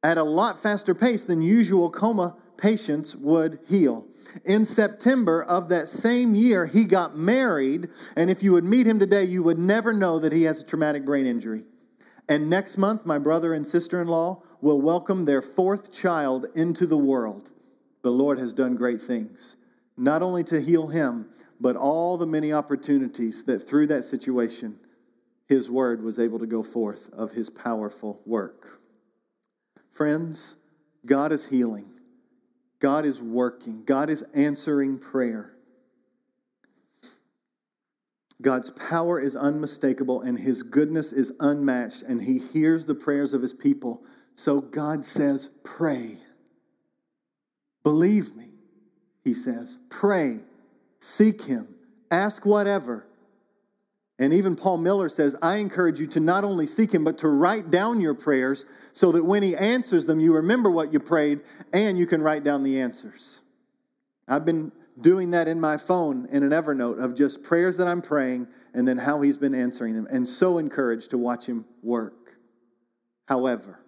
at 0.02 0.18
a 0.18 0.22
lot 0.22 0.58
faster 0.58 0.94
pace 0.94 1.24
than 1.24 1.40
usual 1.40 1.90
coma 1.90 2.36
patients 2.56 3.16
would 3.16 3.58
heal. 3.68 4.06
In 4.44 4.64
September 4.64 5.44
of 5.44 5.68
that 5.70 5.88
same 5.88 6.34
year, 6.34 6.66
he 6.66 6.84
got 6.84 7.16
married, 7.16 7.88
and 8.16 8.28
if 8.28 8.42
you 8.42 8.52
would 8.52 8.64
meet 8.64 8.86
him 8.86 8.98
today, 8.98 9.24
you 9.24 9.42
would 9.42 9.58
never 9.58 9.92
know 9.92 10.18
that 10.18 10.32
he 10.32 10.42
has 10.42 10.60
a 10.60 10.66
traumatic 10.66 11.04
brain 11.04 11.24
injury. 11.24 11.64
And 12.28 12.50
next 12.50 12.76
month, 12.76 13.06
my 13.06 13.18
brother 13.18 13.54
and 13.54 13.66
sister 13.66 14.02
in 14.02 14.08
law 14.08 14.42
will 14.60 14.80
welcome 14.80 15.24
their 15.24 15.42
fourth 15.42 15.92
child 15.92 16.46
into 16.54 16.86
the 16.86 16.96
world. 16.96 17.52
The 18.02 18.10
Lord 18.10 18.38
has 18.38 18.52
done 18.52 18.76
great 18.76 19.00
things 19.00 19.56
not 19.98 20.22
only 20.22 20.44
to 20.44 20.60
heal 20.60 20.86
him, 20.86 21.28
but 21.60 21.76
all 21.76 22.16
the 22.16 22.26
many 22.26 22.52
opportunities 22.52 23.42
that 23.44 23.58
through 23.58 23.88
that 23.88 24.04
situation, 24.04 24.78
his 25.48 25.70
word 25.70 26.00
was 26.02 26.18
able 26.18 26.38
to 26.38 26.46
go 26.46 26.62
forth 26.62 27.10
of 27.12 27.32
his 27.32 27.50
powerful 27.50 28.20
work. 28.24 28.80
Friends, 29.90 30.56
God 31.04 31.32
is 31.32 31.44
healing. 31.44 31.90
God 32.78 33.04
is 33.04 33.20
working. 33.20 33.82
God 33.84 34.08
is 34.08 34.22
answering 34.34 34.98
prayer. 34.98 35.56
God's 38.40 38.70
power 38.70 39.20
is 39.20 39.34
unmistakable 39.34 40.22
and 40.22 40.38
his 40.38 40.62
goodness 40.62 41.12
is 41.12 41.32
unmatched, 41.40 42.02
and 42.02 42.22
he 42.22 42.38
hears 42.38 42.86
the 42.86 42.94
prayers 42.94 43.34
of 43.34 43.42
his 43.42 43.54
people. 43.54 44.02
So 44.36 44.60
God 44.60 45.04
says, 45.04 45.50
Pray. 45.64 46.16
Believe 47.82 48.34
me 48.36 48.48
he 49.28 49.34
says. 49.34 49.78
Pray, 49.90 50.40
seek 50.98 51.42
him, 51.42 51.68
ask 52.10 52.44
whatever. 52.44 53.06
And 54.18 54.32
even 54.32 54.56
Paul 54.56 54.78
Miller 54.78 55.08
says, 55.08 55.36
I 55.42 55.56
encourage 55.56 56.00
you 56.00 56.06
to 56.08 56.20
not 56.20 56.42
only 56.42 56.66
seek 56.66 56.92
him, 56.92 57.04
but 57.04 57.18
to 57.18 57.28
write 57.28 57.70
down 57.70 58.00
your 58.00 58.14
prayers 58.14 58.66
so 58.92 59.12
that 59.12 59.24
when 59.24 59.44
he 59.44 59.54
answers 59.54 60.06
them, 60.06 60.18
you 60.18 60.34
remember 60.34 60.70
what 60.70 60.92
you 60.92 60.98
prayed 60.98 61.42
and 61.72 61.96
you 61.96 62.04
can 62.04 62.20
write 62.20 62.42
down 62.42 62.64
the 62.64 62.80
answers. 62.80 63.42
I've 64.26 64.44
been 64.44 64.72
doing 65.00 65.30
that 65.30 65.48
in 65.48 65.60
my 65.60 65.76
phone 65.76 66.26
in 66.30 66.42
an 66.42 66.50
Evernote 66.50 67.02
of 67.02 67.14
just 67.14 67.42
prayers 67.42 67.76
that 67.76 67.86
I'm 67.86 68.02
praying 68.02 68.48
and 68.74 68.86
then 68.86 68.98
how 68.98 69.20
he's 69.20 69.36
been 69.36 69.54
answering 69.54 69.94
them, 69.94 70.06
and 70.10 70.26
so 70.26 70.58
encouraged 70.58 71.10
to 71.10 71.18
watch 71.18 71.46
him 71.46 71.64
work. 71.82 72.36
However, 73.26 73.78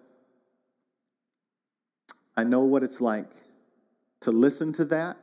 I 2.35 2.43
know 2.43 2.61
what 2.61 2.83
it's 2.83 3.01
like 3.01 3.31
to 4.21 4.31
listen 4.31 4.73
to 4.73 4.85
that 4.85 5.17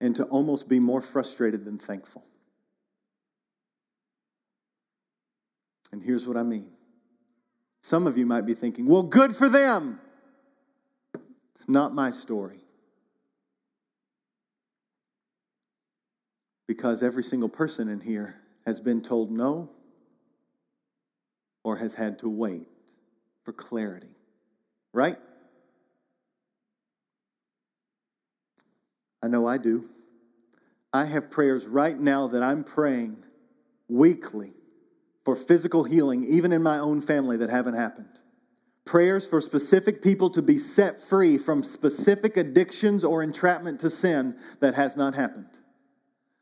and 0.00 0.16
to 0.16 0.24
almost 0.24 0.68
be 0.68 0.80
more 0.80 1.00
frustrated 1.00 1.64
than 1.64 1.78
thankful. 1.78 2.24
And 5.92 6.02
here's 6.02 6.26
what 6.26 6.36
I 6.36 6.42
mean. 6.42 6.70
Some 7.82 8.06
of 8.06 8.18
you 8.18 8.26
might 8.26 8.46
be 8.46 8.54
thinking, 8.54 8.86
well, 8.86 9.04
good 9.04 9.34
for 9.34 9.48
them. 9.48 10.00
It's 11.54 11.68
not 11.68 11.94
my 11.94 12.10
story. 12.10 12.65
Because 16.66 17.02
every 17.02 17.22
single 17.22 17.48
person 17.48 17.88
in 17.88 18.00
here 18.00 18.40
has 18.66 18.80
been 18.80 19.00
told 19.00 19.30
no 19.30 19.70
or 21.62 21.76
has 21.76 21.94
had 21.94 22.18
to 22.20 22.28
wait 22.28 22.68
for 23.44 23.52
clarity. 23.52 24.14
Right? 24.92 25.16
I 29.22 29.28
know 29.28 29.46
I 29.46 29.58
do. 29.58 29.88
I 30.92 31.04
have 31.04 31.30
prayers 31.30 31.66
right 31.66 31.98
now 31.98 32.28
that 32.28 32.42
I'm 32.42 32.64
praying 32.64 33.22
weekly 33.88 34.54
for 35.24 35.34
physical 35.34 35.84
healing, 35.84 36.24
even 36.24 36.52
in 36.52 36.62
my 36.62 36.78
own 36.78 37.00
family, 37.00 37.36
that 37.38 37.50
haven't 37.50 37.74
happened. 37.74 38.20
Prayers 38.84 39.26
for 39.26 39.40
specific 39.40 40.00
people 40.00 40.30
to 40.30 40.42
be 40.42 40.58
set 40.58 41.00
free 41.00 41.38
from 41.38 41.64
specific 41.64 42.36
addictions 42.36 43.02
or 43.02 43.22
entrapment 43.24 43.80
to 43.80 43.90
sin 43.90 44.36
that 44.60 44.74
has 44.74 44.96
not 44.96 45.16
happened. 45.16 45.58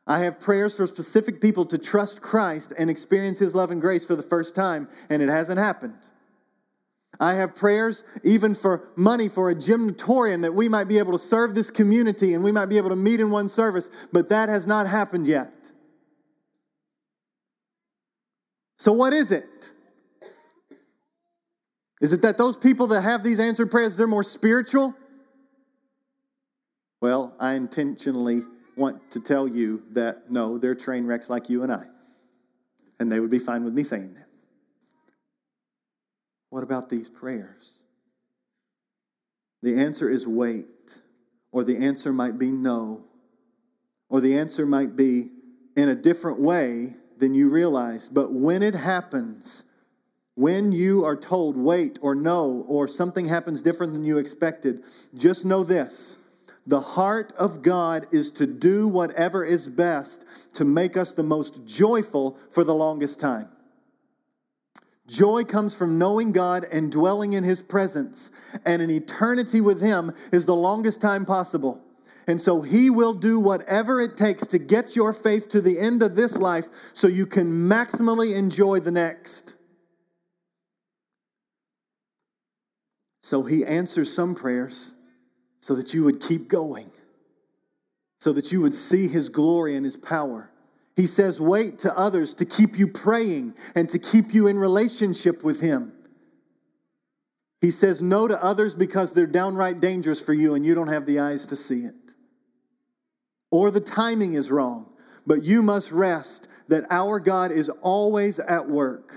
I 0.07 0.19
have 0.19 0.39
prayers 0.39 0.77
for 0.77 0.85
specific 0.85 1.41
people 1.41 1.65
to 1.65 1.77
trust 1.77 2.21
Christ 2.21 2.73
and 2.77 2.89
experience 2.89 3.39
His 3.39 3.55
love 3.55 3.71
and 3.71 3.81
grace 3.81 4.05
for 4.05 4.15
the 4.15 4.23
first 4.23 4.53
time, 4.53 4.87
and 5.09 5.21
it 5.21 5.29
hasn't 5.29 5.59
happened. 5.59 5.97
I 7.19 7.33
have 7.35 7.55
prayers 7.55 8.03
even 8.23 8.53
for 8.53 8.89
money 8.95 9.29
for 9.29 9.49
a 9.49 9.55
gymnatorium 9.55 10.41
that 10.41 10.53
we 10.53 10.67
might 10.67 10.87
be 10.87 10.97
able 10.99 11.13
to 11.13 11.17
serve 11.17 11.55
this 11.55 11.71
community 11.71 12.33
and 12.33 12.43
we 12.43 12.51
might 12.51 12.65
be 12.65 12.77
able 12.77 12.89
to 12.89 12.95
meet 12.95 13.21
in 13.21 13.31
one 13.31 13.47
service, 13.47 13.89
but 14.11 14.29
that 14.29 14.49
has 14.49 14.67
not 14.67 14.85
happened 14.85 15.25
yet. 15.25 15.51
So, 18.77 18.91
what 18.91 19.13
is 19.13 19.31
it? 19.31 19.71
Is 22.01 22.11
it 22.11 22.21
that 22.23 22.37
those 22.37 22.57
people 22.57 22.87
that 22.87 23.01
have 23.01 23.23
these 23.23 23.39
answered 23.39 23.71
prayers, 23.71 23.95
they're 23.95 24.07
more 24.07 24.23
spiritual? 24.23 24.93
Well, 27.01 27.33
I 27.39 27.53
intentionally 27.53 28.41
want 28.75 29.11
to 29.11 29.19
tell 29.19 29.47
you 29.47 29.83
that 29.91 30.29
no, 30.31 30.57
they're 30.57 30.75
train 30.75 31.05
wrecks 31.05 31.29
like 31.29 31.49
you 31.49 31.63
and 31.63 31.71
I. 31.71 31.85
And 32.99 33.11
they 33.11 33.19
would 33.19 33.29
be 33.31 33.39
fine 33.39 33.63
with 33.63 33.73
me 33.73 33.83
saying 33.83 34.13
that. 34.15 34.27
What 36.49 36.63
about 36.63 36.89
these 36.89 37.09
prayers? 37.09 37.75
the 39.65 39.81
answer 39.81 40.07
is 40.07 40.27
wait, 40.27 41.01
or 41.51 41.63
the 41.63 41.75
answer 41.77 42.13
might 42.13 42.37
be 42.37 42.51
no, 42.51 43.03
or 44.09 44.21
the 44.21 44.37
answer 44.37 44.63
might 44.63 44.95
be 44.95 45.31
in 45.75 45.89
a 45.89 45.95
different 45.95 46.39
way 46.39 46.95
than 47.17 47.33
you 47.33 47.49
realize. 47.49 48.07
But 48.07 48.31
when 48.31 48.61
it 48.61 48.75
happens, 48.75 49.63
when 50.35 50.71
you 50.71 51.03
are 51.03 51.15
told 51.15 51.57
wait 51.57 51.97
or 52.03 52.13
no, 52.13 52.63
or 52.67 52.87
something 52.87 53.27
happens 53.27 53.63
different 53.63 53.93
than 53.93 54.03
you 54.03 54.19
expected, 54.19 54.83
just 55.15 55.47
know 55.47 55.63
this 55.63 56.17
the 56.67 56.81
heart 56.81 57.31
of 57.37 57.61
God 57.61 58.07
is 58.11 58.31
to 58.31 58.47
do 58.47 58.87
whatever 58.87 59.45
is 59.45 59.67
best 59.67 60.25
to 60.53 60.65
make 60.65 60.97
us 60.97 61.13
the 61.13 61.23
most 61.23 61.65
joyful 61.65 62.39
for 62.49 62.63
the 62.63 62.73
longest 62.73 63.19
time. 63.19 63.49
Joy 65.07 65.43
comes 65.43 65.75
from 65.75 65.99
knowing 65.99 66.31
God 66.31 66.65
and 66.71 66.91
dwelling 66.91 67.33
in 67.33 67.43
His 67.43 67.61
presence, 67.61 68.31
and 68.65 68.81
an 68.81 68.89
eternity 68.89 69.61
with 69.61 69.79
Him 69.79 70.11
is 70.33 70.47
the 70.47 70.55
longest 70.55 70.99
time 71.01 71.25
possible. 71.25 71.83
And 72.27 72.41
so 72.41 72.61
He 72.61 72.89
will 72.89 73.13
do 73.13 73.39
whatever 73.39 74.01
it 74.01 74.17
takes 74.17 74.47
to 74.47 74.57
get 74.57 74.95
your 74.95 75.13
faith 75.13 75.49
to 75.49 75.61
the 75.61 75.79
end 75.79 76.01
of 76.01 76.15
this 76.15 76.37
life 76.37 76.65
so 76.95 77.05
you 77.05 77.27
can 77.27 77.51
maximally 77.51 78.35
enjoy 78.35 78.79
the 78.79 78.89
next. 78.89 79.53
So 83.21 83.43
He 83.43 83.63
answers 83.63 84.11
some 84.11 84.33
prayers 84.33 84.94
so 85.65 85.73
that 85.73 85.95
you 85.95 86.03
would 86.03 86.21
keep 86.21 86.47
going, 86.47 86.91
so 88.21 88.31
that 88.31 88.51
you 88.51 88.61
would 88.61 88.73
see 88.75 89.07
his 89.07 89.29
glory 89.29 89.75
and 89.75 89.83
his 89.83 89.97
power. 89.97 90.47
He 90.95 91.07
says, 91.07 91.41
wait 91.41 91.79
to 91.79 91.97
others 91.97 92.35
to 92.35 92.45
keep 92.45 92.77
you 92.77 92.87
praying 92.87 93.55
and 93.73 93.89
to 93.89 93.97
keep 93.97 94.31
you 94.31 94.45
in 94.45 94.59
relationship 94.59 95.43
with 95.43 95.59
him. 95.59 95.91
He 97.61 97.71
says 97.71 97.99
no 97.99 98.27
to 98.27 98.43
others 98.43 98.75
because 98.75 99.11
they're 99.11 99.25
downright 99.25 99.79
dangerous 99.79 100.21
for 100.21 100.33
you 100.33 100.53
and 100.53 100.63
you 100.63 100.75
don't 100.75 100.89
have 100.89 101.07
the 101.07 101.17
eyes 101.17 101.47
to 101.47 101.55
see 101.55 101.79
it. 101.79 102.13
Or 103.49 103.71
the 103.71 103.81
timing 103.81 104.33
is 104.33 104.51
wrong, 104.51 104.93
but 105.25 105.41
you 105.41 105.63
must 105.63 105.91
rest 105.91 106.47
that 106.67 106.83
our 106.91 107.19
God 107.19 107.51
is 107.51 107.69
always 107.69 108.37
at 108.37 108.69
work. 108.69 109.15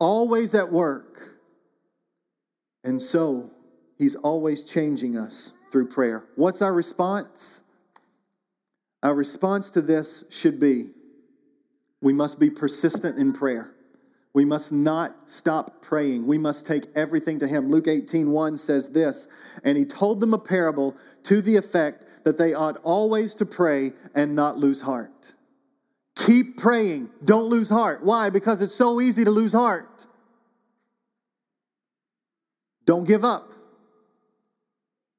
Always 0.00 0.54
at 0.54 0.72
work. 0.72 1.20
And 2.82 3.02
so, 3.02 3.50
He's 3.98 4.14
always 4.14 4.62
changing 4.62 5.18
us 5.18 5.52
through 5.70 5.88
prayer. 5.88 6.24
What's 6.36 6.62
our 6.62 6.72
response? 6.72 7.62
Our 9.02 9.14
response 9.14 9.70
to 9.70 9.80
this 9.80 10.24
should 10.30 10.60
be 10.60 10.90
we 12.00 12.12
must 12.12 12.38
be 12.38 12.50
persistent 12.50 13.18
in 13.18 13.32
prayer. 13.32 13.74
We 14.34 14.44
must 14.44 14.70
not 14.70 15.16
stop 15.26 15.82
praying. 15.82 16.26
We 16.26 16.38
must 16.38 16.64
take 16.64 16.84
everything 16.94 17.40
to 17.40 17.48
him. 17.48 17.70
Luke 17.70 17.88
18, 17.88 18.30
1 18.30 18.56
says 18.56 18.90
this, 18.90 19.26
and 19.64 19.76
he 19.76 19.84
told 19.84 20.20
them 20.20 20.32
a 20.32 20.38
parable 20.38 20.96
to 21.24 21.40
the 21.40 21.56
effect 21.56 22.04
that 22.24 22.38
they 22.38 22.54
ought 22.54 22.76
always 22.84 23.34
to 23.36 23.46
pray 23.46 23.92
and 24.14 24.36
not 24.36 24.56
lose 24.56 24.80
heart. 24.80 25.34
Keep 26.14 26.58
praying. 26.58 27.10
Don't 27.24 27.46
lose 27.46 27.68
heart. 27.68 28.04
Why? 28.04 28.30
Because 28.30 28.60
it's 28.62 28.74
so 28.74 29.00
easy 29.00 29.24
to 29.24 29.30
lose 29.30 29.52
heart. 29.52 30.06
Don't 32.84 33.06
give 33.06 33.24
up. 33.24 33.52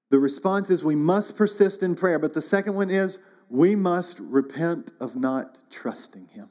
The 0.10 0.20
response 0.20 0.70
is 0.70 0.84
we 0.84 0.96
must 0.96 1.36
persist 1.36 1.84
in 1.84 1.96
prayer. 1.96 2.20
But 2.20 2.34
the 2.34 2.42
second 2.42 2.76
one 2.76 2.90
is 2.90 3.20
we 3.50 3.76
must 3.76 4.20
repent 4.20 4.92
of 5.00 5.16
not 5.16 5.60
trusting 5.70 6.28
Him. 6.28 6.50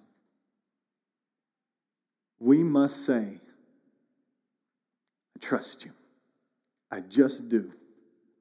We 2.41 2.63
must 2.63 3.05
say, 3.05 3.41
I 5.37 5.41
trust 5.41 5.85
you. 5.85 5.93
I 6.91 7.01
just 7.01 7.49
do. 7.49 7.73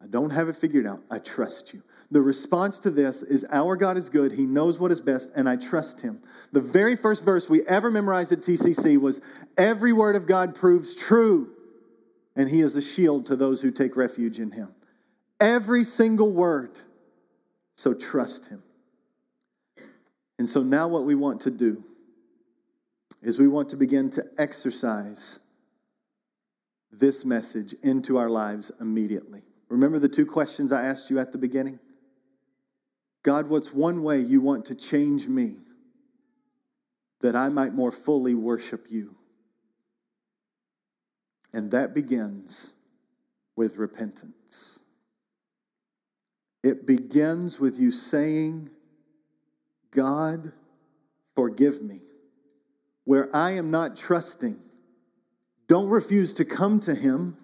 I 0.02 0.06
don't 0.06 0.30
have 0.30 0.48
it 0.48 0.56
figured 0.56 0.86
out. 0.86 1.02
I 1.10 1.18
trust 1.18 1.74
you. 1.74 1.82
The 2.12 2.22
response 2.22 2.78
to 2.80 2.92
this 2.92 3.24
is 3.24 3.46
Our 3.52 3.76
God 3.76 3.98
is 3.98 4.10
good. 4.10 4.32
He 4.32 4.46
knows 4.46 4.80
what 4.80 4.92
is 4.92 5.02
best, 5.02 5.32
and 5.36 5.50
I 5.50 5.56
trust 5.56 6.00
Him. 6.00 6.22
The 6.52 6.62
very 6.62 6.96
first 6.96 7.26
verse 7.26 7.50
we 7.50 7.66
ever 7.66 7.90
memorized 7.90 8.32
at 8.32 8.40
TCC 8.40 9.00
was 9.02 9.22
Every 9.58 9.94
word 9.94 10.16
of 10.16 10.28
God 10.28 10.54
proves 10.54 10.96
true, 10.96 11.52
and 12.36 12.48
He 12.48 12.62
is 12.62 12.76
a 12.76 12.82
shield 12.82 13.26
to 13.26 13.36
those 13.36 13.60
who 13.60 13.72
take 13.72 13.98
refuge 13.98 14.40
in 14.40 14.52
Him. 14.52 14.74
Every 15.40 15.84
single 15.84 16.32
word. 16.32 16.80
So 17.76 17.94
trust 17.94 18.48
him. 18.48 18.64
And 20.40 20.48
so 20.48 20.64
now 20.64 20.88
what 20.88 21.06
we 21.06 21.16
want 21.16 21.42
to 21.42 21.52
do 21.52 21.84
is 23.22 23.40
we 23.40 23.48
want 23.48 23.70
to 23.70 23.76
begin 23.76 24.10
to 24.12 24.24
exercise 24.38 25.40
this 26.92 27.26
message 27.26 27.74
into 27.84 28.18
our 28.18 28.30
lives 28.30 28.72
immediately. 28.80 29.42
Remember 29.70 30.00
the 30.00 30.10
two 30.10 30.26
questions 30.26 30.72
I 30.72 30.86
asked 30.86 31.10
you 31.10 31.20
at 31.20 31.32
the 31.32 31.38
beginning? 31.38 31.80
God, 33.24 33.48
what's 33.48 33.74
one 33.74 34.04
way 34.04 34.20
you 34.20 34.42
want 34.42 34.66
to 34.66 34.76
change 34.76 35.28
me 35.28 35.58
that 37.22 37.36
I 37.36 37.50
might 37.50 37.74
more 37.74 37.92
fully 37.92 38.36
worship 38.36 38.86
you? 38.90 39.16
And 41.54 41.72
that 41.72 41.94
begins 41.94 42.74
with 43.56 43.78
repentance. 43.78 44.77
It 46.64 46.86
begins 46.86 47.60
with 47.60 47.80
you 47.80 47.92
saying, 47.92 48.70
God, 49.92 50.52
forgive 51.36 51.82
me. 51.82 52.02
Where 53.06 53.34
I 53.36 53.52
am 53.52 53.72
not 53.72 53.96
trusting, 53.96 54.60
don't 55.68 55.88
refuse 55.88 56.34
to 56.36 56.46
come 56.46 56.80
to 56.82 56.94
Him 56.94 57.38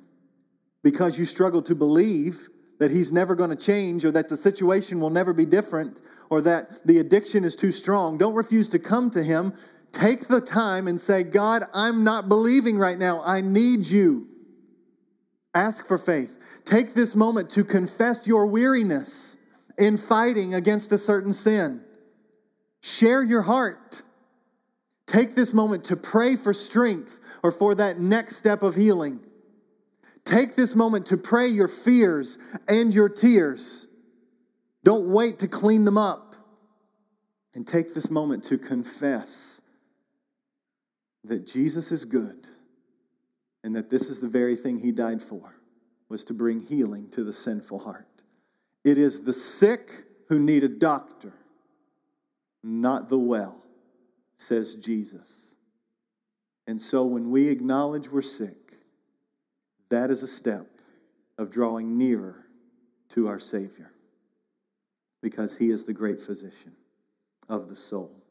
because 0.84 1.18
you 1.18 1.26
struggle 1.26 1.62
to 1.64 1.76
believe 1.76 2.50
that 2.80 2.92
He's 2.92 3.12
never 3.12 3.36
going 3.36 3.50
to 3.50 3.56
change 3.56 4.04
or 4.04 4.12
that 4.12 4.30
the 4.30 4.36
situation 4.36 5.00
will 5.00 5.10
never 5.10 5.34
be 5.34 5.46
different 5.46 6.02
or 6.30 6.42
that 6.42 6.86
the 6.86 7.00
addiction 7.00 7.44
is 7.44 7.56
too 7.56 7.72
strong. 7.72 8.18
Don't 8.18 8.34
refuse 8.34 8.70
to 8.70 8.80
come 8.80 9.10
to 9.12 9.24
Him. 9.24 9.54
Take 9.92 10.28
the 10.28 10.42
time 10.42 10.88
and 10.88 11.00
say, 11.00 11.24
God, 11.24 11.64
I'm 11.74 12.04
not 12.04 12.28
believing 12.28 12.78
right 12.78 12.98
now. 12.98 13.22
I 13.24 13.42
need 13.42 13.86
you. 13.86 14.28
Ask 15.54 15.86
for 15.86 15.98
faith. 15.98 16.40
Take 16.66 16.94
this 16.94 17.16
moment 17.16 17.50
to 17.52 17.64
confess 17.64 18.26
your 18.26 18.48
weariness 18.48 19.38
in 19.78 19.98
fighting 19.98 20.54
against 20.54 20.92
a 20.92 20.98
certain 20.98 21.34
sin. 21.34 21.84
Share 22.82 23.22
your 23.24 23.42
heart. 23.42 24.02
Take 25.08 25.36
this 25.36 25.54
moment 25.54 25.86
to 25.86 25.96
pray 25.96 26.36
for 26.36 26.54
strength 26.54 27.20
or 27.44 27.52
for 27.52 27.76
that 27.76 28.00
next 28.00 28.38
step 28.38 28.64
of 28.64 28.76
healing. 28.76 29.20
Take 30.24 30.56
this 30.56 30.74
moment 30.76 31.08
to 31.08 31.18
pray 31.18 31.48
your 31.48 31.68
fears 31.68 32.38
and 32.68 32.94
your 32.94 33.10
tears. 33.10 33.88
Don't 34.86 35.10
wait 35.10 35.40
to 35.40 35.48
clean 35.48 35.84
them 35.86 35.98
up. 35.98 36.36
And 37.56 37.68
take 37.68 37.94
this 37.94 38.10
moment 38.10 38.46
to 38.46 38.58
confess 38.58 39.62
that 41.26 41.46
Jesus 41.46 41.92
is 41.92 42.06
good 42.06 42.48
and 43.64 43.76
that 43.76 43.90
this 43.90 44.08
is 44.10 44.20
the 44.20 44.28
very 44.28 44.56
thing 44.56 44.78
he 44.78 44.92
died 44.92 45.22
for 45.22 45.54
was 46.10 46.24
to 46.26 46.34
bring 46.34 46.60
healing 46.60 47.10
to 47.10 47.24
the 47.24 47.34
sinful 47.34 47.80
heart. 47.80 48.24
It 48.84 48.98
is 48.98 49.24
the 49.24 49.34
sick 49.34 50.04
who 50.30 50.40
need 50.40 50.64
a 50.64 50.70
doctor, 50.70 51.34
not 52.64 53.10
the 53.10 53.20
well, 53.20 53.64
says 54.38 54.76
Jesus. 54.76 55.56
And 56.68 56.82
so 56.82 57.06
when 57.06 57.30
we 57.30 57.50
acknowledge 57.50 58.10
we're 58.10 58.22
sick, 58.22 58.78
that 59.90 60.10
is 60.10 60.24
a 60.24 60.28
step 60.28 60.68
of 61.38 61.52
drawing 61.52 61.98
nearer 61.98 62.46
to 63.10 63.28
our 63.28 63.40
Savior 63.40 63.92
because 65.22 65.56
He 65.56 65.70
is 65.70 65.84
the 65.84 65.94
great 65.94 66.22
physician 66.22 66.74
of 67.50 67.70
the 67.70 67.76
soul. 67.76 68.23